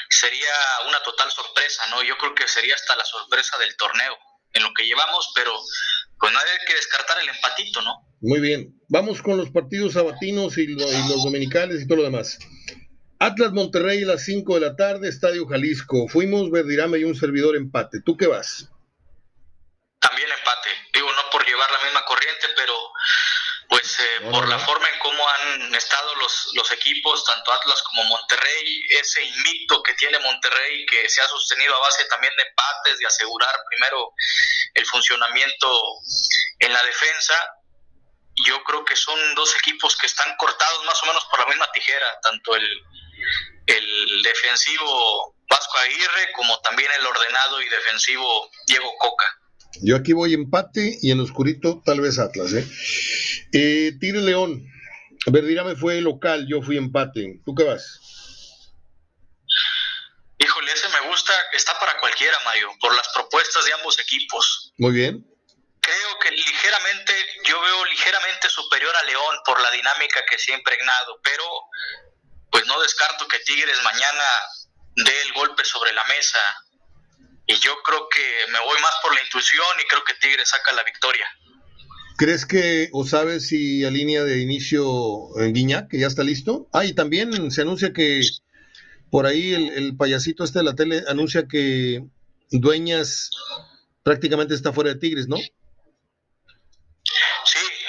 sería 0.09 0.53
una 0.87 1.01
total 1.03 1.31
sorpresa, 1.31 1.85
¿no? 1.87 2.01
Yo 2.03 2.17
creo 2.17 2.33
que 2.33 2.47
sería 2.47 2.75
hasta 2.75 2.95
la 2.95 3.05
sorpresa 3.05 3.57
del 3.57 3.75
torneo 3.77 4.17
en 4.53 4.63
lo 4.63 4.73
que 4.73 4.85
llevamos, 4.85 5.31
pero 5.35 5.53
pues 6.19 6.33
no 6.33 6.39
hay 6.39 6.65
que 6.67 6.75
descartar 6.75 7.19
el 7.21 7.29
empatito, 7.29 7.81
¿no? 7.81 8.09
Muy 8.21 8.39
bien. 8.39 8.73
Vamos 8.89 9.21
con 9.21 9.37
los 9.37 9.49
partidos 9.51 9.93
sabatinos 9.93 10.57
y, 10.57 10.67
los 10.67 11.23
dominicales 11.23 11.81
y 11.81 11.87
todo 11.87 11.97
lo 11.97 12.03
demás. 12.03 12.39
Atlas 13.19 13.51
Monterrey 13.51 14.03
a 14.03 14.07
las 14.07 14.25
5 14.25 14.55
de 14.55 14.61
la 14.61 14.75
tarde, 14.75 15.09
Estadio 15.09 15.45
Jalisco. 15.47 16.07
Fuimos 16.07 16.49
Verdirame 16.51 16.99
y 16.99 17.03
un 17.03 17.15
servidor 17.15 17.55
empate. 17.55 18.01
¿Tú 18.03 18.17
qué 18.17 18.27
vas? 18.27 18.69
También 19.99 20.29
empate. 20.29 20.69
Digo, 20.93 21.11
no 21.11 21.29
por 21.31 21.45
llevar 21.45 21.69
la 21.71 21.83
misma 21.83 22.03
corriente, 22.05 22.47
pero 22.55 22.73
pues 23.69 23.99
eh, 23.99 24.21
por 24.31 24.47
la 24.47 24.57
forma 24.57 24.89
en 24.89 24.97
cómo 24.97 25.29
han 25.29 25.75
estado 25.75 26.15
los, 26.15 26.49
los 26.55 26.71
equipos, 26.71 27.23
tanto 27.23 27.53
Atlas 27.53 27.83
como 27.83 28.03
Monterrey, 28.05 28.81
ese 28.89 29.23
invicto 29.23 29.83
que 29.83 29.93
tiene 29.93 30.17
Monterrey, 30.17 30.87
que 30.87 31.07
se 31.07 31.21
ha 31.21 31.27
sostenido 31.27 31.75
a 31.75 31.79
base 31.79 32.03
también 32.05 32.35
de 32.35 32.43
empates, 32.43 32.97
de 32.97 33.05
asegurar 33.05 33.55
primero 33.69 34.11
el 34.73 34.85
funcionamiento 34.87 35.83
en 36.57 36.73
la 36.73 36.81
defensa. 36.81 37.35
Yo 38.47 38.63
creo 38.63 38.83
que 38.83 38.95
son 38.95 39.35
dos 39.35 39.55
equipos 39.57 39.95
que 39.97 40.07
están 40.07 40.35
cortados 40.37 40.83
más 40.85 41.03
o 41.03 41.05
menos 41.05 41.23
por 41.25 41.39
la 41.41 41.45
misma 41.45 41.71
tijera, 41.71 42.19
tanto 42.23 42.55
el, 42.55 42.83
el 43.67 44.23
defensivo 44.23 45.35
Vasco 45.47 45.77
Aguirre 45.77 46.31
como 46.31 46.59
también 46.61 46.91
el 46.91 47.05
ordenado 47.05 47.61
y 47.61 47.69
defensivo 47.69 48.49
Diego 48.65 48.91
Coca. 48.97 49.38
Yo 49.81 49.95
aquí 49.95 50.13
voy 50.13 50.33
empate 50.33 50.97
y 51.01 51.11
en 51.11 51.19
oscurito 51.19 51.81
tal 51.85 52.01
vez 52.01 52.19
Atlas. 52.19 52.53
¿eh? 52.53 52.67
eh 53.53 53.91
Tire 53.99 54.21
León. 54.21 54.65
me 55.27 55.75
fue 55.75 56.01
local, 56.01 56.47
yo 56.49 56.61
fui 56.61 56.77
empate. 56.77 57.39
¿Tú 57.45 57.53
qué 57.55 57.63
vas? 57.63 57.99
Híjole, 60.39 60.71
ese 60.71 60.87
me 60.89 61.09
gusta, 61.09 61.33
está 61.53 61.77
para 61.79 61.99
cualquiera, 61.99 62.37
Mario, 62.45 62.71
por 62.79 62.95
las 62.95 63.07
propuestas 63.13 63.65
de 63.65 63.73
ambos 63.73 63.99
equipos. 63.99 64.73
Muy 64.77 64.93
bien. 64.93 65.25
Creo 65.81 66.19
que 66.21 66.31
ligeramente, 66.31 67.13
yo 67.45 67.59
veo 67.59 67.85
ligeramente 67.85 68.49
superior 68.49 68.95
a 68.95 69.03
León 69.03 69.35
por 69.45 69.61
la 69.61 69.71
dinámica 69.71 70.23
que 70.29 70.37
se 70.39 70.53
ha 70.53 70.57
impregnado, 70.57 71.19
pero 71.23 71.43
pues 72.51 72.65
no 72.67 72.79
descarto 72.81 73.27
que 73.27 73.39
Tigres 73.39 73.81
mañana 73.83 74.23
dé 74.95 75.21
el 75.23 75.33
golpe 75.33 75.63
sobre 75.65 75.93
la 75.93 76.03
mesa 76.05 76.39
y 77.49 77.59
yo 77.59 77.75
creo 77.83 78.07
que 78.09 78.51
me 78.51 78.59
voy 78.59 78.79
más 78.79 78.91
por 79.01 79.13
la 79.15 79.23
intuición 79.23 79.65
y 79.83 79.87
creo 79.87 80.03
que 80.03 80.13
Tigre 80.13 80.45
saca 80.45 80.71
la 80.73 80.83
victoria. 80.83 81.25
¿Crees 82.15 82.45
que 82.45 82.89
o 82.91 83.03
sabes 83.05 83.47
si 83.47 83.83
a 83.83 83.89
línea 83.89 84.23
de 84.23 84.39
inicio 84.39 84.85
en 85.37 85.53
Guiñac, 85.53 85.89
que 85.89 85.99
ya 85.99 86.05
está 86.05 86.23
listo? 86.23 86.67
Ah, 86.73 86.85
y 86.85 86.93
también 86.93 87.49
se 87.49 87.61
anuncia 87.61 87.91
que 87.91 88.21
por 89.09 89.25
ahí 89.25 89.55
el, 89.55 89.97
payasito 89.97 90.43
este 90.43 90.59
de 90.59 90.65
la 90.65 90.75
tele 90.75 91.03
anuncia 91.07 91.47
que 91.47 92.03
Dueñas 92.51 93.31
prácticamente 94.03 94.53
está 94.53 94.71
fuera 94.71 94.91
de 94.91 94.99
Tigres, 94.99 95.27
¿no? 95.27 95.37
Sí, 95.37 95.51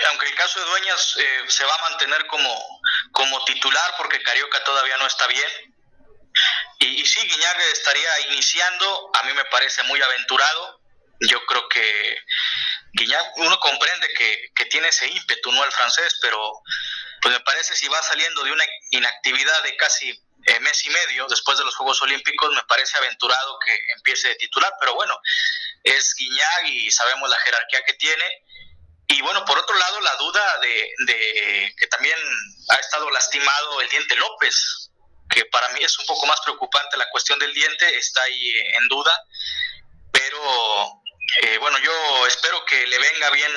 aunque 0.09 0.27
el 0.27 0.35
caso 0.37 0.59
de 0.59 0.67
Dueñas 0.71 1.17
eh, 1.19 1.45
se 1.49 1.65
va 1.65 1.75
a 1.75 1.91
mantener 1.91 2.27
como, 2.29 2.49
como 3.13 3.45
titular 3.45 3.91
porque 3.99 4.23
Carioca 4.23 4.65
todavía 4.65 4.97
no 4.99 5.07
está 5.07 5.27
bien 5.27 5.75
y, 6.81 7.05
sí, 7.05 7.21
Guiñaga 7.21 7.65
estaría 7.73 8.21
iniciando, 8.31 9.11
a 9.13 9.23
mí 9.25 9.35
me 9.35 9.45
parece 9.47 9.83
muy 9.83 10.01
aventurado. 10.01 10.81
Yo 11.21 11.45
creo 11.45 11.69
que 11.69 12.17
Guiñac, 12.95 13.37
uno 13.37 13.61
comprende 13.61 14.09
que, 14.15 14.65
tiene 14.71 14.89
ese 14.89 15.09
ímpetu, 15.09 15.53
no 15.53 15.65
el 15.65 15.73
francés, 15.73 16.17
pero 16.23 16.39
pues 17.21 17.35
me 17.35 17.41
parece 17.41 17.75
si 17.77 17.89
va 17.89 18.01
saliendo 18.03 18.45
de 18.45 18.53
una 18.53 18.65
inactividad 18.91 19.63
de 19.65 19.77
casi 19.77 20.11
eh, 20.47 20.61
mes 20.61 20.85
y 20.85 20.91
medio 20.91 21.27
después 21.27 21.59
de 21.59 21.65
los 21.65 21.75
Juegos 21.75 22.01
Olímpicos, 22.03 22.55
me 22.55 22.63
parece 22.63 22.97
aventurado 22.97 23.59
que 23.59 23.77
empiece 23.97 24.29
de 24.29 24.37
titular, 24.37 24.73
pero 24.79 24.95
bueno, 24.95 25.19
es 25.83 26.15
Guiñac 26.15 26.67
y 26.67 26.91
sabemos 26.91 27.29
la 27.29 27.39
jerarquía 27.41 27.85
que 27.85 27.95
tiene. 27.95 28.45
Y 29.09 29.21
bueno, 29.23 29.45
por 29.45 29.59
otro 29.59 29.77
lado, 29.77 30.01
la 30.01 30.15
duda 30.17 30.59
de, 30.63 30.95
de 31.07 31.75
que 31.77 31.87
también 31.89 32.17
ha 32.69 32.77
estado 32.77 33.11
lastimado 33.11 33.81
el 33.81 33.89
diente 33.89 34.15
López, 34.15 34.90
que 35.31 35.45
para 35.47 35.69
mí 35.71 35.81
es 35.83 35.99
un 35.99 36.07
poco 36.07 36.27
más 36.27 36.41
preocupante 36.43 36.97
la 36.97 37.09
cuestión 37.11 37.39
del 37.39 37.55
diente, 37.55 37.97
está 37.97 38.23
ahí 38.23 38.53
en 38.81 38.89
duda, 38.89 39.17
pero 40.13 40.39
eh, 41.43 41.59
bueno, 41.59 41.79
yo 41.79 42.27
espero 42.27 42.65
que 42.65 42.87
le 42.87 42.99
venga 42.99 43.31
bien 43.31 43.53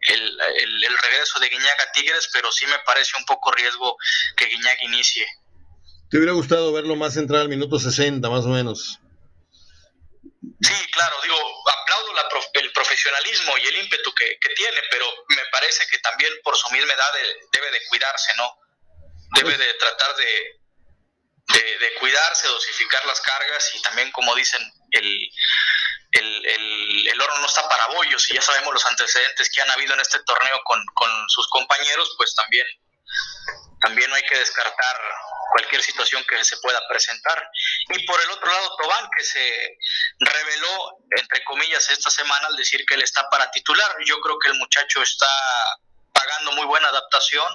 el, 0.00 0.40
el, 0.40 0.98
regreso 0.98 1.40
de 1.40 1.48
Guiñac 1.48 1.80
a 1.80 1.92
Tigres, 1.92 2.28
pero 2.32 2.52
sí 2.52 2.66
me 2.66 2.78
parece 2.80 3.16
un 3.18 3.24
poco 3.24 3.50
riesgo 3.50 3.96
que 4.36 4.46
Guiñac 4.46 4.82
inicie. 4.82 5.26
¿Te 6.10 6.18
hubiera 6.18 6.32
gustado 6.32 6.72
verlo 6.72 6.94
más 6.94 7.16
entrar 7.16 7.40
al 7.40 7.48
minuto 7.48 7.78
60, 7.78 8.30
más 8.30 8.44
o 8.44 8.48
menos? 8.48 9.00
Sí, 10.60 10.74
claro, 10.92 11.16
digo, 11.22 11.36
aplaudo 11.82 12.12
el 12.54 12.72
profesionalismo 12.72 13.58
y 13.58 13.66
el 13.66 13.76
ímpetu 13.76 14.14
que, 14.14 14.38
que, 14.40 14.54
tiene, 14.54 14.80
pero 14.90 15.06
me 15.28 15.42
parece 15.50 15.84
que 15.90 15.98
también 15.98 16.32
por 16.44 16.56
su 16.56 16.70
misma 16.70 16.92
edad 16.92 17.12
debe 17.52 17.70
de 17.72 17.84
cuidarse, 17.88 18.32
¿no? 18.36 18.50
Debe 19.34 19.58
de 19.58 19.74
tratar 19.74 20.14
de, 20.16 20.55
de, 21.52 21.94
cuidarse, 22.00 22.48
dosificar 22.48 23.04
las 23.06 23.20
cargas 23.20 23.74
y 23.74 23.82
también, 23.82 24.10
como 24.12 24.34
dicen, 24.34 24.60
el, 24.90 25.30
el, 26.12 27.08
el, 27.08 27.20
oro 27.20 27.38
no 27.38 27.46
está 27.46 27.68
para 27.68 27.86
bollos 27.88 28.28
y 28.30 28.34
ya 28.34 28.42
sabemos 28.42 28.72
los 28.72 28.86
antecedentes 28.86 29.50
que 29.50 29.62
han 29.62 29.70
habido 29.70 29.94
en 29.94 30.00
este 30.00 30.18
torneo 30.24 30.60
con, 30.64 30.84
con 30.94 31.10
sus 31.28 31.48
compañeros, 31.48 32.14
pues 32.16 32.34
también, 32.34 32.66
también 33.80 34.10
no 34.10 34.16
hay 34.16 34.22
que 34.24 34.38
descartar 34.38 34.96
cualquier 35.52 35.82
situación 35.82 36.24
que 36.28 36.42
se 36.44 36.56
pueda 36.58 36.80
presentar. 36.88 37.50
Y 37.88 38.04
por 38.04 38.20
el 38.20 38.30
otro 38.30 38.50
lado, 38.50 38.76
Tobán, 38.76 39.08
que 39.16 39.24
se 39.24 39.78
reveló, 40.18 40.98
entre 41.16 41.44
comillas, 41.44 41.88
esta 41.90 42.10
semana 42.10 42.48
al 42.48 42.56
decir 42.56 42.84
que 42.86 42.94
él 42.94 43.02
está 43.02 43.28
para 43.30 43.50
titular. 43.50 43.96
Yo 44.04 44.20
creo 44.20 44.38
que 44.38 44.48
el 44.48 44.54
muchacho 44.54 45.02
está 45.02 45.28
pagando 46.12 46.52
muy 46.52 46.66
buena 46.66 46.88
adaptación. 46.88 47.48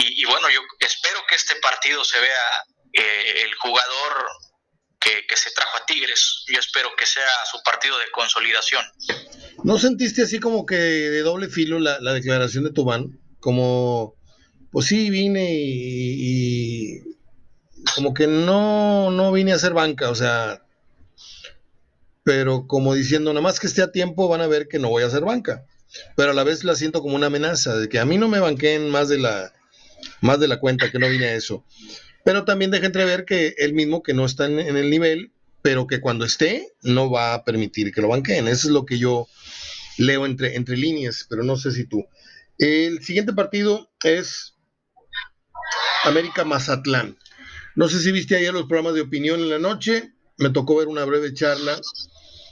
Y 0.00 0.24
bueno, 0.26 0.48
yo 0.48 0.60
espero 0.78 1.26
que 1.26 1.34
este 1.34 1.56
partido 1.56 2.04
se 2.04 2.20
vea 2.20 2.64
eh, 2.98 3.42
el 3.44 3.54
jugador 3.54 4.12
que, 5.00 5.36
se 5.36 5.50
trajo 5.52 5.76
a 5.76 5.86
Tigres. 5.86 6.44
Yo 6.52 6.58
espero 6.58 6.90
que 6.98 7.06
sea 7.06 7.22
su 7.50 7.62
partido 7.62 7.96
de 7.96 8.10
consolidación. 8.12 8.84
¿No 9.62 9.78
sentiste 9.78 10.22
así 10.22 10.40
como 10.40 10.66
que 10.66 10.76
de 10.76 11.22
doble 11.22 11.48
filo 11.48 11.78
la, 11.78 12.12
declaración 12.12 12.64
de 12.64 12.72
Tubán? 12.72 13.20
Como, 13.40 14.16
pues 14.72 14.86
sí, 14.86 15.10
vine 15.10 15.48
y, 15.52 17.00
como 17.94 18.14
que 18.14 18.26
no, 18.26 19.10
no 19.10 19.32
vine 19.32 19.52
a 19.52 19.56
hacer 19.56 19.72
banca, 19.72 20.10
o 20.10 20.14
sea, 20.14 20.64
pero 22.24 22.66
como 22.66 22.94
diciendo, 22.94 23.32
nada 23.32 23.42
más 23.42 23.60
que 23.60 23.68
esté 23.68 23.82
a 23.82 23.92
tiempo 23.92 24.28
van 24.28 24.40
a 24.40 24.48
ver 24.48 24.66
que 24.68 24.78
no 24.78 24.88
voy 24.88 25.04
a 25.04 25.06
hacer 25.06 25.22
banca. 25.22 25.64
Pero 26.16 26.32
a 26.32 26.34
la 26.34 26.44
vez 26.44 26.64
la 26.64 26.74
siento 26.74 27.00
como 27.00 27.14
una 27.14 27.28
amenaza, 27.28 27.76
de 27.76 27.88
que 27.88 27.98
a 27.98 28.04
mí 28.04 28.18
no 28.18 28.28
me 28.28 28.40
banqueen 28.40 28.90
más 28.90 29.08
de 29.08 29.18
la, 29.18 29.52
más 30.20 30.38
de 30.38 30.48
la 30.48 30.58
cuenta, 30.58 30.90
que 30.90 30.98
no 30.98 31.08
vine 31.08 31.26
a 31.26 31.34
eso 31.34 31.64
pero 32.28 32.44
también 32.44 32.70
deja 32.70 32.84
entrever 32.84 33.24
que 33.24 33.54
él 33.56 33.72
mismo 33.72 34.02
que 34.02 34.12
no 34.12 34.26
está 34.26 34.44
en, 34.44 34.58
el 34.58 34.90
nivel, 34.90 35.32
pero 35.62 35.86
que 35.86 35.98
cuando 35.98 36.26
esté 36.26 36.74
no 36.82 37.10
va 37.10 37.32
a 37.32 37.42
permitir 37.42 37.90
que 37.90 38.02
lo 38.02 38.08
banqueen. 38.08 38.48
Eso 38.48 38.68
es 38.68 38.74
lo 38.74 38.84
que 38.84 38.98
yo 38.98 39.26
leo 39.96 40.26
entre, 40.26 40.54
entre 40.54 40.76
líneas, 40.76 41.24
pero 41.30 41.42
no 41.42 41.56
sé 41.56 41.72
si 41.72 41.86
tú. 41.86 42.04
El 42.58 43.02
siguiente 43.02 43.32
partido 43.32 43.90
es 44.04 44.52
América 46.04 46.44
Mazatlán. 46.44 47.16
No 47.76 47.88
sé 47.88 47.98
si 47.98 48.12
viste 48.12 48.36
ayer 48.36 48.52
los 48.52 48.66
programas 48.66 48.92
de 48.92 49.00
opinión 49.00 49.40
en 49.40 49.48
la 49.48 49.58
noche. 49.58 50.12
Me 50.36 50.50
tocó 50.50 50.76
ver 50.76 50.88
una 50.88 51.06
breve 51.06 51.32
charla 51.32 51.80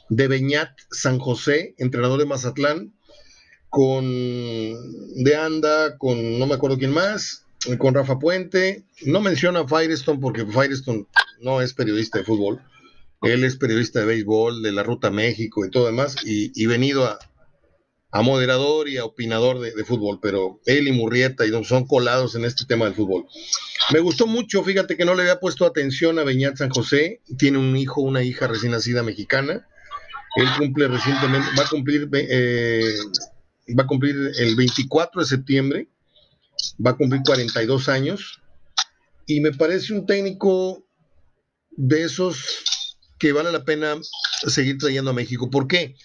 de 0.09 0.27
Beñat 0.27 0.70
San 0.91 1.18
José, 1.18 1.74
entrenador 1.77 2.18
de 2.18 2.24
Mazatlán, 2.24 2.95
con 3.68 4.07
De 5.22 5.37
Anda, 5.37 5.99
con 5.99 6.39
no 6.39 6.47
me 6.47 6.55
acuerdo 6.55 6.79
quién 6.79 6.93
más, 6.93 7.45
con 7.79 7.95
Rafa 7.95 8.19
Puente. 8.19 8.85
No 9.05 9.21
menciona 9.21 9.61
a 9.61 9.69
Firestone 9.69 10.21
porque 10.21 10.47
Firestone 10.47 11.07
no 11.41 11.61
es 11.61 11.75
periodista 11.75 12.19
de 12.19 12.25
fútbol. 12.25 12.61
Él 13.23 13.45
es 13.45 13.57
periodista 13.57 14.01
de 14.01 14.07
béisbol, 14.07 14.62
de 14.62 14.73
la 14.73 14.83
Ruta 14.83 15.11
México 15.11 15.64
y 15.64 15.71
todo 15.71 15.87
demás, 15.87 16.17
y, 16.25 16.67
venido 16.67 17.05
a, 17.05 17.19
moderador 18.23 18.89
y 18.89 18.99
a 18.99 19.05
opinador 19.05 19.61
de, 19.61 19.85
fútbol, 19.85 20.21
pero 20.23 20.61
él 20.64 20.89
y 20.89 20.93
Murrieta 20.93 21.45
y 21.45 21.64
son 21.64 21.87
colados 21.87 22.35
en 22.35 22.45
este 22.45 22.64
tema 22.64 22.85
del 22.85 22.95
fútbol. 22.95 23.27
Me 23.93 24.01
gustó 24.01 24.27
mucho, 24.27 24.62
fíjate 24.64 24.97
que 24.97 25.05
no 25.05 25.14
le 25.14 25.23
había 25.23 25.41
puesto 25.41 25.67
atención 25.67 26.19
a 26.19 26.25
Beñat 26.25 26.57
San 26.57 26.71
José, 26.71 27.21
tiene 27.39 27.59
un 27.59 27.77
hijo, 27.77 28.01
una 28.01 28.23
hija 28.23 28.47
recién 28.47 28.73
nacida 28.73 29.03
mexicana, 29.03 29.67
Él 30.37 30.49
cumple 30.59 30.89
recientemente, 30.89 31.49
va 31.59 31.64
a 31.64 31.69
cumplir, 31.69 32.09
eh, 32.12 32.95
va 33.79 33.83
a 33.85 33.87
cumplir 33.87 34.33
el 34.39 34.57
24 34.57 35.21
de 35.21 35.27
septiembre, 35.27 35.89
va 36.85 36.93
a 36.93 36.97
cumplir 36.97 37.23
42 37.25 37.89
años 37.89 38.41
y 39.27 39.41
me 39.41 39.53
parece 39.53 39.93
un 39.93 40.07
técnico 40.07 40.87
de 41.71 42.05
esos 42.05 42.63
que 43.19 43.33
vale 43.33 43.53
la 43.53 43.65
pena 43.65 43.97
seguir 44.47 44.79
trayendo 44.79 45.11
a 45.11 45.15
México. 45.15 45.51
¿Por 45.51 45.67
qué? 45.67 45.97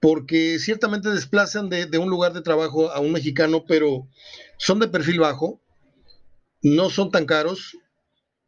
Porque 0.00 0.58
ciertamente 0.58 1.10
desplazan 1.10 1.68
de, 1.68 1.86
de 1.86 1.98
un 1.98 2.10
lugar 2.10 2.32
de 2.32 2.42
trabajo 2.42 2.90
a 2.90 3.00
un 3.00 3.12
mexicano, 3.12 3.64
pero 3.66 4.08
son 4.58 4.78
de 4.78 4.88
perfil 4.88 5.20
bajo, 5.20 5.60
no 6.62 6.90
son 6.90 7.10
tan 7.10 7.26
caros, 7.26 7.76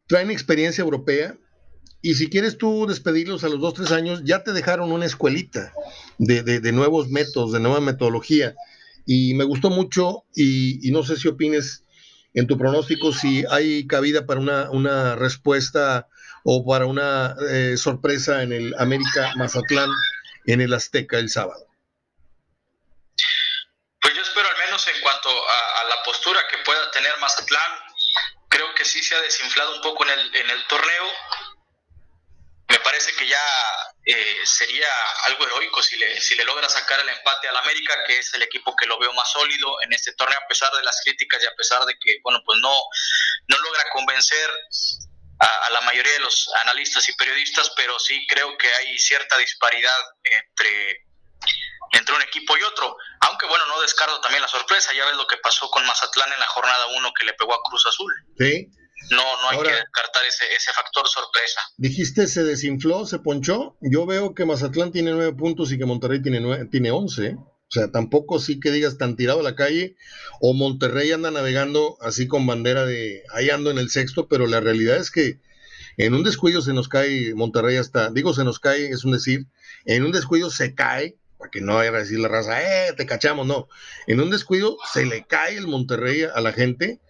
traen 0.07 0.31
experiencia 0.31 0.83
europea 0.83 1.37
y 2.01 2.13
si 2.13 2.29
quieres 2.29 2.57
tú 2.57 2.85
despedirlos 2.87 3.43
a 3.43 3.49
los 3.49 3.59
dos, 3.59 3.73
tres 3.73 3.91
años, 3.91 4.21
ya 4.23 4.43
te 4.43 4.53
dejaron 4.53 4.91
una 4.91 5.05
escuelita 5.05 5.73
de, 6.17 6.71
nuevos 6.71 7.09
métodos, 7.09 7.51
de 7.51 7.59
nueva 7.59 7.81
metodología. 7.81 8.55
Y 9.07 9.33
me 9.33 9.43
gustó 9.43 9.71
mucho 9.71 10.25
y, 10.35 10.91
no 10.91 11.01
sé 11.01 11.15
si 11.17 11.27
opines 11.27 11.83
en 12.35 12.45
tu 12.45 12.57
pronóstico 12.57 13.11
si 13.11 13.43
hay 13.49 13.87
cabida 13.87 14.27
para 14.27 14.39
una, 14.69 15.15
respuesta 15.15 16.07
o 16.43 16.63
para 16.63 16.85
una 16.85 17.35
eh, 17.49 17.77
sorpresa 17.77 18.43
en 18.43 18.53
el 18.53 18.75
América 18.77 19.33
Mazatlán 19.37 19.89
en 20.45 20.61
el 20.61 20.73
Azteca 20.73 21.17
el 21.17 21.29
sábado. 21.29 21.65
Pues 24.01 24.13
yo 24.13 24.21
espero 24.21 24.47
al 24.47 24.65
menos 24.65 24.87
en 24.87 25.01
cuanto 25.01 25.29
a, 25.29 25.81
a 25.81 25.89
la 25.89 26.03
postura 26.05 26.39
que 26.51 26.57
pueda 26.63 26.91
tener 26.91 27.11
Mazatlán, 27.19 27.71
creo 28.49 28.67
que 28.75 28.85
sí 28.85 29.01
se 29.01 29.15
ha 29.15 29.21
desinflado 29.21 29.75
un 29.75 29.81
poco 29.81 30.05
en 30.05 30.11
el, 30.11 30.35
en 30.35 30.49
el 30.51 30.67
torneo 30.67 31.05
me 32.69 32.79
parece 32.79 33.13
que 33.15 33.27
ya 33.27 33.37
eh, 34.09 34.39
sería 34.45 34.87
algo 35.25 35.45
heroico 35.45 35.83
si 35.83 35.97
le, 35.97 36.21
si 36.21 36.33
le 36.35 36.45
logra 36.45 36.69
sacar 36.69 36.97
el 37.01 37.09
empate 37.09 37.49
al 37.49 37.57
América, 37.57 37.93
que 38.07 38.19
es 38.19 38.33
el 38.35 38.41
equipo 38.41 38.73
que 38.73 38.85
lo 38.85 38.97
veo 38.97 39.11
más 39.11 39.29
sólido 39.29 39.81
en 39.83 39.91
este 39.91 40.13
torneo, 40.13 40.39
a 40.39 40.47
pesar 40.47 40.71
de 40.71 40.83
las 40.83 41.01
críticas 41.03 41.43
y 41.43 41.45
a 41.45 41.53
pesar 41.55 41.83
de 41.83 41.93
que, 41.99 42.19
bueno, 42.23 42.41
pues 42.45 42.57
no, 42.61 42.73
no 43.49 43.57
logra 43.57 43.83
convencer 43.91 44.49
a, 45.39 45.69
la 45.71 45.81
mayoría 45.81 46.13
de 46.13 46.21
los 46.21 46.49
analistas 46.63 47.09
y 47.09 47.13
periodistas, 47.17 47.69
pero 47.75 47.99
sí 47.99 48.25
creo 48.29 48.57
que 48.57 48.73
hay 48.75 48.97
cierta 48.97 49.37
disparidad 49.39 49.99
entre, 50.23 51.05
entre 51.91 52.15
un 52.15 52.21
equipo 52.21 52.57
y 52.57 52.63
otro. 52.63 52.95
Aunque, 53.27 53.45
bueno, 53.47 53.65
no 53.65 53.81
descarto 53.81 54.21
también 54.21 54.41
la 54.41 54.47
sorpresa, 54.47 54.93
ya 54.93 55.05
ves 55.05 55.17
lo 55.17 55.27
que 55.27 55.35
pasó 55.35 55.69
con 55.69 55.85
Mazatlán 55.85 56.31
en 56.31 56.39
la 56.39 56.47
jornada 56.47 56.87
1 56.95 57.13
que 57.13 57.25
le 57.25 57.33
pegó 57.33 57.53
a 57.53 57.61
Cruz 57.61 57.85
Azul. 57.85 58.13
Sí 58.37 58.71
no, 59.11 59.17
no 59.17 59.49
hay 59.49 59.57
que 59.59 59.75
descartar 59.75 60.25
ese, 60.25 60.45
ese 60.55 60.71
factor 60.73 61.07
sorpresa. 61.07 61.61
Dijiste, 61.77 62.27
se 62.27 62.43
desinfló, 62.43 63.05
se 63.05 63.19
ponchó. 63.19 63.77
Yo 63.81 64.05
veo 64.05 64.33
que 64.33 64.45
Mazatlán 64.45 64.91
tiene 64.91 65.11
nueve 65.11 65.33
puntos 65.33 65.71
y 65.71 65.77
que 65.77 65.85
Monterrey 65.85 66.21
tiene, 66.21 66.39
nueve, 66.39 66.67
tiene 66.71 66.91
once. 66.91 67.35
O 67.35 67.71
sea, 67.71 67.91
tampoco 67.91 68.39
sí 68.39 68.59
que 68.59 68.71
digas 68.71 68.97
tan 68.97 69.15
tirado 69.15 69.41
a 69.41 69.43
la 69.43 69.55
calle. 69.55 69.95
O 70.41 70.53
Monterrey 70.53 71.11
anda 71.11 71.31
navegando 71.31 71.97
así 72.01 72.27
con 72.27 72.45
bandera 72.45 72.85
de 72.85 73.23
ahí 73.33 73.49
ando 73.49 73.71
en 73.71 73.77
el 73.77 73.89
sexto, 73.89 74.27
pero 74.27 74.47
la 74.47 74.59
realidad 74.59 74.97
es 74.97 75.11
que 75.11 75.39
en 75.97 76.13
un 76.13 76.23
descuido 76.23 76.61
se 76.61 76.73
nos 76.73 76.87
cae 76.87 77.33
Monterrey 77.33 77.77
hasta, 77.77 78.11
digo 78.11 78.33
se 78.33 78.43
nos 78.43 78.59
cae, 78.59 78.89
es 78.89 79.03
un 79.03 79.13
decir, 79.13 79.47
en 79.85 80.05
un 80.05 80.11
descuido 80.11 80.51
se 80.51 80.75
cae, 80.75 81.17
para 81.39 81.49
que 81.49 81.59
no 81.59 81.75
vaya 81.75 81.89
a 81.89 81.99
decir 81.99 82.19
la 82.19 82.27
raza, 82.27 82.61
eh, 82.61 82.93
te 82.93 83.05
cachamos, 83.05 83.47
no. 83.47 83.67
En 84.05 84.21
un 84.21 84.29
descuido 84.29 84.77
se 84.93 85.05
le 85.05 85.25
cae 85.25 85.57
el 85.57 85.67
Monterrey 85.67 86.23
a 86.23 86.39
la 86.39 86.53
gente 86.53 87.01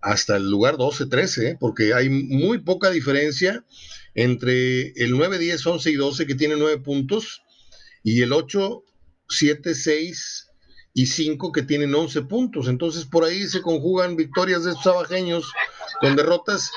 hasta 0.00 0.36
el 0.36 0.50
lugar 0.50 0.76
12-13, 0.76 1.42
¿eh? 1.42 1.56
porque 1.58 1.94
hay 1.94 2.08
muy 2.08 2.58
poca 2.58 2.90
diferencia 2.90 3.64
entre 4.14 4.92
el 4.96 5.12
9, 5.12 5.38
10, 5.38 5.66
11 5.66 5.90
y 5.90 5.94
12 5.94 6.26
que 6.26 6.34
tiene 6.34 6.56
9 6.56 6.78
puntos 6.78 7.42
y 8.02 8.22
el 8.22 8.32
8, 8.32 8.82
7, 9.28 9.74
6 9.74 10.46
y 10.94 11.06
5 11.06 11.52
que 11.52 11.62
tienen 11.62 11.94
11 11.94 12.22
puntos. 12.22 12.68
Entonces 12.68 13.04
por 13.04 13.24
ahí 13.24 13.46
se 13.46 13.62
conjugan 13.62 14.16
victorias 14.16 14.64
de 14.64 14.72
estos 14.72 14.86
abajeños 14.86 15.52
con 16.00 16.16
derrotas 16.16 16.70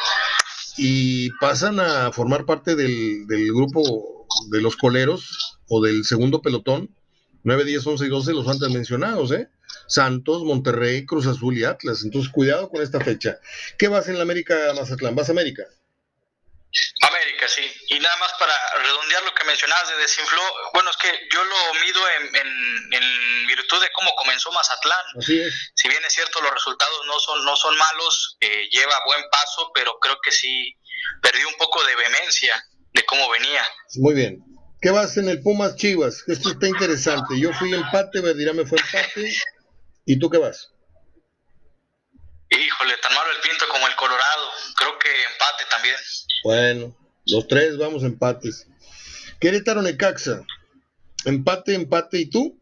y 0.77 1.29
pasan 1.39 1.79
a 1.79 2.11
formar 2.11 2.45
parte 2.45 2.75
del, 2.75 3.25
del 3.27 3.53
grupo 3.53 4.27
de 4.51 4.61
los 4.61 4.75
coleros 4.75 5.59
o 5.67 5.81
del 5.81 6.03
segundo 6.03 6.41
pelotón 6.41 6.89
9, 7.43 7.65
10, 7.65 7.87
11 7.87 8.05
y 8.05 8.09
12 8.09 8.33
los 8.33 8.47
antes 8.47 8.69
mencionados, 8.69 9.31
¿eh? 9.31 9.49
Santos, 9.87 10.43
Monterrey, 10.43 11.05
Cruz 11.05 11.27
Azul 11.27 11.57
y 11.57 11.63
Atlas. 11.63 12.01
Entonces, 12.03 12.31
cuidado 12.31 12.69
con 12.69 12.81
esta 12.81 12.99
fecha. 12.99 13.37
¿Qué 13.77 13.87
vas 13.87 14.07
en 14.07 14.17
la 14.17 14.23
América 14.23 14.73
Mazatlán? 14.75 15.15
¿Vas 15.15 15.29
a 15.29 15.31
América? 15.31 15.63
América, 17.01 17.47
sí. 17.47 17.61
Y 17.89 17.99
nada 17.99 18.15
más 18.17 18.31
para 18.39 18.53
redondear 18.81 19.23
lo 19.23 19.33
que 19.35 19.45
mencionabas 19.45 19.89
de 19.89 19.97
desinfló, 19.97 20.41
bueno, 20.73 20.89
es 20.89 20.97
que 20.97 21.09
yo 21.31 21.43
lo 21.43 21.73
mido 21.85 22.01
en, 22.09 23.47
virtud 23.47 23.81
de 23.81 23.91
cómo 23.91 24.09
comenzó 24.15 24.51
Mazatlán. 24.51 25.05
Así 25.19 25.39
es. 25.39 25.71
Si 25.75 25.87
bien 25.87 26.03
es 26.05 26.13
cierto, 26.13 26.41
los 26.41 26.51
resultados 26.51 27.01
no 27.05 27.19
son, 27.19 27.45
no 27.45 27.55
son 27.55 27.77
malos, 27.77 28.37
eh, 28.39 28.67
lleva 28.71 28.95
buen 29.05 29.21
paso, 29.29 29.71
pero 29.75 29.99
creo 29.99 30.17
que 30.23 30.31
sí 30.31 30.75
perdió 31.21 31.47
un 31.47 31.55
poco 31.55 31.83
de 31.83 31.95
vehemencia 31.95 32.65
de 32.93 33.05
cómo 33.05 33.29
venía. 33.29 33.63
Muy 33.97 34.15
bien. 34.15 34.43
¿Qué 34.81 34.91
vas 34.91 35.15
en 35.17 35.29
el 35.29 35.41
Pumas 35.41 35.75
Chivas? 35.75 36.23
Esto 36.27 36.49
está 36.49 36.67
interesante. 36.67 37.39
Yo 37.39 37.53
fui 37.53 37.73
empate, 37.73 38.21
me 38.21 38.65
fue 38.65 38.77
empate. 38.79 39.33
¿Y 40.05 40.19
tú 40.19 40.29
qué 40.29 40.37
vas? 40.37 40.71
Híjole, 42.49 42.93
tan 43.01 43.13
malo 43.13 43.31
el 43.31 43.49
Pinto 43.49 43.65
como 43.69 43.87
el 43.87 43.95
Colorado. 43.95 44.49
Creo 44.75 44.99
que 44.99 45.09
empate 45.09 45.63
también. 45.69 45.95
Bueno, 46.43 46.97
los 47.25 47.47
tres 47.47 47.77
vamos 47.77 48.03
empates. 48.03 48.67
Querétaro 49.39 49.81
Necaxa. 49.81 50.45
Empate, 51.25 51.73
empate. 51.73 52.19
¿Y 52.19 52.29
tú? 52.29 52.59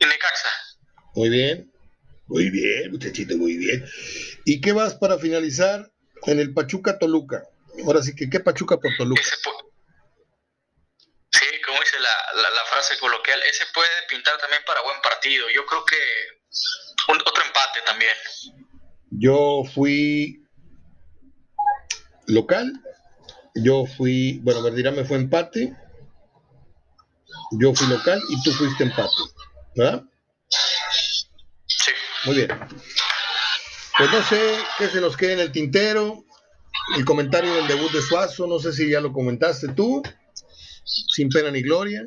Necaxa. 0.00 0.48
Muy 1.14 1.30
bien. 1.30 1.72
Muy 2.28 2.50
bien, 2.50 2.90
muchachito, 2.90 3.36
muy 3.36 3.56
bien. 3.56 3.84
¿Y 4.44 4.60
qué 4.60 4.72
vas 4.72 4.94
para 4.96 5.16
finalizar 5.18 5.92
en 6.26 6.40
el 6.40 6.52
Pachuca 6.52 6.98
Toluca? 6.98 7.44
Ahora 7.84 8.02
sí 8.02 8.14
que, 8.16 8.28
¿qué 8.28 8.40
Pachuca 8.40 8.78
por 8.78 8.90
Toluca? 8.96 9.22
la, 9.22 9.52
frase 12.76 12.98
coloquial, 12.98 13.40
ese 13.50 13.64
puede 13.72 13.88
pintar 14.08 14.36
también 14.38 14.62
para 14.66 14.82
buen 14.82 15.00
partido. 15.00 15.46
Yo 15.54 15.64
creo 15.64 15.84
que 15.84 15.96
otro 17.08 17.42
empate 17.46 17.80
también. 17.86 18.12
Yo 19.10 19.62
fui 19.74 20.44
local, 22.26 22.70
yo 23.54 23.86
fui, 23.96 24.40
bueno, 24.42 24.60
me 24.92 25.04
fue 25.04 25.16
empate, 25.16 25.74
yo 27.52 27.74
fui 27.74 27.86
local 27.86 28.20
y 28.28 28.42
tú 28.42 28.52
fuiste 28.52 28.84
empate, 28.84 29.22
¿verdad? 29.74 30.02
Sí. 31.66 31.92
Muy 32.24 32.36
bien. 32.36 32.48
Pues 33.96 34.12
no 34.12 34.22
sé 34.24 34.58
qué 34.76 34.88
se 34.88 35.00
nos 35.00 35.16
queda 35.16 35.32
en 35.32 35.40
el 35.40 35.52
tintero. 35.52 36.24
El 36.94 37.04
comentario 37.04 37.54
del 37.54 37.66
debut 37.68 37.90
de 37.90 38.02
Suazo, 38.02 38.46
no 38.46 38.58
sé 38.58 38.72
si 38.72 38.90
ya 38.90 39.00
lo 39.00 39.12
comentaste 39.12 39.68
tú 39.68 40.02
sin 40.84 41.30
pena 41.30 41.50
ni 41.50 41.62
gloria. 41.62 42.06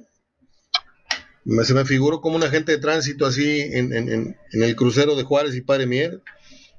Se 1.46 1.74
me 1.74 1.86
figuró 1.86 2.22
como 2.22 2.36
un 2.36 2.44
agente 2.44 2.74
de 2.74 2.78
tránsito 2.78 3.26
así 3.26 3.62
en, 3.62 4.38
el 4.52 4.76
crucero 4.76 5.16
de 5.16 5.24
Juárez 5.24 5.56
y 5.56 5.62
Padre 5.62 5.88
Mier, 5.88 6.22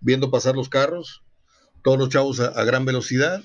viendo 0.00 0.30
pasar 0.30 0.54
los 0.54 0.68
carros, 0.68 1.22
todos 1.82 1.98
los 1.98 2.08
chavos 2.08 2.40
a, 2.40 2.62
gran 2.64 2.84
velocidad. 2.84 3.42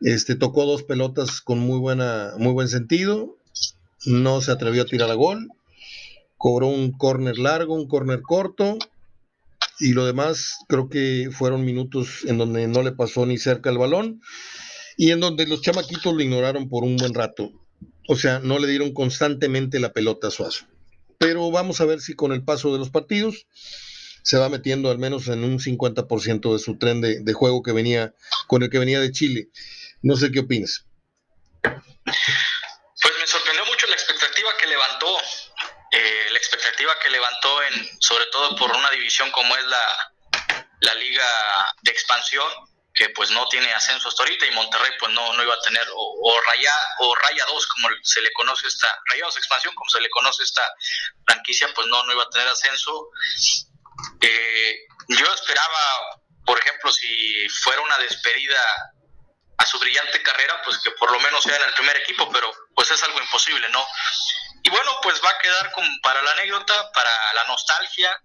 Este, 0.00 0.34
tocó 0.34 0.64
dos 0.64 0.82
pelotas 0.82 1.40
con 1.40 1.58
muy, 1.58 1.78
buena, 1.78 2.32
muy 2.38 2.52
buen 2.52 2.68
sentido, 2.68 3.36
no 4.06 4.40
se 4.40 4.50
atrevió 4.50 4.82
a 4.82 4.86
tirar 4.86 5.10
a 5.10 5.14
gol, 5.14 5.48
cobró 6.38 6.68
un 6.68 6.92
córner 6.92 7.38
largo, 7.38 7.74
un 7.74 7.86
córner 7.86 8.22
corto, 8.22 8.78
y 9.78 9.92
lo 9.92 10.06
demás 10.06 10.58
creo 10.68 10.88
que 10.88 11.30
fueron 11.32 11.64
minutos 11.64 12.24
en 12.26 12.38
donde 12.38 12.66
no 12.68 12.82
le 12.82 12.92
pasó 12.92 13.26
ni 13.26 13.38
cerca 13.38 13.70
el 13.70 13.78
balón 13.78 14.20
y 14.96 15.10
en 15.10 15.20
donde 15.20 15.46
los 15.46 15.62
chamaquitos 15.62 16.14
lo 16.14 16.22
ignoraron 16.22 16.68
por 16.68 16.84
un 16.84 16.96
buen 16.96 17.14
rato. 17.14 17.50
O 18.08 18.16
sea, 18.16 18.38
no 18.40 18.58
le 18.58 18.68
dieron 18.68 18.92
constantemente 18.92 19.78
la 19.80 19.92
pelota 19.92 20.28
a 20.28 20.30
Suazo. 20.30 20.66
Pero 21.18 21.50
vamos 21.50 21.80
a 21.80 21.84
ver 21.84 22.00
si 22.00 22.14
con 22.14 22.32
el 22.32 22.44
paso 22.44 22.72
de 22.72 22.78
los 22.78 22.90
partidos 22.90 23.46
se 24.22 24.38
va 24.38 24.48
metiendo 24.48 24.90
al 24.90 24.98
menos 24.98 25.28
en 25.28 25.44
un 25.44 25.58
50% 25.58 26.52
de 26.52 26.58
su 26.58 26.78
tren 26.78 27.00
de, 27.00 27.32
juego 27.32 27.62
que 27.62 27.72
venía 27.72 28.14
con 28.46 28.62
el 28.62 28.70
que 28.70 28.78
venía 28.78 29.00
de 29.00 29.12
Chile. 29.12 29.48
No 30.02 30.16
sé 30.16 30.30
qué 30.30 30.40
opinas. 30.40 30.86
Pues 31.62 33.14
me 33.18 33.26
sorprendió 33.26 33.64
mucho 33.66 33.86
la 33.86 33.94
expectativa 33.94 34.50
que 34.60 34.66
levantó, 34.66 35.18
eh, 35.92 36.26
la 36.32 36.38
expectativa 36.38 36.92
que 37.02 37.10
levantó 37.10 37.62
en, 37.62 37.88
sobre 38.00 38.26
todo 38.32 38.56
por 38.56 38.70
una 38.70 38.90
división 38.90 39.30
como 39.30 39.56
es 39.56 39.64
la, 39.66 40.64
la 40.80 40.94
liga 40.94 41.24
de 41.82 41.90
expansión, 41.90 42.48
que 43.00 43.08
pues 43.16 43.30
no 43.30 43.48
tiene 43.48 43.72
ascenso 43.72 44.10
hasta 44.10 44.24
ahorita 44.24 44.44
y 44.44 44.50
Monterrey 44.50 44.92
pues 44.98 45.10
no, 45.14 45.32
no 45.32 45.42
iba 45.42 45.54
a 45.54 45.60
tener 45.60 45.88
o, 45.94 46.40
Raya 46.48 46.74
o 46.98 47.14
Raya 47.14 47.46
2 47.46 47.66
como 47.66 47.88
se 48.02 48.20
le 48.20 48.30
conoce 48.34 48.66
esta 48.66 48.88
Rayados 49.06 49.38
Expansión 49.38 49.74
como 49.74 49.88
se 49.88 50.02
le 50.02 50.10
conoce 50.10 50.42
esta 50.42 50.62
franquicia 51.24 51.72
pues 51.74 51.86
no 51.86 52.04
no 52.04 52.12
iba 52.12 52.24
a 52.24 52.28
tener 52.28 52.46
ascenso 52.46 53.08
eh, 54.20 54.80
yo 55.08 55.32
esperaba 55.32 56.20
por 56.44 56.58
ejemplo 56.58 56.92
si 56.92 57.48
fuera 57.48 57.80
una 57.80 57.96
despedida 57.96 58.60
a 59.56 59.66
su 59.66 59.78
brillante 59.78 60.22
carrera, 60.22 60.60
pues 60.64 60.78
que 60.78 60.90
por 60.92 61.10
lo 61.12 61.20
menos 61.20 61.42
sea 61.42 61.54
en 61.56 61.62
el 61.64 61.74
primer 61.74 61.94
equipo, 61.98 62.30
pero 62.32 62.50
pues 62.74 62.90
es 62.90 63.02
algo 63.02 63.20
imposible, 63.20 63.68
¿no? 63.68 63.86
Y 64.62 64.70
bueno, 64.70 64.90
pues 65.02 65.20
va 65.22 65.28
a 65.28 65.38
quedar 65.38 65.70
como 65.72 65.86
para 66.02 66.22
la 66.22 66.30
anécdota, 66.32 66.90
para 66.92 67.10
la 67.34 67.44
nostalgia. 67.44 68.22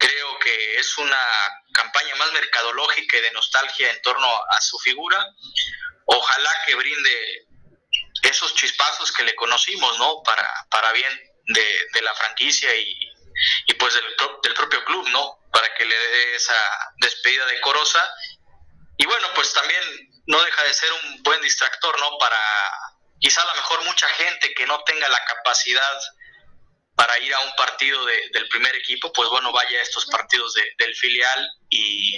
Creo 0.00 0.38
que 0.38 0.76
es 0.78 0.96
una 0.96 1.22
campaña 1.74 2.14
más 2.14 2.32
mercadológica 2.32 3.18
y 3.18 3.20
de 3.20 3.32
nostalgia 3.32 3.90
en 3.90 4.00
torno 4.00 4.26
a 4.26 4.60
su 4.62 4.78
figura. 4.78 5.22
Ojalá 6.06 6.50
que 6.66 6.74
brinde 6.74 7.46
esos 8.22 8.54
chispazos 8.54 9.12
que 9.12 9.24
le 9.24 9.34
conocimos, 9.34 9.98
¿no? 9.98 10.22
Para, 10.22 10.48
para 10.70 10.90
bien 10.92 11.12
de, 11.48 12.00
la 12.00 12.14
franquicia 12.14 12.74
y, 12.74 12.96
y 13.66 13.74
pues 13.74 13.92
del, 13.92 14.04
del, 14.42 14.54
propio 14.54 14.82
club, 14.86 15.06
¿no? 15.10 15.38
Para 15.52 15.74
que 15.74 15.84
le 15.84 15.94
dé 15.94 16.34
esa 16.34 16.56
despedida 16.96 17.44
decorosa. 17.44 18.02
Y 18.96 19.04
bueno, 19.04 19.28
pues 19.34 19.52
también 19.52 19.82
no 20.28 20.42
deja 20.42 20.62
de 20.62 20.72
ser 20.72 20.90
un 20.92 21.22
buen 21.22 21.42
distractor, 21.42 22.00
¿no? 22.00 22.16
Para 22.16 22.38
quizá 23.20 23.42
a 23.42 23.46
lo 23.46 23.54
mejor 23.54 23.84
mucha 23.84 24.08
gente 24.08 24.54
que 24.54 24.66
no 24.66 24.82
tenga 24.84 25.08
la 25.10 25.22
capacidad 25.26 26.00
para 27.00 27.18
ir 27.20 27.32
a 27.32 27.40
un 27.40 27.52
partido 27.56 28.04
del 28.04 28.46
primer 28.48 28.76
equipo, 28.76 29.10
pues 29.14 29.26
bueno, 29.30 29.50
vaya 29.52 29.78
a 29.78 29.82
estos 29.82 30.04
partidos 30.04 30.52
del 30.52 30.94
filial 30.94 31.48
y, 31.70 32.14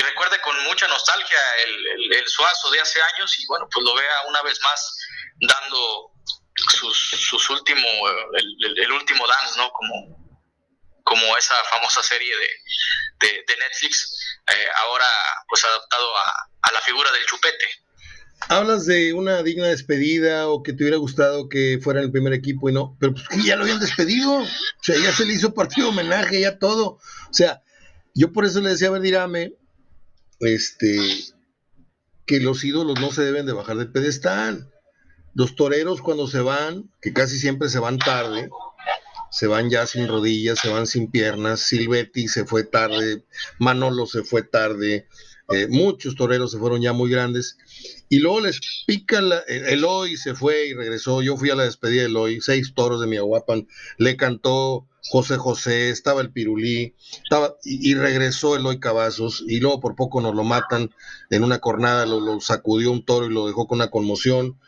recuerde 0.00 0.40
con 0.40 0.58
mucha 0.64 0.88
nostalgia 0.88 1.38
el, 1.66 2.26
Suazo 2.26 2.70
de 2.70 2.80
hace 2.80 2.98
años 3.14 3.38
y 3.38 3.46
bueno, 3.48 3.68
pues 3.70 3.84
lo 3.84 3.94
vea 3.94 4.22
una 4.28 4.40
vez 4.40 4.58
más 4.62 4.98
dando 5.40 6.10
sus, 6.56 7.10
sus 7.20 7.50
últimos, 7.50 7.84
el, 8.78 8.92
último 8.92 9.26
dance, 9.26 9.58
¿no? 9.58 9.70
Como, 9.72 10.40
como 11.04 11.36
esa 11.36 11.62
famosa 11.64 12.02
serie 12.02 12.34
de, 12.34 13.44
de, 13.46 13.56
Netflix, 13.58 14.40
eh, 14.46 14.68
ahora 14.76 15.06
pues 15.48 15.62
adaptado 15.64 16.16
a, 16.16 16.48
a 16.62 16.72
la 16.72 16.80
figura 16.80 17.12
del 17.12 17.26
chupete. 17.26 17.68
Hablas 18.48 18.86
de 18.86 19.12
una 19.12 19.42
digna 19.42 19.66
despedida 19.66 20.48
o 20.48 20.62
que 20.62 20.72
te 20.72 20.84
hubiera 20.84 20.96
gustado 20.96 21.48
que 21.48 21.78
fuera 21.82 22.00
en 22.00 22.06
el 22.06 22.12
primer 22.12 22.32
equipo 22.32 22.68
y 22.68 22.72
no, 22.72 22.96
pero 22.98 23.14
pues 23.14 23.44
ya 23.44 23.56
lo 23.56 23.62
habían 23.62 23.80
despedido, 23.80 24.38
o 24.38 24.46
sea, 24.82 24.96
ya 24.96 25.12
se 25.12 25.24
le 25.24 25.34
hizo 25.34 25.54
partido 25.54 25.88
homenaje, 25.88 26.40
ya 26.40 26.58
todo, 26.58 26.86
o 26.86 27.00
sea, 27.32 27.62
yo 28.14 28.32
por 28.32 28.44
eso 28.44 28.60
le 28.60 28.70
decía 28.70 28.88
a 28.88 28.92
Verdirame, 28.92 29.54
este, 30.40 30.98
que 32.26 32.40
los 32.40 32.64
ídolos 32.64 33.00
no 33.00 33.12
se 33.12 33.22
deben 33.22 33.46
de 33.46 33.52
bajar 33.52 33.76
del 33.76 33.92
pedestal, 33.92 34.70
los 35.34 35.56
toreros 35.56 36.02
cuando 36.02 36.26
se 36.26 36.40
van, 36.40 36.90
que 37.00 37.12
casi 37.12 37.38
siempre 37.38 37.68
se 37.68 37.78
van 37.78 37.98
tarde, 37.98 38.50
se 39.30 39.46
van 39.46 39.70
ya 39.70 39.86
sin 39.86 40.08
rodillas, 40.08 40.58
se 40.58 40.68
van 40.68 40.86
sin 40.86 41.10
piernas, 41.10 41.60
Silvetti 41.60 42.28
se 42.28 42.44
fue 42.44 42.64
tarde, 42.64 43.24
Manolo 43.58 44.06
se 44.06 44.24
fue 44.24 44.42
tarde, 44.42 45.08
eh, 45.48 45.66
muchos 45.68 46.16
toreros 46.16 46.52
se 46.52 46.58
fueron 46.58 46.82
ya 46.82 46.92
muy 46.92 47.10
grandes, 47.10 47.56
y 48.12 48.18
luego 48.18 48.42
les 48.42 48.60
pica 48.86 49.20
el 49.20 49.32
Eloy 49.48 50.18
se 50.18 50.34
fue 50.34 50.66
y 50.66 50.74
regresó, 50.74 51.22
yo 51.22 51.38
fui 51.38 51.48
a 51.48 51.54
la 51.54 51.64
despedida 51.64 52.02
de 52.02 52.08
Eloy, 52.08 52.42
seis 52.42 52.74
toros 52.74 53.00
de 53.00 53.06
Miahuapan, 53.06 53.66
le 53.96 54.18
cantó 54.18 54.86
José 55.08 55.38
José, 55.38 55.88
estaba 55.88 56.20
el 56.20 56.30
Pirulí, 56.30 56.94
estaba, 57.24 57.56
y, 57.64 57.94
regresó 57.94 58.54
Eloy 58.54 58.80
Cavazos, 58.80 59.42
y 59.48 59.60
luego 59.60 59.80
por 59.80 59.96
poco 59.96 60.20
nos 60.20 60.34
lo 60.34 60.44
matan 60.44 60.90
en 61.30 61.42
una 61.42 61.60
cornada, 61.60 62.04
lo, 62.04 62.20
lo, 62.20 62.38
sacudió 62.42 62.92
un 62.92 63.02
toro 63.02 63.24
y 63.24 63.32
lo 63.32 63.46
dejó 63.46 63.66
con 63.66 63.78
una 63.78 63.88
conmoción, 63.88 64.58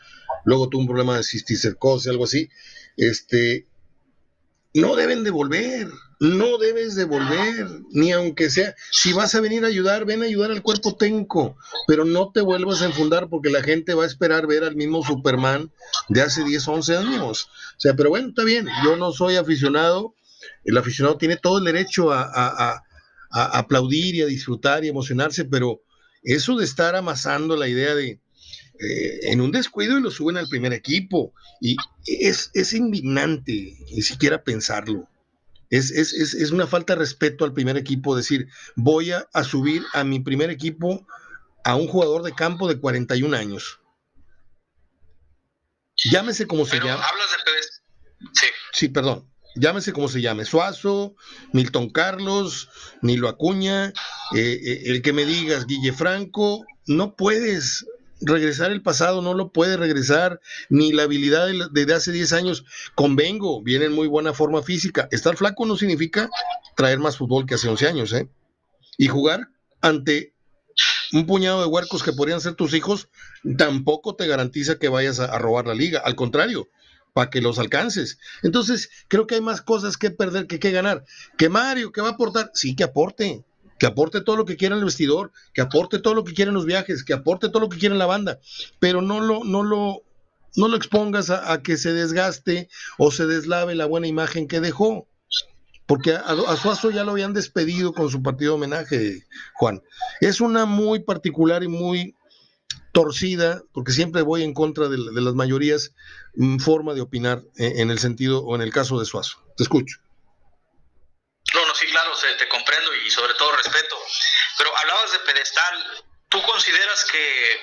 luego 0.43 0.67
tuvo 0.67 0.81
un 0.81 0.87
problema 0.87 1.15
de 1.15 1.23
cisticercosis, 1.23 2.09
algo 2.09 2.23
así, 2.23 2.49
este, 2.97 3.67
no 4.75 4.97
deben 4.97 5.23
de 5.23 5.31
volver, 5.31 5.87
no 6.19 6.57
debes 6.57 6.95
de 6.95 7.05
volver, 7.05 7.67
ni 7.91 8.11
aunque 8.11 8.49
sea, 8.49 8.75
si 8.91 9.13
vas 9.13 9.33
a 9.33 9.39
venir 9.39 9.63
a 9.63 9.69
ayudar, 9.69 10.03
ven 10.03 10.21
a 10.21 10.25
ayudar 10.25 10.51
al 10.51 10.61
cuerpo 10.61 10.97
técnico, 10.97 11.55
pero 11.87 12.03
no 12.03 12.31
te 12.33 12.41
vuelvas 12.41 12.81
a 12.81 12.85
enfundar 12.85 13.29
porque 13.29 13.49
la 13.49 13.63
gente 13.63 13.93
va 13.93 14.03
a 14.03 14.07
esperar 14.07 14.47
ver 14.47 14.65
al 14.65 14.75
mismo 14.75 15.01
Superman 15.01 15.71
de 16.09 16.21
hace 16.21 16.43
10, 16.43 16.67
11 16.67 16.97
años. 16.97 17.45
O 17.45 17.79
sea, 17.79 17.95
pero 17.95 18.09
bueno, 18.09 18.29
está 18.29 18.43
bien, 18.43 18.67
yo 18.83 18.97
no 18.97 19.13
soy 19.13 19.37
aficionado, 19.37 20.13
el 20.65 20.77
aficionado 20.77 21.17
tiene 21.17 21.37
todo 21.37 21.59
el 21.59 21.63
derecho 21.63 22.11
a, 22.11 22.29
a 22.33 23.57
aplaudir 23.57 24.15
y 24.15 24.21
a 24.23 24.25
disfrutar 24.25 24.83
y 24.83 24.89
emocionarse, 24.89 25.45
pero 25.45 25.81
eso 26.21 26.57
de 26.57 26.65
estar 26.65 26.97
amasando 26.97 27.55
la 27.55 27.69
idea 27.69 27.95
de, 27.95 28.19
eh, 28.79 29.31
en 29.31 29.41
un 29.41 29.51
descuido 29.51 29.97
y 29.97 30.01
lo 30.01 30.11
suben 30.11 30.37
al 30.37 30.47
primer 30.47 30.73
equipo. 30.73 31.33
Y 31.61 31.77
es, 32.05 32.51
es 32.53 32.73
indignante 32.73 33.77
ni 33.91 34.01
siquiera 34.01 34.43
pensarlo. 34.43 35.07
Es, 35.69 35.91
es, 35.91 36.13
es, 36.13 36.51
una 36.51 36.67
falta 36.67 36.93
de 36.93 36.99
respeto 36.99 37.43
al 37.43 37.53
primer 37.53 37.75
equipo 37.75 38.15
decir, 38.15 38.47
voy 38.75 39.11
a, 39.11 39.27
subir 39.43 39.83
a 39.93 40.03
mi 40.03 40.19
primer 40.19 40.49
equipo 40.49 41.05
a 41.63 41.75
un 41.75 41.87
jugador 41.87 42.23
de 42.23 42.33
campo 42.33 42.67
de 42.67 42.79
41 42.79 43.35
años. 43.35 43.79
Llámese 45.97 46.45
como 46.45 46.65
se 46.65 46.77
llame. 46.77 46.91
Hablas 46.91 47.29
de 47.31 48.29
Sí. 48.33 48.45
Sí, 48.73 48.89
perdón. 48.89 49.27
Llámese 49.55 49.93
como 49.93 50.07
se 50.07 50.21
llame. 50.21 50.45
Suazo, 50.45 51.15
Milton 51.53 51.89
Carlos, 51.89 52.69
Nilo 53.01 53.29
Acuña, 53.29 53.87
eh, 53.87 53.93
eh, 54.35 54.83
el 54.85 55.01
que 55.01 55.13
me 55.13 55.25
digas, 55.25 55.65
Guille 55.65 55.93
Franco, 55.93 56.65
no 56.85 57.15
puedes 57.15 57.85
regresar 58.25 58.71
el 58.71 58.81
pasado, 58.81 59.21
no 59.21 59.33
lo 59.33 59.51
puede 59.51 59.77
regresar, 59.77 60.41
ni 60.69 60.91
la 60.91 61.03
habilidad 61.03 61.47
de, 61.71 61.93
hace 61.93 62.11
10 62.11 62.33
años. 62.33 62.65
Convengo, 62.95 63.61
viene 63.61 63.85
en 63.85 63.93
muy 63.93 64.07
buena 64.07 64.33
forma 64.33 64.61
física. 64.61 65.07
Estar 65.11 65.37
flaco 65.37 65.65
no 65.65 65.77
significa 65.77 66.29
traer 66.75 66.99
más 66.99 67.17
fútbol 67.17 67.45
que 67.45 67.55
hace 67.55 67.69
11 67.69 67.87
años, 67.87 68.13
¿eh? 68.13 68.27
Y 68.97 69.07
jugar 69.07 69.49
ante 69.81 70.33
un 71.13 71.25
puñado 71.25 71.61
de 71.61 71.67
huercos 71.67 72.03
que 72.03 72.13
podrían 72.13 72.41
ser 72.41 72.55
tus 72.55 72.73
hijos, 72.73 73.09
tampoco 73.57 74.15
te 74.15 74.27
garantiza 74.27 74.79
que 74.79 74.89
vayas 74.89 75.19
a, 75.19 75.25
a 75.25 75.39
robar 75.39 75.67
la 75.67 75.75
liga. 75.75 76.01
Al 76.03 76.15
contrario, 76.15 76.67
para 77.15 77.29
que 77.29 77.39
los 77.39 77.59
alcances. 77.59 78.19
Entonces, 78.43 78.89
creo 79.07 79.25
que 79.25 79.35
hay 79.35 79.41
más 79.41 79.61
cosas 79.61 79.95
que 79.95 80.11
perder 80.11 80.47
que 80.47 80.59
que 80.59 80.71
ganar. 80.71 81.05
Que 81.37 81.47
Mario, 81.47 81.93
que 81.93 82.01
va 82.01 82.09
a 82.09 82.11
aportar, 82.11 82.51
sí 82.53 82.75
que 82.75 82.83
aporte 82.83 83.45
que 83.77 83.85
aporte 83.85 84.21
todo 84.21 84.37
lo 84.37 84.45
que 84.45 84.57
quiera 84.57 84.75
el 84.75 84.85
vestidor, 84.85 85.31
que 85.53 85.61
aporte 85.61 85.99
todo 85.99 86.13
lo 86.13 86.23
que 86.23 86.33
quieren 86.33 86.53
los 86.53 86.65
viajes, 86.65 87.03
que 87.03 87.13
aporte 87.13 87.49
todo 87.49 87.61
lo 87.61 87.69
que 87.69 87.77
quiera 87.77 87.95
la 87.95 88.05
banda, 88.05 88.39
pero 88.79 89.01
no 89.01 89.19
lo, 89.19 89.43
no 89.43 89.63
lo, 89.63 90.03
no 90.55 90.67
lo 90.67 90.77
expongas 90.77 91.29
a, 91.29 91.61
que 91.61 91.77
se 91.77 91.93
desgaste 91.93 92.69
o 92.97 93.11
se 93.11 93.25
deslave 93.25 93.75
la 93.75 93.85
buena 93.85 94.07
imagen 94.07 94.47
que 94.47 94.61
dejó. 94.61 95.07
Porque 95.87 96.13
a, 96.13 96.55
Suazo 96.55 96.89
ya 96.89 97.03
lo 97.03 97.11
habían 97.11 97.33
despedido 97.33 97.93
con 97.93 98.09
su 98.09 98.23
partido 98.23 98.53
de 98.53 98.55
homenaje, 98.55 99.23
Juan. 99.53 99.83
Es 100.19 100.41
una 100.41 100.65
muy 100.65 100.99
particular 100.99 101.63
y 101.63 101.67
muy 101.67 102.15
torcida, 102.91 103.61
porque 103.71 103.91
siempre 103.91 104.23
voy 104.23 104.41
en 104.41 104.53
contra 104.53 104.87
de, 104.87 104.97
las 104.97 105.35
mayorías, 105.35 105.93
mm, 106.35 106.57
forma 106.57 106.93
de 106.93 107.01
opinar 107.01 107.43
en, 107.57 107.79
en 107.81 107.91
el 107.91 107.99
sentido 107.99 108.43
o 108.43 108.55
en 108.55 108.61
el 108.61 108.71
caso 108.71 108.97
de 108.97 109.05
Suazo. 109.05 109.37
Te 109.57 109.63
escucho. 109.63 109.97
No, 111.55 111.65
no, 111.65 111.73
sí, 111.73 111.85
claro, 111.87 112.11
te 112.37 112.49
comprendo 112.49 112.93
y 112.93 113.09
sobre 113.09 113.33
todo 113.35 113.55
respeto. 113.55 113.97
Pero 114.57 114.77
hablabas 114.77 115.11
de 115.13 115.19
pedestal. 115.19 116.03
¿Tú 116.27 116.41
consideras 116.41 117.05
que 117.05 117.59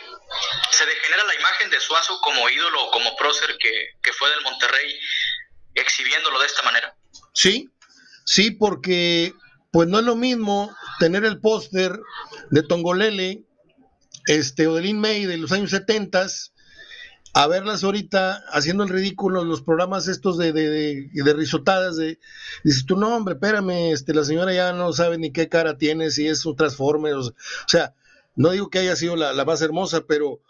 se 0.70 0.86
degenera 0.86 1.24
la 1.24 1.34
imagen 1.34 1.68
de 1.68 1.78
Suazo 1.78 2.18
como 2.22 2.48
ídolo, 2.48 2.90
como 2.90 3.14
prócer 3.16 3.54
que, 3.58 4.12
fue 4.14 4.30
del 4.30 4.40
Monterrey, 4.42 4.98
exhibiéndolo 5.74 6.40
de 6.40 6.46
esta 6.46 6.62
manera? 6.62 6.94
Sí, 7.34 7.68
sí, 8.24 8.52
porque 8.52 9.34
pues 9.72 9.88
no 9.88 9.98
es 9.98 10.04
lo 10.04 10.16
mismo 10.16 10.74
tener 11.00 11.24
el 11.24 11.40
póster 11.40 11.98
de 12.50 12.62
Tongolele 12.62 13.42
este, 14.26 14.68
o 14.68 14.74
de 14.74 14.94
May 14.94 15.26
de 15.26 15.36
los 15.36 15.52
años 15.52 15.70
70 15.70 16.26
a 17.34 17.46
verlas 17.46 17.82
ahorita 17.82 18.44
haciendo 18.48 18.84
el 18.84 18.90
ridículo 18.90 19.44
los 19.44 19.62
programas 19.62 20.06
estos 20.06 20.36
de, 20.36 20.52
de, 20.52 21.08
de, 21.12 21.32
risotadas 21.32 21.96
de 21.96 22.18
dices 22.62 22.84
tu 22.84 22.96
nombre, 22.96 23.34
espérame, 23.34 23.92
este, 23.92 24.12
la 24.12 24.24
señora 24.24 24.52
ya 24.52 24.72
no 24.72 24.92
sabe 24.92 25.16
ni 25.18 25.32
qué 25.32 25.48
cara 25.48 25.78
tiene, 25.78 26.10
si 26.10 26.26
es 26.26 26.44
un 26.44 26.56
transformer, 26.56 27.14
o, 27.14 27.34
sea, 27.66 27.94
no 28.36 28.50
digo 28.50 28.68
que 28.68 28.80
haya 28.80 28.96
sido 28.96 29.16
la, 29.16 29.44
más 29.44 29.62
hermosa, 29.62 30.04
pero 30.06 30.40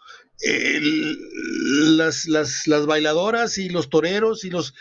las, 1.95 2.25
las, 2.25 2.67
las 2.67 2.85
bailadoras 2.85 3.57
y 3.57 3.69
los 3.69 3.89
toreros 3.89 4.43
y 4.43 4.49
los 4.49 4.73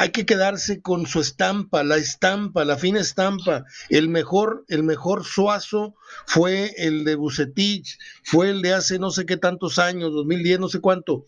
hay 0.00 0.12
que 0.12 0.24
quedarse 0.24 0.80
con 0.80 1.06
su 1.06 1.20
estampa, 1.20 1.84
la 1.84 1.98
estampa, 1.98 2.64
la 2.64 2.78
fina 2.78 3.00
estampa. 3.00 3.66
El 3.90 4.08
mejor, 4.08 4.64
el 4.68 4.82
mejor 4.82 5.26
suazo 5.26 5.94
fue 6.24 6.72
el 6.78 7.04
de 7.04 7.16
Bucetich, 7.16 7.98
fue 8.24 8.48
el 8.48 8.62
de 8.62 8.72
hace 8.72 8.98
no 8.98 9.10
sé 9.10 9.26
qué 9.26 9.36
tantos 9.36 9.78
años, 9.78 10.14
2010, 10.14 10.58
no 10.58 10.68
sé 10.70 10.80
cuánto. 10.80 11.26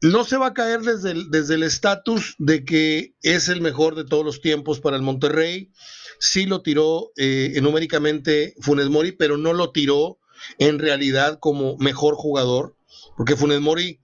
No 0.00 0.24
se 0.24 0.38
va 0.38 0.46
a 0.46 0.54
caer 0.54 0.80
desde 0.80 1.54
el, 1.54 1.62
estatus 1.62 2.36
de 2.38 2.64
que 2.64 3.14
es 3.20 3.50
el 3.50 3.60
mejor 3.60 3.96
de 3.96 4.06
todos 4.06 4.24
los 4.24 4.40
tiempos 4.40 4.80
para 4.80 4.96
el 4.96 5.02
Monterrey. 5.02 5.70
Sí 6.18 6.46
lo 6.46 6.62
tiró 6.62 7.12
eh, 7.18 7.58
numéricamente 7.60 8.54
Funes 8.60 8.88
Mori, 8.88 9.12
pero 9.12 9.36
no 9.36 9.52
lo 9.52 9.72
tiró 9.72 10.18
en 10.58 10.78
realidad 10.78 11.38
como 11.38 11.76
mejor 11.76 12.14
jugador, 12.14 12.76
porque 13.14 13.36
Funes 13.36 13.60
Mori 13.60 14.00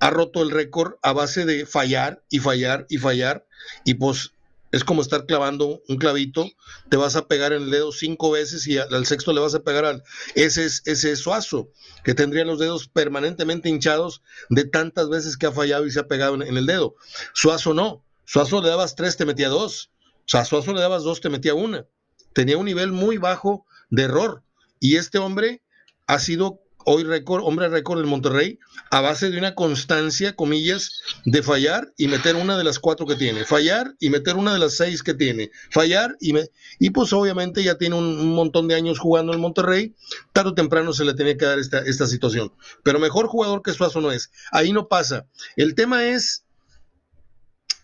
ha 0.00 0.10
roto 0.10 0.42
el 0.42 0.50
récord 0.50 0.94
a 1.02 1.12
base 1.12 1.44
de 1.44 1.66
fallar 1.66 2.22
y 2.30 2.38
fallar 2.38 2.86
y 2.88 2.98
fallar. 2.98 3.46
Y 3.84 3.94
pues 3.94 4.32
es 4.70 4.84
como 4.84 5.02
estar 5.02 5.24
clavando 5.26 5.82
un 5.88 5.96
clavito, 5.96 6.50
te 6.90 6.96
vas 6.96 7.16
a 7.16 7.26
pegar 7.26 7.52
en 7.52 7.62
el 7.64 7.70
dedo 7.70 7.90
cinco 7.90 8.30
veces 8.30 8.66
y 8.66 8.76
al, 8.76 9.06
sexto 9.06 9.32
le 9.32 9.40
vas 9.40 9.54
a 9.54 9.62
pegar 9.62 9.84
al... 9.84 10.02
Ese 10.34 10.66
es 10.66 10.82
ese 10.84 11.16
suazo, 11.16 11.70
que 12.04 12.14
tendría 12.14 12.44
los 12.44 12.58
dedos 12.58 12.88
permanentemente 12.88 13.68
hinchados 13.68 14.22
de 14.50 14.64
tantas 14.64 15.08
veces 15.08 15.36
que 15.36 15.46
ha 15.46 15.52
fallado 15.52 15.86
y 15.86 15.90
se 15.90 16.00
ha 16.00 16.08
pegado 16.08 16.34
en, 16.34 16.56
el 16.56 16.66
dedo. 16.66 16.96
Suazo 17.32 17.72
no, 17.72 18.04
Suazo 18.24 18.60
le 18.60 18.68
dabas 18.68 18.94
tres, 18.94 19.16
te 19.16 19.24
metía 19.24 19.48
dos. 19.48 19.90
O 20.04 20.30
sea, 20.30 20.44
Suazo 20.44 20.74
le 20.74 20.80
dabas 20.80 21.02
dos, 21.02 21.22
te 21.22 21.30
metía 21.30 21.54
una. 21.54 21.86
Tenía 22.34 22.58
un 22.58 22.66
nivel 22.66 22.92
muy 22.92 23.16
bajo 23.16 23.64
de 23.88 24.02
error. 24.02 24.42
Y 24.80 24.96
este 24.96 25.16
hombre 25.16 25.62
ha 26.06 26.18
sido 26.18 26.60
hoy 26.90 27.04
récord, 27.04 27.44
hombre 27.44 27.68
récord 27.68 28.00
en 28.00 28.08
Monterrey, 28.08 28.58
a 28.90 29.02
base 29.02 29.30
de 29.30 29.36
una 29.36 29.54
constancia, 29.54 30.34
comillas, 30.34 31.02
de 31.26 31.42
fallar 31.42 31.92
y 31.98 32.08
meter 32.08 32.34
una 32.34 32.56
de 32.56 32.64
las 32.64 32.78
cuatro 32.78 33.06
que 33.06 33.14
tiene, 33.14 33.44
fallar 33.44 33.94
y 34.00 34.08
meter 34.08 34.36
una 34.36 34.54
de 34.54 34.58
las 34.58 34.76
seis 34.78 35.02
que 35.02 35.12
tiene, 35.12 35.50
fallar 35.70 36.16
y 36.18 36.32
me, 36.32 36.46
y 36.78 36.88
pues 36.88 37.12
obviamente 37.12 37.62
ya 37.62 37.76
tiene 37.76 37.94
un, 37.96 38.34
montón 38.34 38.68
de 38.68 38.74
años 38.74 38.98
jugando 38.98 39.34
en 39.34 39.40
Monterrey, 39.40 39.94
tarde 40.32 40.50
o 40.50 40.54
temprano 40.54 40.94
se 40.94 41.04
le 41.04 41.12
tenía 41.12 41.36
que 41.36 41.44
dar 41.44 41.58
esta, 41.58 41.80
esta 41.80 42.06
situación, 42.06 42.54
pero 42.82 42.98
mejor 42.98 43.26
jugador 43.26 43.62
que 43.62 43.74
Suazo 43.74 44.00
no 44.00 44.10
es, 44.10 44.30
ahí 44.50 44.72
no 44.72 44.88
pasa. 44.88 45.26
El 45.56 45.74
tema 45.74 46.06
es 46.06 46.46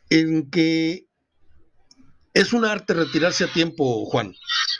en 0.09 0.51
que 0.51 1.07
es 2.33 2.55
un 2.55 2.65
arte 2.65 2.95
retirarse 2.95 3.45
a 3.45 3.53
tiempo, 3.53 4.07
Juan. 4.07 4.35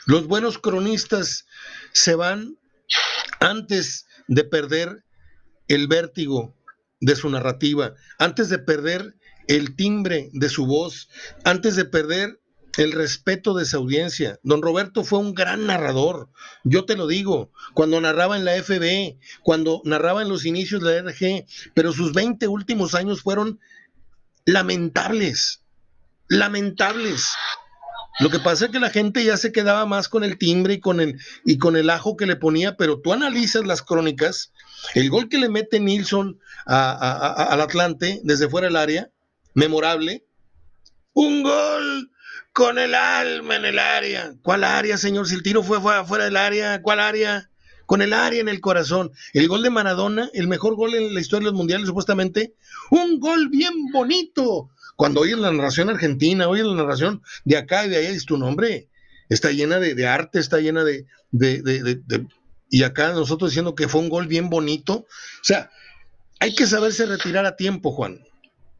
Los 0.07 0.25
buenos 0.25 0.57
cronistas 0.57 1.45
se 1.93 2.15
van 2.15 2.57
antes 3.39 4.04
de 4.27 4.43
perder 4.43 5.03
el 5.67 5.87
vértigo 5.87 6.55
de 6.99 7.15
su 7.15 7.29
narrativa, 7.29 7.93
antes 8.17 8.49
de 8.49 8.59
perder 8.59 9.15
el 9.47 9.75
timbre 9.75 10.29
de 10.33 10.49
su 10.49 10.65
voz, 10.65 11.09
antes 11.43 11.75
de 11.75 11.85
perder 11.85 12.39
el 12.77 12.91
respeto 12.91 13.53
de 13.53 13.65
su 13.65 13.77
audiencia. 13.77 14.39
Don 14.43 14.61
Roberto 14.61 15.03
fue 15.03 15.19
un 15.19 15.33
gran 15.33 15.65
narrador, 15.65 16.29
yo 16.63 16.85
te 16.85 16.95
lo 16.95 17.07
digo, 17.07 17.51
cuando 17.73 18.01
narraba 18.01 18.37
en 18.37 18.45
la 18.45 18.61
FB, 18.61 19.17
cuando 19.43 19.81
narraba 19.85 20.21
en 20.21 20.29
los 20.29 20.45
inicios 20.45 20.81
de 20.81 21.01
la 21.01 21.11
RG, 21.11 21.45
pero 21.73 21.93
sus 21.93 22.13
20 22.13 22.47
últimos 22.47 22.95
años 22.95 23.21
fueron 23.21 23.59
lamentables, 24.45 25.63
lamentables. 26.27 27.31
Lo 28.19 28.29
que 28.29 28.39
pasa 28.39 28.65
es 28.65 28.71
que 28.71 28.79
la 28.79 28.89
gente 28.89 29.23
ya 29.25 29.35
se 29.35 29.51
quedaba 29.51 29.85
más 29.85 30.07
con 30.07 30.23
el 30.23 30.37
timbre 30.37 30.75
y 30.75 30.79
con 30.79 31.01
el, 31.01 31.19
y 31.43 31.57
con 31.57 31.75
el 31.75 31.89
ajo 31.89 32.15
que 32.15 32.25
le 32.25 32.37
ponía, 32.37 32.77
pero 32.77 33.01
tú 33.01 33.11
analizas 33.11 33.65
las 33.65 33.81
crónicas, 33.81 34.53
el 34.93 35.09
gol 35.09 35.27
que 35.27 35.37
le 35.37 35.49
mete 35.49 35.79
Nilsson 35.79 36.39
al 36.65 37.61
Atlante 37.61 38.21
desde 38.23 38.49
fuera 38.49 38.67
del 38.67 38.77
área, 38.77 39.09
memorable, 39.53 40.25
un 41.13 41.43
gol 41.43 42.11
con 42.53 42.79
el 42.79 42.95
alma 42.95 43.57
en 43.57 43.65
el 43.65 43.79
área. 43.79 44.33
¿Cuál 44.41 44.63
área, 44.63 44.97
señor? 44.97 45.27
Si 45.27 45.35
el 45.35 45.43
tiro 45.43 45.61
fue 45.61 45.81
fuera 45.81 46.23
del 46.23 46.37
área, 46.37 46.81
¿cuál 46.81 47.01
área? 47.01 47.49
Con 47.85 48.01
el 48.01 48.13
área 48.13 48.39
en 48.39 48.47
el 48.47 48.61
corazón. 48.61 49.11
El 49.33 49.49
gol 49.49 49.61
de 49.61 49.69
Maradona, 49.69 50.29
el 50.33 50.47
mejor 50.47 50.75
gol 50.75 50.95
en 50.95 51.13
la 51.13 51.19
historia 51.19 51.45
de 51.45 51.51
los 51.51 51.57
mundiales, 51.57 51.87
supuestamente. 51.87 52.55
Un 52.91 53.19
gol 53.19 53.49
bien 53.49 53.73
bonito 53.91 54.69
cuando 54.95 55.21
oyes 55.21 55.37
la 55.37 55.51
narración 55.51 55.89
argentina, 55.89 56.47
oyes 56.47 56.65
la 56.65 56.75
narración 56.75 57.21
de 57.43 57.57
acá 57.57 57.85
y 57.85 57.89
de 57.89 57.97
allá, 57.97 58.09
es 58.09 58.25
tu 58.25 58.37
nombre. 58.37 58.89
Está 59.29 59.51
llena 59.51 59.79
de, 59.79 60.07
arte, 60.07 60.39
está 60.39 60.59
llena 60.59 60.83
de, 60.83 61.05
Y 62.69 62.83
acá 62.83 63.09
nosotros 63.09 63.49
diciendo 63.51 63.75
que 63.75 63.87
fue 63.87 64.01
un 64.01 64.09
gol 64.09 64.27
bien 64.27 64.49
bonito. 64.49 64.93
O 64.93 65.07
sea, 65.43 65.71
hay 66.39 66.53
que 66.53 66.67
saberse 66.67 67.05
retirar 67.05 67.45
a 67.45 67.55
tiempo, 67.55 67.91
Juan. 67.91 68.25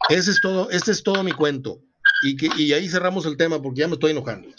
Ese 0.09 0.31
es 0.31 0.41
todo, 0.41 0.69
este 0.69 0.91
es 0.91 1.03
todo 1.03 1.23
mi 1.23 1.31
cuento. 1.31 1.79
Y, 2.21 2.37
que, 2.37 2.49
y 2.57 2.73
ahí 2.73 2.87
cerramos 2.87 3.25
el 3.25 3.37
tema 3.37 3.61
porque 3.61 3.81
ya 3.81 3.87
me 3.87 3.95
estoy 3.95 4.11
enojando. 4.11 4.47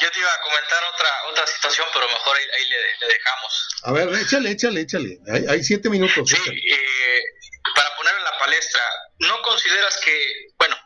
Yo 0.00 0.10
te 0.10 0.18
iba 0.18 0.28
a 0.28 0.40
comentar 0.42 0.82
otra, 0.92 1.08
otra 1.30 1.46
situación, 1.46 1.86
pero 1.94 2.08
mejor 2.08 2.36
ahí, 2.36 2.68
le, 2.68 3.06
dejamos. 3.06 3.68
A 3.84 3.92
ver, 3.92 4.08
échale, 4.20 4.50
échale, 4.50 4.80
échale. 4.80 5.20
Hay, 5.48 5.62
siete 5.62 5.88
minutos. 5.88 6.28
Sí, 6.28 6.36
eh, 6.36 7.22
para 7.74 7.96
poner 7.96 8.14
en 8.16 8.24
la 8.24 8.38
palestra, 8.38 8.82
¿no 9.18 9.42
consideras 9.42 9.98
que, 10.04 10.48
bueno, 10.58 10.76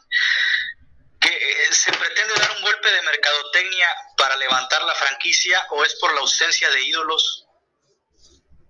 que 1.21 1.29
eh, 1.29 1.73
se 1.73 1.93
pretende 1.93 2.35
dar 2.39 2.51
un 2.57 2.63
golpe 2.63 2.91
de 2.91 3.03
mercadotecnia 3.03 3.89
para 4.17 4.37
levantar 4.37 4.83
la 4.83 4.95
franquicia 4.95 5.67
o 5.71 5.85
es 5.85 5.95
por 5.97 6.15
la 6.15 6.21
ausencia 6.21 6.71
de 6.71 6.83
ídolos 6.83 7.47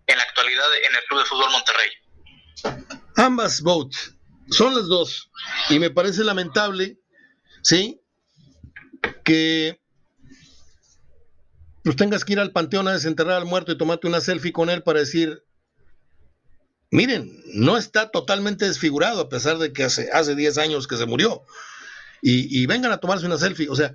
en 0.06 0.16
la 0.16 0.24
actualidad 0.24 0.66
en 0.88 0.96
el 0.96 1.04
Club 1.04 1.20
de 1.20 1.26
Fútbol 1.26 1.50
Monterrey? 1.50 1.90
Ambas 3.16 3.60
votes, 3.60 4.14
son 4.50 4.74
las 4.74 4.86
dos. 4.86 5.30
Y 5.68 5.78
me 5.78 5.90
parece 5.90 6.24
lamentable, 6.24 6.98
¿sí? 7.62 8.00
Que 9.24 9.80
pues 11.84 11.96
tengas 11.96 12.24
que 12.24 12.34
ir 12.34 12.40
al 12.40 12.52
panteón 12.52 12.88
a 12.88 12.92
desenterrar 12.92 13.36
al 13.36 13.44
muerto 13.44 13.72
y 13.72 13.78
tomarte 13.78 14.06
una 14.06 14.20
selfie 14.20 14.52
con 14.52 14.68
él 14.68 14.82
para 14.82 15.00
decir, 15.00 15.42
miren, 16.90 17.42
no 17.54 17.76
está 17.76 18.10
totalmente 18.10 18.66
desfigurado 18.66 19.20
a 19.20 19.28
pesar 19.28 19.58
de 19.58 19.72
que 19.72 19.84
hace, 19.84 20.10
hace 20.12 20.34
10 20.34 20.58
años 20.58 20.88
que 20.88 20.96
se 20.96 21.06
murió. 21.06 21.42
Y, 22.20 22.66
vengan 22.66 22.90
a 22.90 22.98
tomarse 22.98 23.26
una 23.26 23.38
selfie. 23.38 23.68
O 23.68 23.76
sea, 23.76 23.94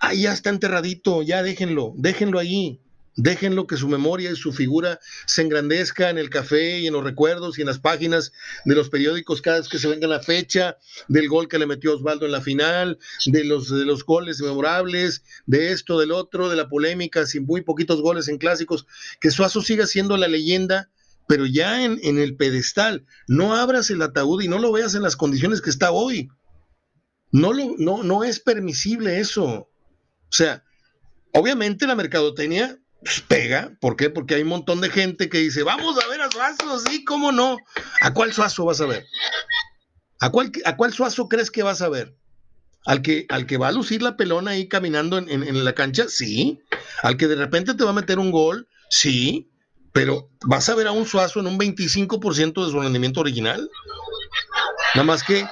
ahí 0.00 0.22
ya 0.22 0.32
está 0.32 0.50
enterradito, 0.50 1.22
ya 1.22 1.42
déjenlo, 1.42 1.94
déjenlo 1.96 2.38
ahí. 2.38 2.80
Déjenlo 3.20 3.66
que 3.66 3.76
su 3.76 3.88
memoria 3.88 4.30
y 4.30 4.36
su 4.36 4.52
figura 4.52 5.00
se 5.26 5.42
engrandezca 5.42 6.08
en 6.08 6.18
el 6.18 6.30
café 6.30 6.78
y 6.78 6.86
en 6.86 6.92
los 6.92 7.02
recuerdos 7.02 7.58
y 7.58 7.62
en 7.62 7.66
las 7.66 7.80
páginas 7.80 8.32
de 8.64 8.76
los 8.76 8.90
periódicos 8.90 9.42
cada 9.42 9.58
vez 9.58 9.68
que 9.68 9.80
se 9.80 9.88
venga 9.88 10.06
la 10.06 10.20
fecha 10.20 10.76
del 11.08 11.28
gol 11.28 11.48
que 11.48 11.58
le 11.58 11.66
metió 11.66 11.96
Osvaldo 11.96 12.26
en 12.26 12.30
la 12.32 12.40
final, 12.40 12.96
de 13.26 13.42
los, 13.42 13.70
de 13.70 13.84
los 13.84 14.04
goles 14.04 14.40
memorables, 14.40 15.24
de 15.46 15.72
esto, 15.72 15.98
del 15.98 16.12
otro, 16.12 16.48
de 16.48 16.54
la 16.54 16.68
polémica, 16.68 17.26
sin 17.26 17.44
muy 17.44 17.62
poquitos 17.62 18.00
goles 18.02 18.28
en 18.28 18.38
clásicos, 18.38 18.86
que 19.20 19.32
Suazo 19.32 19.62
siga 19.62 19.88
siendo 19.88 20.16
la 20.16 20.28
leyenda 20.28 20.88
pero 21.28 21.44
ya 21.44 21.84
en, 21.84 22.00
el 22.02 22.36
pedestal, 22.36 23.04
no 23.28 23.54
abras 23.54 23.90
el 23.90 24.00
ataúd 24.00 24.42
y 24.42 24.48
no 24.48 24.58
lo 24.58 24.72
veas 24.72 24.94
en 24.94 25.02
las 25.02 25.14
condiciones 25.14 25.60
que 25.60 25.68
está 25.68 25.90
hoy. 25.90 26.30
No, 27.30 27.52
lo, 27.52 27.74
no, 27.76 28.02
no 28.02 28.24
es 28.24 28.40
permisible 28.40 29.20
eso. 29.20 29.44
O 29.44 29.68
sea, 30.30 30.64
obviamente 31.34 31.86
la 31.86 31.94
mercadotecnia 31.94 32.78
pues, 33.02 33.20
pega. 33.20 33.76
¿Por 33.78 33.96
qué? 33.96 34.08
Porque 34.08 34.36
hay 34.36 34.42
un 34.42 34.48
montón 34.48 34.80
de 34.80 34.88
gente 34.88 35.28
que 35.28 35.36
dice, 35.36 35.62
vamos 35.62 36.02
a 36.02 36.08
ver 36.08 36.22
a 36.22 36.30
Suazo, 36.30 36.78
sí, 36.78 37.04
cómo 37.04 37.30
no. 37.30 37.58
¿A 38.00 38.14
cuál 38.14 38.32
Suazo 38.32 38.64
vas 38.64 38.80
a 38.80 38.86
ver? 38.86 39.04
¿A 40.20 40.30
cuál, 40.30 40.50
a 40.64 40.76
cuál 40.78 40.94
Suazo 40.94 41.28
crees 41.28 41.50
que 41.50 41.62
vas 41.62 41.82
a 41.82 41.90
ver? 41.90 42.16
¿Al 42.86 43.02
que, 43.02 43.26
al 43.28 43.46
que 43.46 43.58
va 43.58 43.68
a 43.68 43.72
lucir 43.72 44.00
la 44.00 44.16
pelona 44.16 44.52
ahí 44.52 44.66
caminando 44.66 45.18
en, 45.18 45.28
en 45.28 45.62
la 45.62 45.74
cancha? 45.74 46.06
Sí. 46.08 46.62
¿Al 47.02 47.18
que 47.18 47.28
de 47.28 47.36
repente 47.36 47.74
te 47.74 47.84
va 47.84 47.90
a 47.90 47.92
meter 47.92 48.18
un 48.18 48.30
gol? 48.30 48.66
Sí 48.88 49.50
pero 49.92 50.30
vas 50.42 50.68
a 50.68 50.74
ver 50.74 50.86
a 50.86 50.92
un 50.92 51.06
Suazo 51.06 51.40
en 51.40 51.46
un 51.46 51.58
25% 51.58 52.64
de 52.64 52.70
su 52.70 52.80
rendimiento 52.80 53.20
original. 53.20 53.70
Nada 54.94 55.06
más 55.06 55.22
que, 55.22 55.46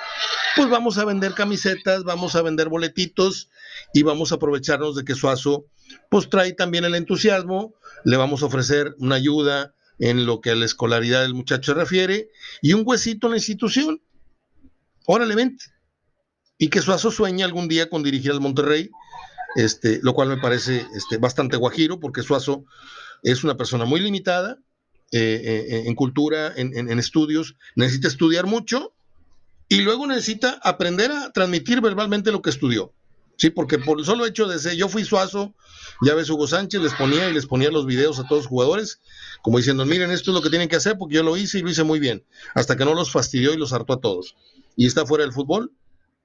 pues 0.57 0.69
vamos 0.69 0.99
a 0.99 1.05
vender 1.05 1.35
camisetas, 1.35 2.05
vamos 2.05 2.37
a 2.37 2.43
vender 2.43 2.69
boletitos 2.69 3.51
y 3.93 4.03
vamos 4.03 4.33
a 4.33 4.37
aprovecharnos 4.37 4.97
de 4.97 5.05
que 5.05 5.15
Suazo, 5.15 5.67
pues 6.11 6.29
trae 6.29 6.53
también 6.53 6.85
el 6.85 6.95
entusiasmo, 6.95 7.75
le 8.05 8.17
vamos 8.17 8.43
a 8.43 8.47
ofrecer 8.47 8.95
una 8.99 9.17
ayuda 9.17 9.75
en 9.99 10.27
lo 10.27 10.41
que 10.41 10.51
a 10.51 10.55
la 10.55 10.65
escolaridad 10.65 11.23
del 11.23 11.35
muchacho 11.35 11.73
se 11.73 11.79
refiere 11.79 12.31
y 12.61 12.73
un 12.73 12.83
huesito 12.85 13.27
en 13.27 13.33
la 13.33 13.39
institución. 13.39 14.03
Órale, 15.07 15.35
vente. 15.35 15.65
Y 16.59 16.69
que 16.69 16.83
Suazo 16.83 17.11
sueñe 17.11 17.45
algún 17.45 17.69
día 17.69 17.89
con 17.89 18.03
dirigir 18.03 18.33
al 18.33 18.41
Monterrey, 18.41 18.91
este, 19.57 20.01
lo 20.03 20.15
cual 20.15 20.29
me 20.29 20.39
parece 20.39 20.87
este, 20.95 21.19
bastante 21.19 21.57
guajiro, 21.57 22.01
porque 22.01 22.23
Suazo 22.23 22.65
es 23.23 23.45
una 23.45 23.57
persona 23.57 23.85
muy 23.85 24.01
limitada 24.01 24.59
eh, 25.13 25.67
eh, 25.71 25.83
en 25.87 25.95
cultura, 25.95 26.53
en, 26.57 26.99
estudios, 26.99 27.55
necesita 27.77 28.09
estudiar 28.09 28.47
mucho 28.47 28.93
y 29.69 29.81
luego 29.83 30.05
necesita 30.07 30.59
aprender 30.65 31.13
a 31.13 31.31
transmitir 31.31 31.81
verbalmente 31.81 32.33
lo 32.33 32.43
que 32.43 32.51
estudió. 32.51 32.93
Sí, 33.37 33.51
porque 33.51 33.79
por 33.79 34.01
el 34.01 34.05
solo 34.05 34.27
hecho 34.27 34.49
de 34.49 34.59
ser, 34.59 34.75
yo 34.75 34.89
fui 34.89 35.05
suazo, 35.05 35.55
ya 36.03 36.15
ves 36.15 36.29
Hugo 36.29 36.47
Sánchez, 36.49 36.81
les 36.81 36.95
ponía 36.95 37.29
y 37.29 37.35
les 37.35 37.47
ponía 37.47 37.71
los 37.71 37.87
videos 37.87 38.19
a 38.19 38.27
todos 38.27 38.43
los 38.43 38.47
jugadores, 38.49 39.01
como 39.43 39.59
diciendo, 39.59 39.87
miren, 39.87 40.11
esto 40.11 40.33
es 40.33 40.35
lo 40.35 40.43
que 40.43 40.51
tienen 40.51 40.69
que 40.69 40.77
hacer 40.77 40.97
porque 40.99 41.17
yo 41.17 41.23
lo 41.23 41.37
hice 41.37 41.59
y 41.59 41.63
lo 41.63 41.71
hice 41.71 41.85
muy 41.85 42.01
bien, 42.01 42.25
hasta 42.55 42.77
que 42.77 42.85
no 42.85 42.95
los 42.95 43.13
fastidió 43.13 43.53
y 43.53 43.59
los 43.59 43.73
hartó 43.73 43.93
a 43.93 44.01
todos. 44.01 44.35
Y 44.75 44.87
está 44.87 45.07
fuera 45.07 45.23
del 45.23 45.35
fútbol, 45.35 45.71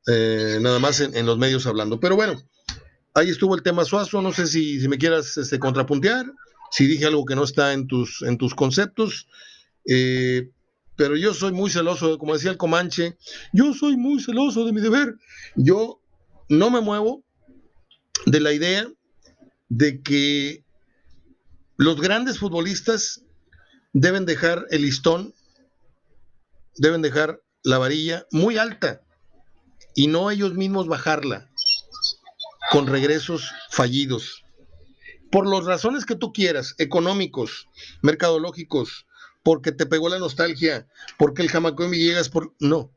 eh, 0.07 0.57
nada 0.59 0.79
más 0.79 1.01
en, 1.01 1.25
los 1.25 1.37
medios 1.37 1.67
hablando. 1.67 1.99
Pero 1.99 2.15
bueno, 2.15 2.41
ahí 3.13 3.29
estuvo 3.29 3.55
el 3.55 3.61
tema 3.61 3.85
Suazo, 3.85 4.21
no 4.21 4.31
sé 4.33 4.47
si, 4.47 4.79
si 4.79 4.87
me 4.87 4.97
quieras 4.97 5.37
este, 5.37 5.59
contrapuntear 5.59 6.25
si 6.71 6.87
dije 6.87 7.05
algo 7.05 7.25
que 7.25 7.35
no 7.35 7.43
está 7.43 7.73
en 7.73 7.87
tus, 7.87 8.21
en 8.23 8.37
tus 8.37 8.55
conceptos. 8.55 9.27
Eh, 9.85 10.49
pero 10.95 11.15
yo 11.15 11.33
soy 11.33 11.51
muy 11.51 11.69
celoso, 11.69 12.17
como 12.17 12.33
decía 12.33 12.51
el 12.51 12.57
Comanche, 12.57 13.17
yo 13.53 13.73
soy 13.73 13.97
muy 13.97 14.21
celoso 14.21 14.65
de 14.65 14.73
mi 14.73 14.81
deber. 14.81 15.15
Yo 15.55 16.01
no 16.49 16.69
me 16.69 16.81
muevo 16.81 17.23
de 18.25 18.39
la 18.39 18.53
idea 18.53 18.87
de 19.69 20.01
que 20.01 20.63
los 21.77 21.99
grandes 21.99 22.39
futbolistas 22.39 23.23
deben 23.93 24.25
dejar 24.25 24.65
el 24.69 24.83
listón, 24.83 25.33
deben 26.77 27.01
dejar 27.01 27.41
la 27.63 27.77
varilla 27.77 28.25
muy 28.31 28.57
alta. 28.57 29.01
y 29.93 30.07
no 30.07 30.31
ellos 30.31 30.53
mismos 30.53 30.87
bajarla 30.87 31.49
con 32.71 32.87
regresos 32.87 33.51
fallidos. 33.69 34.40
Por 35.31 35.47
las 35.47 35.65
razones 35.65 36.05
que 36.05 36.15
tú 36.15 36.33
quieras, 36.33 36.75
económicos, 36.77 37.67
mercadológicos, 38.01 39.07
porque 39.43 39.71
te 39.71 39.85
pegó 39.85 40.09
la 40.09 40.19
nostalgia, 40.19 40.87
porque 41.17 41.41
el 41.41 41.49
jamacón 41.49 41.89
me 41.89 41.97
llegas 41.97 42.29
por... 42.29 42.53
No, 42.59 42.91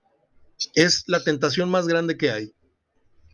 es 0.74 1.04
la 1.06 1.22
tentación 1.22 1.70
más 1.70 1.86
grande 1.86 2.16
que 2.16 2.30
hay. 2.30 2.54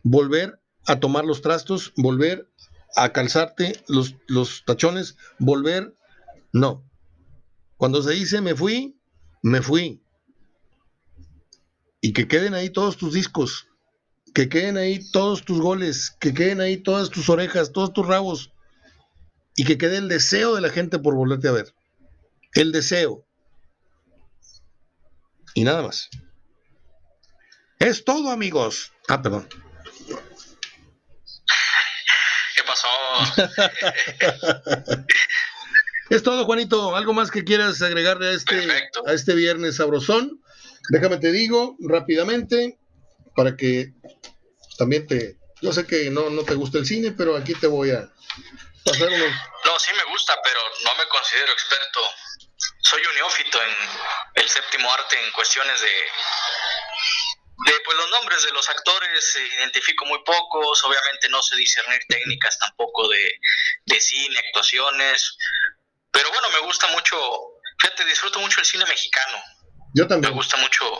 Volver 0.03 0.59
a 0.85 0.99
tomar 0.99 1.25
los 1.25 1.41
trastos, 1.41 1.93
volver 1.97 2.49
a 2.95 3.11
calzarte 3.11 3.83
los, 3.87 4.15
los 4.27 4.63
tachones, 4.65 5.17
volver... 5.39 5.95
No. 6.53 6.85
Cuando 7.77 8.03
se 8.03 8.11
dice 8.11 8.41
me 8.41 8.55
fui, 8.55 8.99
me 9.41 9.61
fui. 9.61 10.03
Y 12.01 12.13
que 12.13 12.27
queden 12.27 12.53
ahí 12.53 12.69
todos 12.69 12.97
tus 12.97 13.13
discos, 13.13 13.67
que 14.33 14.49
queden 14.49 14.77
ahí 14.77 14.99
todos 15.11 15.43
tus 15.43 15.59
goles, 15.59 16.11
que 16.19 16.33
queden 16.33 16.61
ahí 16.61 16.77
todas 16.77 17.09
tus 17.09 17.29
orejas, 17.29 17.71
todos 17.71 17.93
tus 17.93 18.05
rabos, 18.05 18.51
y 19.55 19.65
que 19.65 19.77
quede 19.77 19.97
el 19.97 20.07
deseo 20.07 20.55
de 20.55 20.61
la 20.61 20.69
gente 20.69 20.99
por 20.99 21.15
volverte 21.15 21.47
a 21.47 21.51
ver. 21.51 21.73
El 22.53 22.71
deseo. 22.71 23.25
Y 25.53 25.63
nada 25.63 25.81
más. 25.81 26.09
Es 27.79 28.05
todo, 28.05 28.31
amigos. 28.31 28.93
Ah, 29.07 29.21
perdón. 29.21 29.47
¿Qué 32.55 32.63
pasó? 32.65 32.87
es 36.09 36.23
todo, 36.23 36.45
Juanito. 36.45 36.95
¿Algo 36.95 37.13
más 37.13 37.31
que 37.31 37.43
quieras 37.43 37.81
agregarle 37.81 38.27
a 38.29 38.31
este, 38.33 38.67
a 39.05 39.13
este 39.13 39.35
viernes 39.35 39.75
sabrosón? 39.77 40.41
Déjame 40.89 41.17
te 41.17 41.31
digo 41.31 41.75
rápidamente 41.79 42.77
para 43.35 43.55
que 43.55 43.93
también 44.77 45.07
te. 45.07 45.37
Yo 45.61 45.71
sé 45.73 45.85
que 45.85 46.09
no, 46.09 46.29
no 46.29 46.43
te 46.43 46.55
gusta 46.55 46.79
el 46.79 46.85
cine, 46.85 47.11
pero 47.11 47.35
aquí 47.35 47.53
te 47.53 47.67
voy 47.67 47.91
a 47.91 48.11
No, 48.85 49.79
sí 49.79 49.91
me 49.95 50.03
gusta, 50.05 50.39
pero 50.43 50.59
no 50.83 50.95
me 50.95 51.07
considero 51.07 51.51
experto. 51.51 51.99
Soy 52.81 53.01
un 53.05 53.15
neófito 53.15 53.61
en 53.61 53.75
el 54.35 54.49
séptimo 54.49 54.91
arte 54.91 55.23
en 55.23 55.31
cuestiones 55.31 55.79
de 55.81 56.11
de 57.65 57.73
pues 57.85 57.95
los 57.97 58.09
nombres 58.09 58.43
de 58.43 58.51
los 58.51 58.67
actores 58.69 59.37
identifico 59.57 60.05
muy 60.05 60.19
pocos, 60.23 60.83
obviamente 60.83 61.29
no 61.29 61.41
sé 61.41 61.55
discernir 61.55 62.01
técnicas 62.07 62.57
tampoco 62.57 63.07
de, 63.07 63.99
cine, 63.99 64.39
actuaciones, 64.47 65.37
pero 66.11 66.29
bueno, 66.31 66.49
me 66.49 66.59
gusta 66.65 66.87
mucho, 66.87 67.17
fíjate, 67.79 68.05
disfruto 68.05 68.39
mucho 68.39 68.59
el 68.61 68.65
cine 68.65 68.85
mexicano. 68.85 69.37
Yo 69.93 70.07
también. 70.07 70.31
Me 70.33 70.37
gusta 70.37 70.57
mucho 70.57 70.99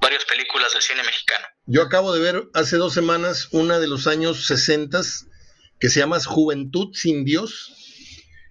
varias 0.00 0.24
películas 0.26 0.72
del 0.72 0.82
cine 0.82 1.02
mexicano. 1.04 1.46
Yo 1.66 1.82
acabo 1.82 2.12
de 2.12 2.20
ver 2.20 2.42
hace 2.52 2.76
dos 2.76 2.92
semanas 2.92 3.48
una 3.52 3.78
de 3.78 3.86
los 3.86 4.06
años 4.06 4.46
60 4.46 5.00
que 5.84 5.90
se 5.90 6.00
llama 6.00 6.18
Juventud 6.18 6.94
sin 6.94 7.26
Dios, 7.26 7.74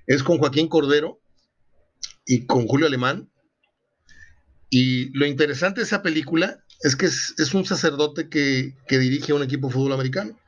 es 0.05 0.21
con 0.21 0.37
Joaquín 0.37 0.67
Cordero 0.67 1.19
y 2.27 2.45
con 2.45 2.67
Julio 2.67 2.85
Alemán. 2.85 3.27
Y 4.69 5.09
lo 5.17 5.25
interesante 5.25 5.81
de 5.81 5.85
esa 5.85 6.03
película 6.03 6.63
es 6.81 6.95
que 6.95 7.07
es, 7.07 7.53
un 7.55 7.65
sacerdote 7.65 8.29
que, 8.29 8.75
dirige 8.87 9.31
a 9.31 9.35
un 9.35 9.41
equipo 9.41 9.65
de 9.65 9.73
fútbol 9.73 9.93
americano. 9.93 10.39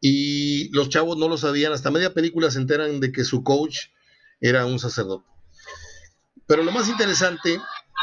Y 0.00 0.68
los 0.68 0.88
chavos 0.88 1.18
no 1.18 1.28
lo 1.28 1.36
sabían, 1.36 1.72
hasta 1.72 1.90
media 1.90 2.14
película 2.14 2.48
se 2.52 2.60
enteran 2.60 3.00
de 3.00 3.10
que 3.10 3.24
su 3.24 3.42
coach 3.42 3.88
era 4.40 4.66
un 4.66 4.78
sacerdote. 4.78 5.26
Pero 6.46 6.62
lo 6.62 6.70
más 6.70 6.88
interesante, 6.88 7.60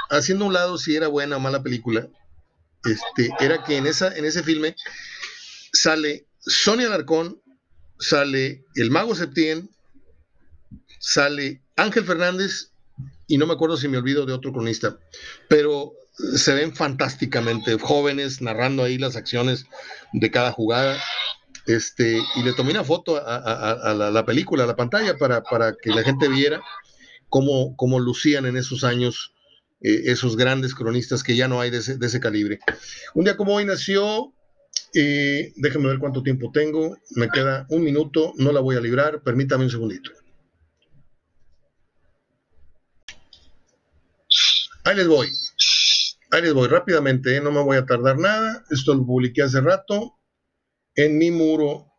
haciendo 0.10 0.44
un 0.44 0.52
lado 0.52 0.78
si 0.78 0.98
era 0.98 1.08
buena 1.08 1.38
o 1.38 1.40
mala 1.40 1.64
película, 1.64 2.10
este, 2.84 3.32
era 3.40 3.64
que 3.64 3.78
en, 3.78 3.88
esa, 3.88 4.14
en 4.18 4.26
ese 4.26 4.44
filme 4.44 4.76
sale 5.72 6.28
Sonia 6.42 6.88
Alarcón, 6.88 7.42
sale 8.00 8.64
el 8.76 8.92
mago 8.92 9.16
Septién, 9.16 9.70
sale 11.00 11.62
Ángel 11.76 12.06
Fernández 12.06 12.72
y 13.28 13.38
no 13.38 13.48
me 13.48 13.54
acuerdo 13.54 13.78
si 13.78 13.88
me 13.88 13.98
olvido 13.98 14.26
de 14.26 14.34
otro 14.34 14.54
cronista, 14.54 14.98
pero 15.50 15.94
se 16.36 16.54
ven 16.54 16.76
fantásticamente 16.76 17.78
jóvenes 17.78 18.42
narrando 18.42 18.84
ahí 18.84 18.98
las 18.98 19.16
acciones 19.16 19.66
de 20.14 20.32
cada 20.32 20.52
jugada. 20.52 20.98
Este, 21.68 22.22
y 22.36 22.44
le 22.44 22.54
tomé 22.54 22.72
una 22.72 22.84
foto 22.84 23.18
a, 23.18 23.94
la, 24.12 24.26
película, 24.26 24.66
a 24.66 24.68
la 24.68 24.76
pantalla, 24.76 25.18
para, 25.18 25.76
que 25.82 25.90
la 25.90 26.04
gente 26.04 26.28
viera 26.28 26.62
cómo, 27.28 27.76
cómo 27.76 28.00
lucían 28.00 28.46
en 28.46 28.56
esos 28.56 28.84
años 28.84 29.34
eh, 29.82 30.12
esos 30.12 30.38
grandes 30.38 30.76
cronistas 30.76 31.24
que 31.24 31.36
ya 31.36 31.48
no 31.48 31.60
hay 31.60 31.72
de 31.72 31.80
ese, 31.80 32.20
calibre. 32.20 32.60
Un 33.14 33.26
día 33.26 33.36
como 33.36 33.56
hoy 33.56 33.66
nació, 33.66 34.34
eh, 34.98 35.52
déjenme 35.58 35.90
ver 35.90 36.00
cuánto 36.00 36.24
tiempo 36.24 36.52
tengo, 36.54 36.98
me 37.16 37.30
queda 37.30 37.66
un 37.70 37.84
minuto, 37.84 38.34
no 38.38 38.54
la 38.54 38.62
voy 38.62 38.78
a 38.78 38.80
librar, 38.80 39.22
permítame 39.22 39.66
un 39.66 39.70
segundito. 39.70 40.12
Ahí 44.86 44.96
les 44.96 45.08
voy. 45.08 45.28
Ahí 46.32 46.42
les 46.44 46.54
voy 46.54 46.70
rápidamente, 46.70 47.36
¿eh? 47.36 47.42
no 47.42 47.52
me 47.52 47.62
voy 47.62 47.76
a 47.76 47.86
tardar 47.86 48.18
nada. 48.18 48.64
Esto 48.70 48.94
lo 48.94 49.06
publiqué 49.06 49.42
hace 49.42 49.60
rato 49.60 50.18
en 50.96 51.18
mi 51.18 51.30
muro. 51.30 51.92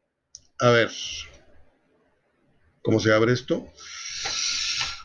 A 0.59 0.71
ver, 0.71 0.91
¿cómo 2.81 2.99
se 2.99 3.13
abre 3.13 3.35
esto? 3.35 3.67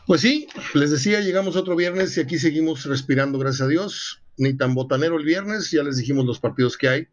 Pues 0.06 0.22
sí, 0.22 0.48
les 0.72 0.90
decía, 0.90 1.20
llegamos 1.20 1.56
otro 1.56 1.76
viernes 1.76 2.16
y 2.16 2.20
aquí 2.20 2.38
seguimos 2.38 2.84
respirando, 2.86 3.38
gracias 3.38 3.62
a 3.62 3.68
Dios. 3.68 4.22
Ni 4.38 4.56
tan 4.56 4.74
botanero 4.74 5.18
el 5.18 5.24
viernes, 5.24 5.70
ya 5.70 5.82
les 5.82 5.98
dijimos 5.98 6.24
los 6.24 6.40
partidos 6.40 6.78
que 6.78 6.88
hay. 6.88 7.08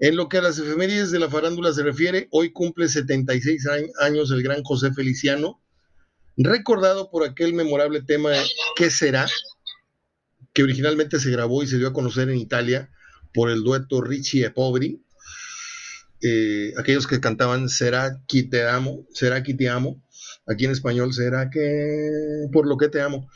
En 0.00 0.14
lo 0.14 0.28
que 0.28 0.38
a 0.38 0.42
las 0.42 0.58
efemérides 0.58 1.10
de 1.10 1.18
la 1.18 1.28
farándula 1.28 1.72
se 1.72 1.82
refiere, 1.82 2.28
hoy 2.30 2.52
cumple 2.52 2.88
76 2.88 3.66
años 4.00 4.30
el 4.30 4.42
gran 4.42 4.62
José 4.62 4.92
Feliciano, 4.92 5.60
recordado 6.36 7.10
por 7.10 7.24
aquel 7.24 7.52
memorable 7.52 8.02
tema 8.02 8.30
¿Qué 8.76 8.90
será? 8.90 9.26
que 10.52 10.62
originalmente 10.62 11.20
se 11.20 11.30
grabó 11.30 11.62
y 11.62 11.66
se 11.66 11.78
dio 11.78 11.88
a 11.88 11.92
conocer 11.92 12.28
en 12.30 12.38
Italia 12.38 12.90
por 13.32 13.50
el 13.50 13.62
dueto 13.62 14.00
Richie 14.00 14.44
e 14.44 14.50
Poveri. 14.50 15.04
Eh, 16.20 16.72
aquellos 16.76 17.06
que 17.06 17.20
cantaban 17.20 17.68
Será 17.68 18.20
que 18.26 18.42
te 18.42 18.66
amo, 18.66 19.06
será 19.12 19.42
que 19.42 19.54
te 19.54 19.68
amo, 19.68 20.02
aquí 20.46 20.64
en 20.64 20.72
español 20.72 21.12
será 21.12 21.48
que 21.50 22.48
por 22.52 22.66
lo 22.66 22.76
que 22.76 22.88
te 22.88 23.00
amo. 23.00 23.28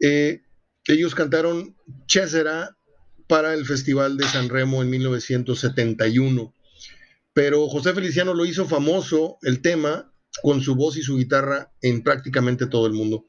Eh, 0.00 0.42
ellos 0.86 1.14
cantaron 1.14 1.76
Che 2.06 2.26
será 2.28 2.76
para 3.26 3.54
el 3.54 3.64
Festival 3.66 4.16
de 4.16 4.26
San 4.26 4.48
Remo 4.48 4.82
en 4.82 4.90
1971. 4.90 6.54
Pero 7.32 7.68
José 7.68 7.92
Feliciano 7.94 8.34
lo 8.34 8.44
hizo 8.44 8.66
famoso 8.66 9.38
el 9.42 9.60
tema 9.60 10.12
con 10.42 10.60
su 10.60 10.74
voz 10.74 10.96
y 10.96 11.02
su 11.02 11.16
guitarra 11.16 11.72
en 11.82 12.02
prácticamente 12.02 12.66
todo 12.66 12.86
el 12.86 12.92
mundo. 12.92 13.26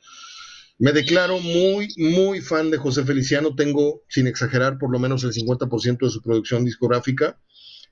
Me 0.78 0.92
declaro 0.92 1.40
muy, 1.40 1.88
muy 1.98 2.42
fan 2.42 2.70
de 2.70 2.78
José 2.78 3.06
Feliciano. 3.06 3.56
Tengo, 3.56 4.04
sin 4.10 4.28
exagerar, 4.28 4.78
por 4.78 4.92
lo 4.92 5.00
menos 5.00 5.24
el 5.24 5.32
50% 5.32 6.00
de 6.00 6.10
su 6.10 6.22
producción 6.22 6.66
discográfica 6.66 7.40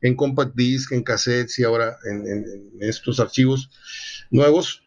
en 0.02 0.16
compact 0.16 0.54
disc, 0.54 0.92
en 0.92 1.02
cassettes 1.02 1.58
y 1.60 1.64
ahora 1.64 1.98
en, 2.04 2.46
estos 2.82 3.20
archivos 3.22 3.70
nuevos. 4.30 4.84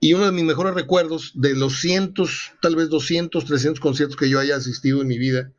Y 0.00 0.14
uno 0.14 0.26
de 0.26 0.32
mis 0.32 0.44
mejores 0.44 0.74
recuerdos 0.74 1.32
de 1.34 1.54
los 1.54 1.80
cientos, 1.80 2.52
tal 2.60 2.76
vez 2.76 2.88
200, 2.88 3.44
300 3.44 3.80
conciertos 3.80 4.16
que 4.16 4.28
yo 4.28 4.40
haya 4.40 4.56
asistido 4.56 5.00
en 5.00 5.08
mi 5.08 5.18
vida 5.18 5.52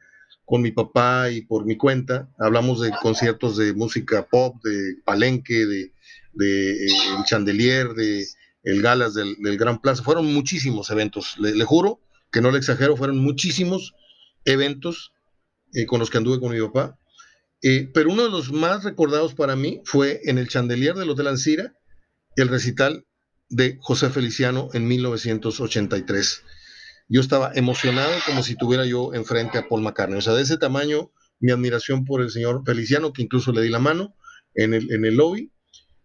con 0.50 0.64
mi 0.64 0.72
papá 0.72 1.30
y 1.30 1.42
por 1.42 1.64
mi 1.64 1.78
cuenta. 1.78 2.28
Hablamos 2.40 2.82
de 2.82 2.90
conciertos 3.04 3.56
de 3.56 3.72
música 3.74 4.28
pop, 4.28 4.56
de 4.64 4.96
palenque, 5.06 5.68
de, 5.68 5.94
de 6.34 6.88
eh, 6.88 6.90
el 7.16 7.24
chandelier, 7.24 7.90
de 7.90 8.26
el 8.64 8.82
Galas 8.82 9.14
del, 9.14 9.38
Gran 9.60 9.80
Plaza. 9.80 10.02
Fueron 10.02 10.34
muchísimos 10.34 10.90
eventos, 10.90 11.38
le, 11.38 11.64
juro 11.66 12.02
que 12.32 12.42
no 12.42 12.50
le 12.50 12.58
exagero, 12.58 12.98
fueron 12.98 13.20
muchísimos 13.20 13.94
eventos 14.44 15.14
eh, 15.76 15.86
con 15.86 16.00
los 16.00 16.10
que 16.10 16.18
anduve 16.18 16.40
con 16.40 16.52
mi 16.52 16.60
papá. 16.60 16.98
Eh, 17.62 17.88
pero 17.94 18.12
uno 18.12 18.24
de 18.24 18.32
los 18.32 18.52
más 18.52 18.84
recordados 18.84 19.36
para 19.36 19.56
mí 19.56 19.82
fue 19.86 20.20
en 20.24 20.40
el 20.40 20.50
chandelier 20.50 20.96
del 20.96 21.12
Hotel 21.12 21.28
Ancira, 21.28 21.76
el 22.36 22.48
recital 22.48 23.06
de 23.50 23.78
José 23.82 24.10
Feliciano 24.10 24.70
en 24.74 24.88
1983. 24.88 26.44
Yo 27.10 27.22
estaba 27.22 27.52
emocionado 27.56 28.12
como 28.26 28.44
si 28.44 28.56
tuviera 28.56 28.86
yo 28.86 29.14
enfrente 29.14 29.58
a 29.58 29.68
Paul 29.68 29.82
McCartney. 29.82 30.20
O 30.20 30.22
sea, 30.22 30.34
de 30.34 30.44
ese 30.44 30.58
tamaño, 30.58 31.12
mi 31.40 31.52
admiración 31.52 32.06
por 32.06 32.22
el 32.22 32.30
señor 32.30 32.62
Feliciano, 32.66 33.12
que 33.12 33.24
incluso 33.24 33.52
le 33.52 33.62
di 33.62 33.70
la 33.70 33.80
mano 33.80 34.16
en 34.54 34.74
el, 34.74 34.92
en 34.92 35.06
el 35.06 35.16
lobby 35.16 35.52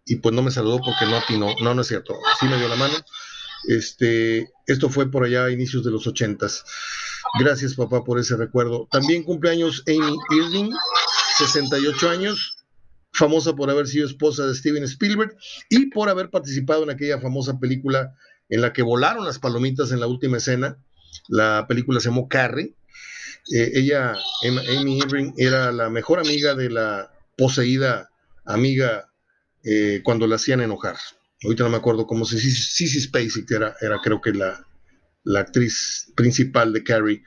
y 0.06 0.16
pues 0.16 0.34
no 0.34 0.42
me 0.42 0.50
saludó 0.50 0.78
porque 0.78 1.06
no 1.06 1.16
atinó. 1.16 1.54
No, 1.62 1.74
no 1.74 1.82
es 1.82 1.88
cierto. 1.88 2.14
Sí 2.40 2.46
me 2.46 2.56
dio 2.56 2.68
la 2.68 2.76
mano. 2.76 2.94
Este, 3.68 4.50
esto 4.66 4.88
fue 4.88 5.10
por 5.10 5.24
allá 5.24 5.44
a 5.44 5.50
inicios 5.50 5.84
de 5.84 5.90
los 5.90 6.06
ochentas. 6.06 6.64
Gracias, 7.38 7.74
papá, 7.74 8.04
por 8.04 8.18
ese 8.18 8.36
recuerdo. 8.36 8.86
También 8.90 9.24
cumpleaños 9.24 9.82
Amy 9.86 10.16
Irving, 10.30 10.70
68 11.38 12.10
años, 12.10 12.64
famosa 13.12 13.54
por 13.54 13.70
haber 13.70 13.86
sido 13.86 14.06
esposa 14.06 14.46
de 14.46 14.54
Steven 14.54 14.84
Spielberg 14.84 15.36
y 15.70 15.86
por 15.86 16.08
haber 16.08 16.30
participado 16.30 16.82
en 16.82 16.90
aquella 16.90 17.20
famosa 17.20 17.58
película 17.58 18.14
en 18.48 18.60
la 18.60 18.72
que 18.72 18.82
volaron 18.82 19.24
las 19.24 19.38
palomitas 19.38 19.90
en 19.92 20.00
la 20.00 20.06
última 20.06 20.36
escena. 20.36 20.78
La 21.28 21.66
película 21.68 22.00
se 22.00 22.08
llamó 22.08 22.28
Carrie. 22.28 22.74
Eh, 23.52 23.72
ella, 23.74 24.14
Amy 24.78 24.98
Irving, 24.98 25.32
era 25.36 25.70
la 25.72 25.90
mejor 25.90 26.18
amiga 26.18 26.54
de 26.54 26.70
la 26.70 27.10
poseída 27.36 28.10
amiga 28.46 29.10
eh, 29.64 30.00
cuando 30.02 30.26
la 30.26 30.36
hacían 30.36 30.60
enojar. 30.60 30.96
Ahorita 31.42 31.64
no 31.64 31.70
me 31.70 31.76
acuerdo 31.76 32.06
cómo 32.06 32.24
se 32.24 32.38
Sissy 32.38 33.00
Spacek 33.00 33.50
era, 33.50 33.76
era 33.80 34.00
creo 34.02 34.20
que 34.20 34.32
la, 34.32 34.66
la 35.24 35.40
actriz 35.40 36.12
principal 36.14 36.72
de 36.72 36.84
Carrie. 36.84 37.22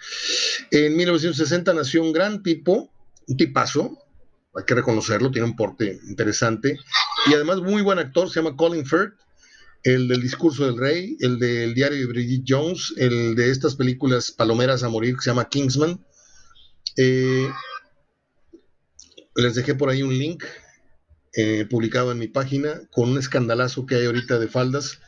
En 0.72 0.96
1960 0.96 1.74
nació 1.74 2.02
un 2.02 2.14
gran 2.14 2.42
tipo, 2.42 2.92
un 3.28 3.38
tipazo, 3.38 3.98
hay 4.56 4.64
que 4.66 4.76
reconocerlo, 4.76 5.32
tiene 5.32 5.48
un 5.48 5.56
porte 5.56 6.00
interesante 6.08 6.80
y 7.28 7.34
además 7.34 7.62
muy 7.62 7.82
buen 7.82 8.00
actor, 8.00 8.30
se 8.30 8.42
llama 8.42 8.56
Colin 8.56 8.86
Firth, 8.86 9.14
el 9.84 10.08
del 10.08 10.22
discurso 10.22 10.66
del 10.66 10.78
rey, 10.78 11.18
el 11.20 11.40
del 11.40 11.74
diario 11.74 12.00
de 12.00 12.06
Bridget 12.06 12.44
Jones, 12.48 12.94
el 12.98 13.36
de 13.36 13.52
estas 13.52 13.76
películas 13.76 14.32
palomeras 14.32 14.84
a 14.84 14.90
morir 14.90 15.16
que 15.16 15.22
se 15.22 15.30
llama 15.30 15.50
Kingsman. 15.50 16.04
Eh, 16.98 17.48
les 19.36 19.56
dejé 19.56 19.76
por 19.76 19.90
ahí 19.90 20.02
un 20.02 20.18
link 20.18 20.44
eh, 21.36 21.66
publicado 21.70 22.12
en 22.12 22.20
mi 22.20 22.28
página 22.28 22.82
con 22.92 23.10
un 23.10 23.18
escandalazo 23.18 23.86
que 23.86 23.96
hay 23.96 24.06
ahorita 24.06 24.40
de 24.40 24.48
faldas 24.48 25.00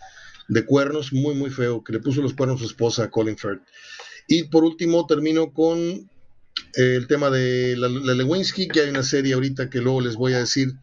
de 0.50 0.66
cuernos, 0.66 1.14
muy, 1.14 1.36
muy 1.36 1.50
feo, 1.50 1.84
que 1.84 1.94
le 1.94 2.00
puso 2.00 2.22
los 2.22 2.34
cuernos 2.34 2.58
a 2.58 2.64
su 2.64 2.66
esposa, 2.66 3.10
Colin 3.10 3.38
Firth. 3.38 3.62
Y 4.28 4.44
por 4.44 4.64
último, 4.64 5.06
termino 5.06 5.54
con 5.54 5.80
eh, 5.80 6.08
el 6.76 7.08
tema 7.08 7.30
de 7.30 7.76
la, 7.78 7.88
Lewinsky, 7.88 8.68
que 8.68 8.82
hay 8.82 8.90
una 8.90 9.04
serie 9.04 9.34
ahorita 9.34 9.70
que 9.70 9.80
luego 9.80 10.02
les 10.02 10.16
voy 10.16 10.34
a 10.34 10.40
decir. 10.40 10.74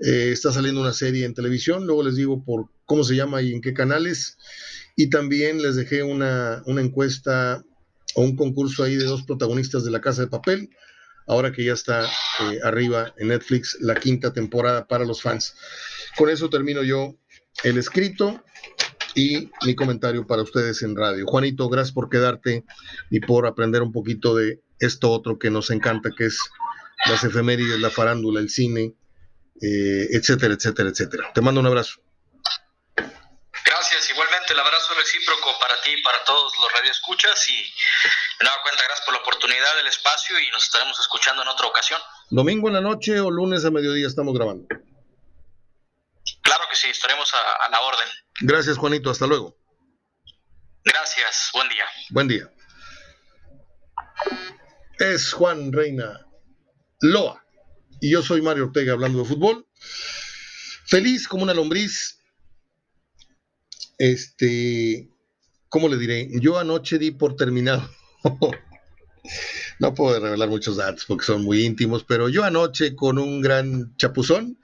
Eh, 0.00 0.30
está 0.32 0.50
saliendo 0.50 0.80
una 0.80 0.94
serie 0.94 1.26
en 1.26 1.34
televisión, 1.34 1.86
luego 1.86 2.02
les 2.02 2.16
digo 2.16 2.42
por 2.42 2.70
cómo 2.86 3.04
se 3.04 3.16
llama 3.16 3.42
y 3.42 3.52
en 3.52 3.60
qué 3.60 3.74
canales. 3.74 4.38
Y 4.96 5.10
también 5.10 5.60
les 5.62 5.76
dejé 5.76 6.02
una, 6.02 6.62
encuesta 6.66 7.62
o 8.14 8.22
un 8.22 8.34
concurso 8.34 8.82
ahí 8.82 8.96
de 8.96 9.04
dos 9.04 9.24
protagonistas 9.24 9.84
de 9.84 9.90
La 9.90 10.00
Casa 10.00 10.22
de 10.22 10.28
Papel, 10.28 10.70
ahora 11.26 11.52
que 11.52 11.64
ya 11.64 11.74
está 11.74 12.06
eh, 12.06 12.58
arriba 12.64 13.14
en 13.18 13.28
Netflix 13.28 13.76
la 13.80 13.94
quinta 13.94 14.32
temporada 14.32 14.86
para 14.86 15.04
los 15.04 15.20
fans. 15.20 15.54
Con 16.16 16.30
eso 16.30 16.48
termino 16.48 16.82
yo 16.82 17.16
el 17.62 17.76
escrito 17.76 18.42
y 19.14 19.50
mi 19.66 19.74
comentario 19.74 20.26
para 20.26 20.42
ustedes 20.42 20.82
en 20.82 20.96
radio. 20.96 21.26
Juanito, 21.26 21.68
gracias 21.68 21.92
por 21.92 22.08
quedarte 22.08 22.64
y 23.10 23.20
por 23.20 23.46
aprender 23.46 23.82
un 23.82 23.92
poquito 23.92 24.34
de 24.34 24.62
esto 24.78 25.10
otro 25.10 25.38
que 25.38 25.50
nos 25.50 25.70
encanta, 25.70 26.10
que 26.16 26.26
es 26.26 26.38
las 27.06 27.22
efemérides, 27.22 27.80
la 27.80 27.90
farándula, 27.90 28.40
el 28.40 28.48
cine, 28.48 28.94
eh, 29.62 30.08
etcétera, 30.10 30.54
etcétera, 30.54 30.88
etcétera. 30.90 31.32
Te 31.34 31.40
mando 31.40 31.60
un 31.60 31.66
abrazo. 31.66 32.00
Gracias, 33.64 34.10
igualmente 34.10 34.52
el 34.52 34.58
abrazo 34.60 34.94
recíproco 34.94 35.58
para 35.60 35.80
ti 35.82 35.90
y 35.90 36.02
para 36.02 36.24
todos 36.24 36.52
los 36.58 36.72
radioescuchas 36.72 37.48
y 37.48 37.62
de 37.62 38.44
nueva 38.44 38.56
cuenta 38.62 38.84
gracias 38.84 39.04
por 39.04 39.14
la 39.14 39.20
oportunidad 39.20 39.76
del 39.76 39.86
espacio 39.86 40.38
y 40.38 40.50
nos 40.50 40.64
estaremos 40.64 40.98
escuchando 40.98 41.42
en 41.42 41.48
otra 41.48 41.66
ocasión. 41.66 42.00
Domingo 42.30 42.68
en 42.68 42.74
la 42.74 42.80
noche 42.80 43.20
o 43.20 43.30
lunes 43.30 43.64
a 43.64 43.70
mediodía 43.70 44.06
estamos 44.06 44.34
grabando. 44.34 44.66
Claro 46.42 46.64
que 46.70 46.76
sí, 46.76 46.88
estaremos 46.88 47.32
a, 47.34 47.68
la 47.68 47.80
orden. 47.80 48.08
Gracias, 48.40 48.78
Juanito. 48.78 49.10
Hasta 49.10 49.26
luego. 49.26 49.56
Gracias. 50.84 51.50
Buen 51.52 51.68
día. 51.68 51.84
Buen 52.10 52.28
día. 52.28 52.50
Es 54.98 55.32
Juan 55.32 55.72
Reina 55.72 56.26
Loa. 57.00 57.44
Y 58.00 58.10
yo 58.10 58.22
soy 58.22 58.42
Mario 58.42 58.64
Ortega 58.64 58.92
hablando 58.92 59.20
de 59.20 59.24
fútbol. 59.26 59.66
Feliz 60.86 61.28
como 61.28 61.42
una 61.42 61.54
lombriz. 61.54 62.18
Este, 63.98 65.10
¿cómo 65.68 65.88
le 65.88 65.98
diré? 65.98 66.28
Yo 66.40 66.58
anoche 66.58 66.98
di 66.98 67.10
por 67.10 67.36
terminado. 67.36 67.88
no 69.78 69.94
puedo 69.94 70.18
revelar 70.18 70.48
muchos 70.48 70.76
datos 70.76 71.04
porque 71.06 71.24
son 71.24 71.44
muy 71.44 71.64
íntimos, 71.64 72.04
pero 72.04 72.28
yo 72.28 72.44
anoche 72.44 72.94
con 72.96 73.18
un 73.18 73.40
gran 73.40 73.94
chapuzón 73.96 74.58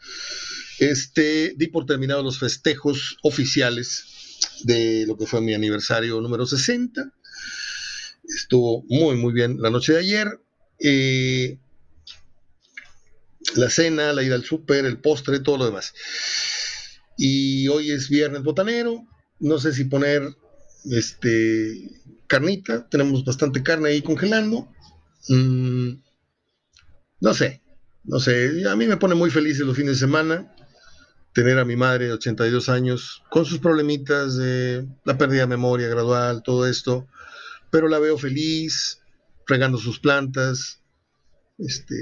este, 0.79 1.55
di 1.57 1.69
por 1.69 1.87
terminados 1.87 2.25
los 2.25 2.39
festejos 2.39 3.19
oficiales 3.23 4.05
de 4.65 5.05
lo 5.07 5.17
que 5.17 5.27
fue 5.27 5.41
mi 5.41 5.55
aniversario 5.55 6.21
número 6.21 6.47
60. 6.47 7.13
Estuvo 8.25 8.85
muy, 8.89 9.17
muy 9.17 9.33
bien 9.33 9.61
la 9.61 9.71
noche 9.71 9.93
de 9.93 9.99
ayer. 10.01 10.41
Eh, 10.79 11.59
la 13.57 13.71
cena, 13.71 14.13
la 14.13 14.23
ida 14.23 14.35
al 14.35 14.45
súper, 14.45 14.85
el 14.85 14.99
postre, 14.99 15.41
todo 15.41 15.59
lo 15.59 15.67
demás. 15.67 15.95
Y 17.17 17.69
hoy 17.69 17.91
es 17.91 18.09
viernes 18.09 18.43
botanero. 18.43 19.07
No 19.41 19.59
sé 19.59 19.73
si 19.73 19.85
poner 19.85 20.23
este 20.91 21.91
carnita. 22.27 22.89
Tenemos 22.89 23.25
bastante 23.25 23.63
carne 23.63 23.91
ahí 23.91 24.03
congelando. 24.03 24.69
Mm, 25.29 25.93
no 27.21 27.35
sé, 27.35 27.63
no 28.05 28.21
sé. 28.21 28.69
A 28.69 28.77
mí 28.77 28.87
me 28.87 28.97
pone 28.97 29.15
muy 29.15 29.31
feliz 29.31 29.59
los 29.61 29.77
fines 29.77 29.95
de 29.95 30.07
semana 30.07 30.53
tener 31.37 31.59
a 31.59 31.67
mi 31.67 31.77
madre 31.77 32.07
de 32.07 32.13
82 32.15 32.71
años 32.71 33.23
con 33.29 33.45
sus 33.45 33.59
problemitas 33.59 34.39
de 34.39 34.87
la 35.05 35.19
pérdida 35.19 35.43
de 35.43 35.49
memoria 35.49 35.87
gradual, 35.87 36.43
todo 36.43 36.67
esto, 36.67 37.07
pero 37.71 37.89
la 37.89 37.99
veo 37.99 38.17
feliz, 38.17 39.03
regando 39.47 39.77
sus 39.77 40.01
plantas, 40.01 40.81
este, 41.59 41.97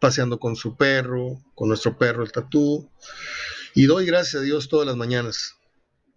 paseando 0.00 0.38
con 0.38 0.56
su 0.56 0.76
perro, 0.76 1.42
con 1.54 1.68
nuestro 1.68 1.96
perro, 1.98 2.22
el 2.22 2.32
tatú, 2.32 2.90
y 3.74 3.86
doy 3.86 4.06
gracias 4.06 4.42
a 4.42 4.44
Dios 4.44 4.68
todas 4.68 4.86
las 4.86 4.96
mañanas, 4.96 5.56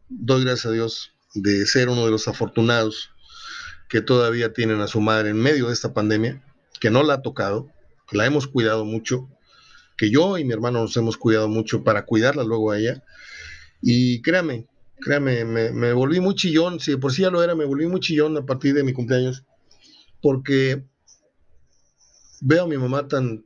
doy 0.10 0.44
gracias 0.44 0.68
a 0.68 0.72
Dios 0.72 1.14
de 1.34 1.66
ser 1.66 1.90
uno 1.90 2.06
de 2.06 2.12
los 2.12 2.28
afortunados 2.28 3.12
que 3.88 4.02
todavía 4.02 4.54
tienen 4.54 4.82
a 4.82 4.88
su 4.88 5.02
madre 5.02 5.30
en 5.30 5.38
medio 5.38 5.68
de 5.68 5.74
esta 5.74 5.94
pandemia, 5.94 6.44
que 6.80 6.90
no 6.90 7.04
la 7.04 7.16
ha 7.16 7.22
tocado, 7.22 7.70
que 8.10 8.18
la 8.18 8.26
hemos 8.26 8.48
cuidado 8.48 8.86
mucho, 8.86 9.30
que 9.98 10.10
yo 10.10 10.38
y 10.38 10.44
mi 10.44 10.54
hermano 10.54 10.82
nos 10.82 10.96
hemos 10.98 11.18
cuidado 11.18 11.48
mucho 11.48 11.84
para 11.84 12.06
cuidarla 12.06 12.44
luego 12.44 12.72
a 12.72 12.80
ella. 12.80 13.04
Y 13.82 14.22
créame, 14.22 14.68
créame, 15.00 15.46
me, 15.46 15.94
volví 15.94 16.20
muy 16.20 16.36
chillón, 16.36 16.80
si 16.80 16.92
de 16.92 16.98
por 16.98 17.12
sí 17.12 17.22
ya 17.24 17.30
lo 17.30 17.44
era, 17.44 17.54
me 17.54 17.66
volví 17.66 17.86
muy 17.86 18.00
chillón 18.00 18.38
a 18.38 18.46
partir 18.46 18.74
de 18.74 18.84
mi 18.84 18.94
cumpleaños, 18.94 19.44
porque 20.22 20.86
veo 22.42 22.66
a 22.66 22.68
mi 22.68 22.78
mamá 22.78 23.08
tan, 23.08 23.46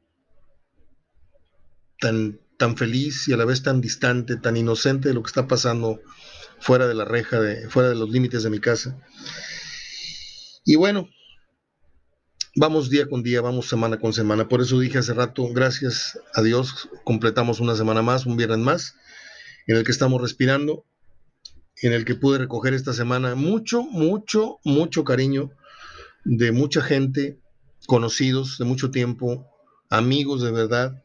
tan, 1.99 2.39
tan 2.57 2.77
feliz 2.77 3.27
y 3.27 3.33
a 3.33 3.37
la 3.37 3.45
vez 3.45 3.61
tan 3.61 3.81
distante, 3.81 4.37
tan 4.37 4.57
inocente 4.57 5.09
de 5.09 5.13
lo 5.13 5.21
que 5.21 5.27
está 5.27 5.47
pasando 5.47 6.01
fuera 6.59 6.87
de 6.87 6.95
la 6.95 7.05
reja, 7.05 7.39
de, 7.39 7.69
fuera 7.69 7.89
de 7.89 7.95
los 7.95 8.09
límites 8.09 8.43
de 8.43 8.49
mi 8.49 8.59
casa. 8.59 8.97
Y 10.63 10.75
bueno, 10.77 11.09
vamos 12.55 12.89
día 12.89 13.07
con 13.07 13.21
día, 13.21 13.41
vamos 13.41 13.67
semana 13.67 13.99
con 13.99 14.13
semana. 14.13 14.47
Por 14.47 14.61
eso 14.61 14.79
dije 14.79 14.97
hace 14.97 15.13
rato, 15.13 15.47
gracias 15.53 16.17
a 16.33 16.41
Dios, 16.41 16.89
completamos 17.03 17.59
una 17.59 17.75
semana 17.75 18.01
más, 18.01 18.25
un 18.25 18.37
viernes 18.37 18.59
más, 18.59 18.95
en 19.67 19.75
el 19.75 19.83
que 19.83 19.91
estamos 19.91 20.21
respirando, 20.21 20.85
en 21.81 21.91
el 21.91 22.05
que 22.05 22.15
pude 22.15 22.37
recoger 22.37 22.73
esta 22.73 22.93
semana 22.93 23.35
mucho, 23.35 23.83
mucho, 23.83 24.57
mucho 24.63 25.03
cariño 25.03 25.51
de 26.23 26.51
mucha 26.51 26.81
gente, 26.81 27.39
conocidos 27.87 28.57
de 28.57 28.65
mucho 28.65 28.91
tiempo, 28.91 29.47
amigos 29.89 30.41
de 30.41 30.51
verdad, 30.51 31.03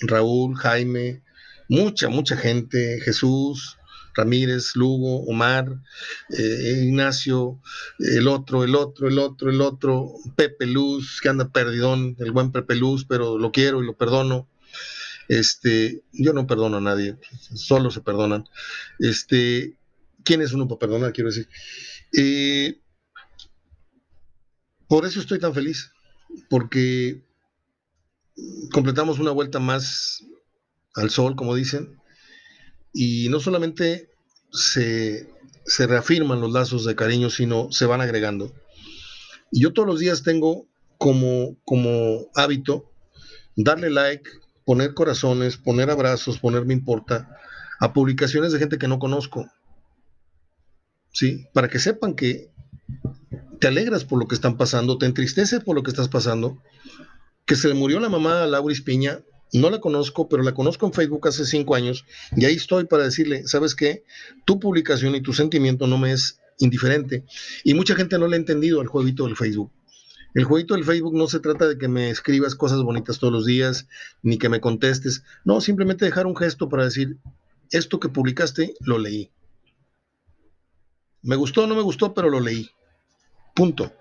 Raúl, 0.00 0.56
Jaime, 0.56 1.22
mucha, 1.68 2.08
mucha 2.08 2.36
gente, 2.36 3.00
Jesús, 3.00 3.78
Ramírez, 4.14 4.76
Lugo, 4.76 5.24
Omar, 5.24 5.80
eh, 6.30 6.82
Ignacio, 6.84 7.60
el 7.98 8.28
otro, 8.28 8.64
el 8.64 8.74
otro, 8.74 9.08
el 9.08 9.18
otro, 9.18 9.50
el 9.50 9.60
otro, 9.60 10.12
Pepe 10.36 10.66
Luz, 10.66 11.20
que 11.22 11.28
anda 11.28 11.50
perdidón, 11.50 12.16
el 12.18 12.32
buen 12.32 12.52
Pepe 12.52 12.74
Luz, 12.74 13.04
pero 13.08 13.38
lo 13.38 13.52
quiero 13.52 13.82
y 13.82 13.86
lo 13.86 13.96
perdono. 13.96 14.48
Este, 15.28 16.02
yo 16.12 16.32
no 16.32 16.46
perdono 16.46 16.78
a 16.78 16.80
nadie, 16.80 17.16
solo 17.54 17.90
se 17.90 18.00
perdonan. 18.00 18.44
Este, 18.98 19.76
¿quién 20.24 20.42
es 20.42 20.52
uno 20.52 20.68
para 20.68 20.80
perdonar? 20.80 21.12
Quiero 21.12 21.30
decir. 21.30 21.48
Eh, 22.12 22.80
por 24.88 25.06
eso 25.06 25.20
estoy 25.20 25.38
tan 25.38 25.54
feliz, 25.54 25.91
porque 26.48 27.22
completamos 28.72 29.18
una 29.18 29.30
vuelta 29.30 29.58
más 29.58 30.24
al 30.94 31.10
sol, 31.10 31.36
como 31.36 31.54
dicen, 31.54 31.98
y 32.92 33.28
no 33.28 33.40
solamente 33.40 34.10
se, 34.50 35.28
reafirman 35.86 36.40
los 36.40 36.52
lazos 36.52 36.84
de 36.84 36.96
cariño, 36.96 37.30
sino 37.30 37.70
se 37.72 37.86
van 37.86 38.00
agregando. 38.00 38.52
Y 39.50 39.62
yo 39.62 39.72
todos 39.72 39.88
los 39.88 40.00
días 40.00 40.22
tengo 40.22 40.66
como, 40.98 41.56
como 41.64 42.28
hábito 42.34 42.90
darle 43.56 43.90
like, 43.90 44.28
poner 44.64 44.94
corazones, 44.94 45.56
poner 45.56 45.90
abrazos, 45.90 46.38
poner 46.38 46.64
me 46.64 46.74
importa 46.74 47.36
a 47.80 47.92
publicaciones 47.92 48.52
de 48.52 48.58
gente 48.58 48.78
que 48.78 48.88
no 48.88 48.98
conozco. 48.98 49.50
¿Sí? 51.12 51.46
Para 51.52 51.68
que 51.68 51.78
sepan 51.78 52.14
que 52.14 52.50
te 53.62 53.68
alegras 53.68 54.04
por 54.04 54.18
lo 54.18 54.26
que 54.26 54.34
están 54.34 54.56
pasando, 54.56 54.98
te 54.98 55.06
entristeces 55.06 55.60
por 55.60 55.76
lo 55.76 55.84
que 55.84 55.92
estás 55.92 56.08
pasando, 56.08 56.60
que 57.46 57.54
se 57.54 57.68
le 57.68 57.74
murió 57.74 58.00
la 58.00 58.08
mamá 58.08 58.42
a 58.42 58.46
Laura 58.48 58.74
Piña 58.84 59.20
no 59.52 59.70
la 59.70 59.78
conozco, 59.78 60.28
pero 60.28 60.42
la 60.42 60.52
conozco 60.52 60.84
en 60.84 60.92
Facebook 60.92 61.28
hace 61.28 61.44
cinco 61.44 61.76
años 61.76 62.04
y 62.36 62.44
ahí 62.44 62.56
estoy 62.56 62.86
para 62.86 63.04
decirle, 63.04 63.46
¿sabes 63.46 63.76
qué? 63.76 64.02
Tu 64.46 64.58
publicación 64.58 65.14
y 65.14 65.22
tu 65.22 65.32
sentimiento 65.32 65.86
no 65.86 65.96
me 65.96 66.10
es 66.10 66.40
indiferente. 66.58 67.24
Y 67.62 67.74
mucha 67.74 67.94
gente 67.94 68.18
no 68.18 68.26
le 68.26 68.34
ha 68.34 68.40
entendido 68.40 68.80
al 68.80 68.88
jueguito 68.88 69.26
del 69.26 69.36
Facebook. 69.36 69.70
El 70.34 70.42
jueguito 70.42 70.74
del 70.74 70.82
Facebook 70.82 71.14
no 71.14 71.28
se 71.28 71.38
trata 71.38 71.68
de 71.68 71.78
que 71.78 71.86
me 71.86 72.10
escribas 72.10 72.56
cosas 72.56 72.82
bonitas 72.82 73.20
todos 73.20 73.32
los 73.32 73.46
días, 73.46 73.86
ni 74.24 74.38
que 74.38 74.48
me 74.48 74.60
contestes. 74.60 75.22
No, 75.44 75.60
simplemente 75.60 76.04
dejar 76.04 76.26
un 76.26 76.36
gesto 76.36 76.68
para 76.68 76.84
decir, 76.84 77.18
esto 77.70 78.00
que 78.00 78.08
publicaste 78.08 78.74
lo 78.80 78.98
leí. 78.98 79.30
Me 81.20 81.36
gustó 81.36 81.62
o 81.62 81.66
no 81.68 81.76
me 81.76 81.82
gustó, 81.82 82.12
pero 82.12 82.28
lo 82.28 82.40
leí. 82.40 82.68
Punto. 83.54 83.92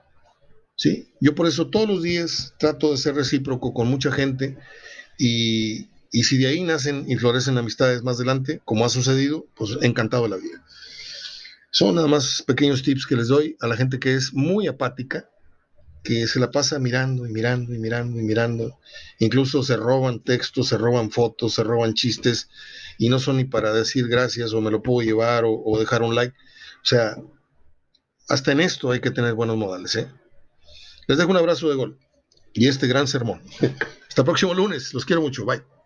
¿Sí? 0.75 1.13
Yo 1.19 1.35
por 1.35 1.47
eso 1.47 1.67
todos 1.67 1.87
los 1.87 2.01
días 2.01 2.55
trato 2.57 2.91
de 2.91 2.97
ser 2.97 3.15
recíproco 3.15 3.73
con 3.73 3.87
mucha 3.87 4.11
gente 4.11 4.57
y, 5.19 5.89
y 6.11 6.23
si 6.23 6.37
de 6.37 6.47
ahí 6.47 6.63
nacen 6.63 7.05
y 7.07 7.17
florecen 7.17 7.57
amistades 7.57 8.03
más 8.03 8.17
adelante, 8.17 8.61
como 8.65 8.85
ha 8.85 8.89
sucedido, 8.89 9.45
pues 9.55 9.77
encantado 9.81 10.27
la 10.27 10.37
vida. 10.37 10.63
Son 11.69 11.95
nada 11.95 12.07
más 12.07 12.43
pequeños 12.45 12.83
tips 12.83 13.05
que 13.05 13.15
les 13.15 13.29
doy 13.29 13.55
a 13.61 13.67
la 13.67 13.77
gente 13.77 13.97
que 13.97 14.13
es 14.13 14.33
muy 14.33 14.67
apática, 14.67 15.29
que 16.03 16.27
se 16.27 16.39
la 16.39 16.51
pasa 16.51 16.79
mirando 16.79 17.25
y 17.25 17.31
mirando 17.31 17.73
y 17.73 17.79
mirando 17.79 18.19
y 18.19 18.23
mirando. 18.23 18.79
Incluso 19.19 19.63
se 19.63 19.77
roban 19.77 20.19
textos, 20.19 20.67
se 20.67 20.77
roban 20.77 21.11
fotos, 21.11 21.53
se 21.53 21.63
roban 21.63 21.93
chistes 21.93 22.49
y 22.97 23.07
no 23.07 23.19
son 23.19 23.37
ni 23.37 23.45
para 23.45 23.71
decir 23.71 24.07
gracias 24.09 24.51
o 24.53 24.59
me 24.59 24.69
lo 24.69 24.81
puedo 24.81 25.01
llevar 25.01 25.43
o, 25.45 25.79
dejar 25.79 26.01
un 26.01 26.13
like. 26.13 26.35
O 26.83 26.85
sea, 26.85 27.15
hasta 28.27 28.51
en 28.51 28.61
esto 28.61 28.91
hay 28.91 29.01
que 29.01 29.11
tener 29.11 29.33
buenos 29.33 29.57
modales. 29.57 29.95
¿eh? 29.95 30.07
Les 31.07 31.17
dejo 31.17 31.31
un 31.31 31.37
abrazo 31.37 31.69
de 31.69 31.75
gol 31.75 31.97
y 32.53 32.67
este 32.67 32.87
gran 32.87 33.07
sermón. 33.07 33.41
Hasta 34.07 34.21
el 34.21 34.25
próximo 34.25 34.53
lunes. 34.53 34.93
Los 34.93 35.05
quiero 35.05 35.21
mucho. 35.21 35.45
Bye. 35.45 35.63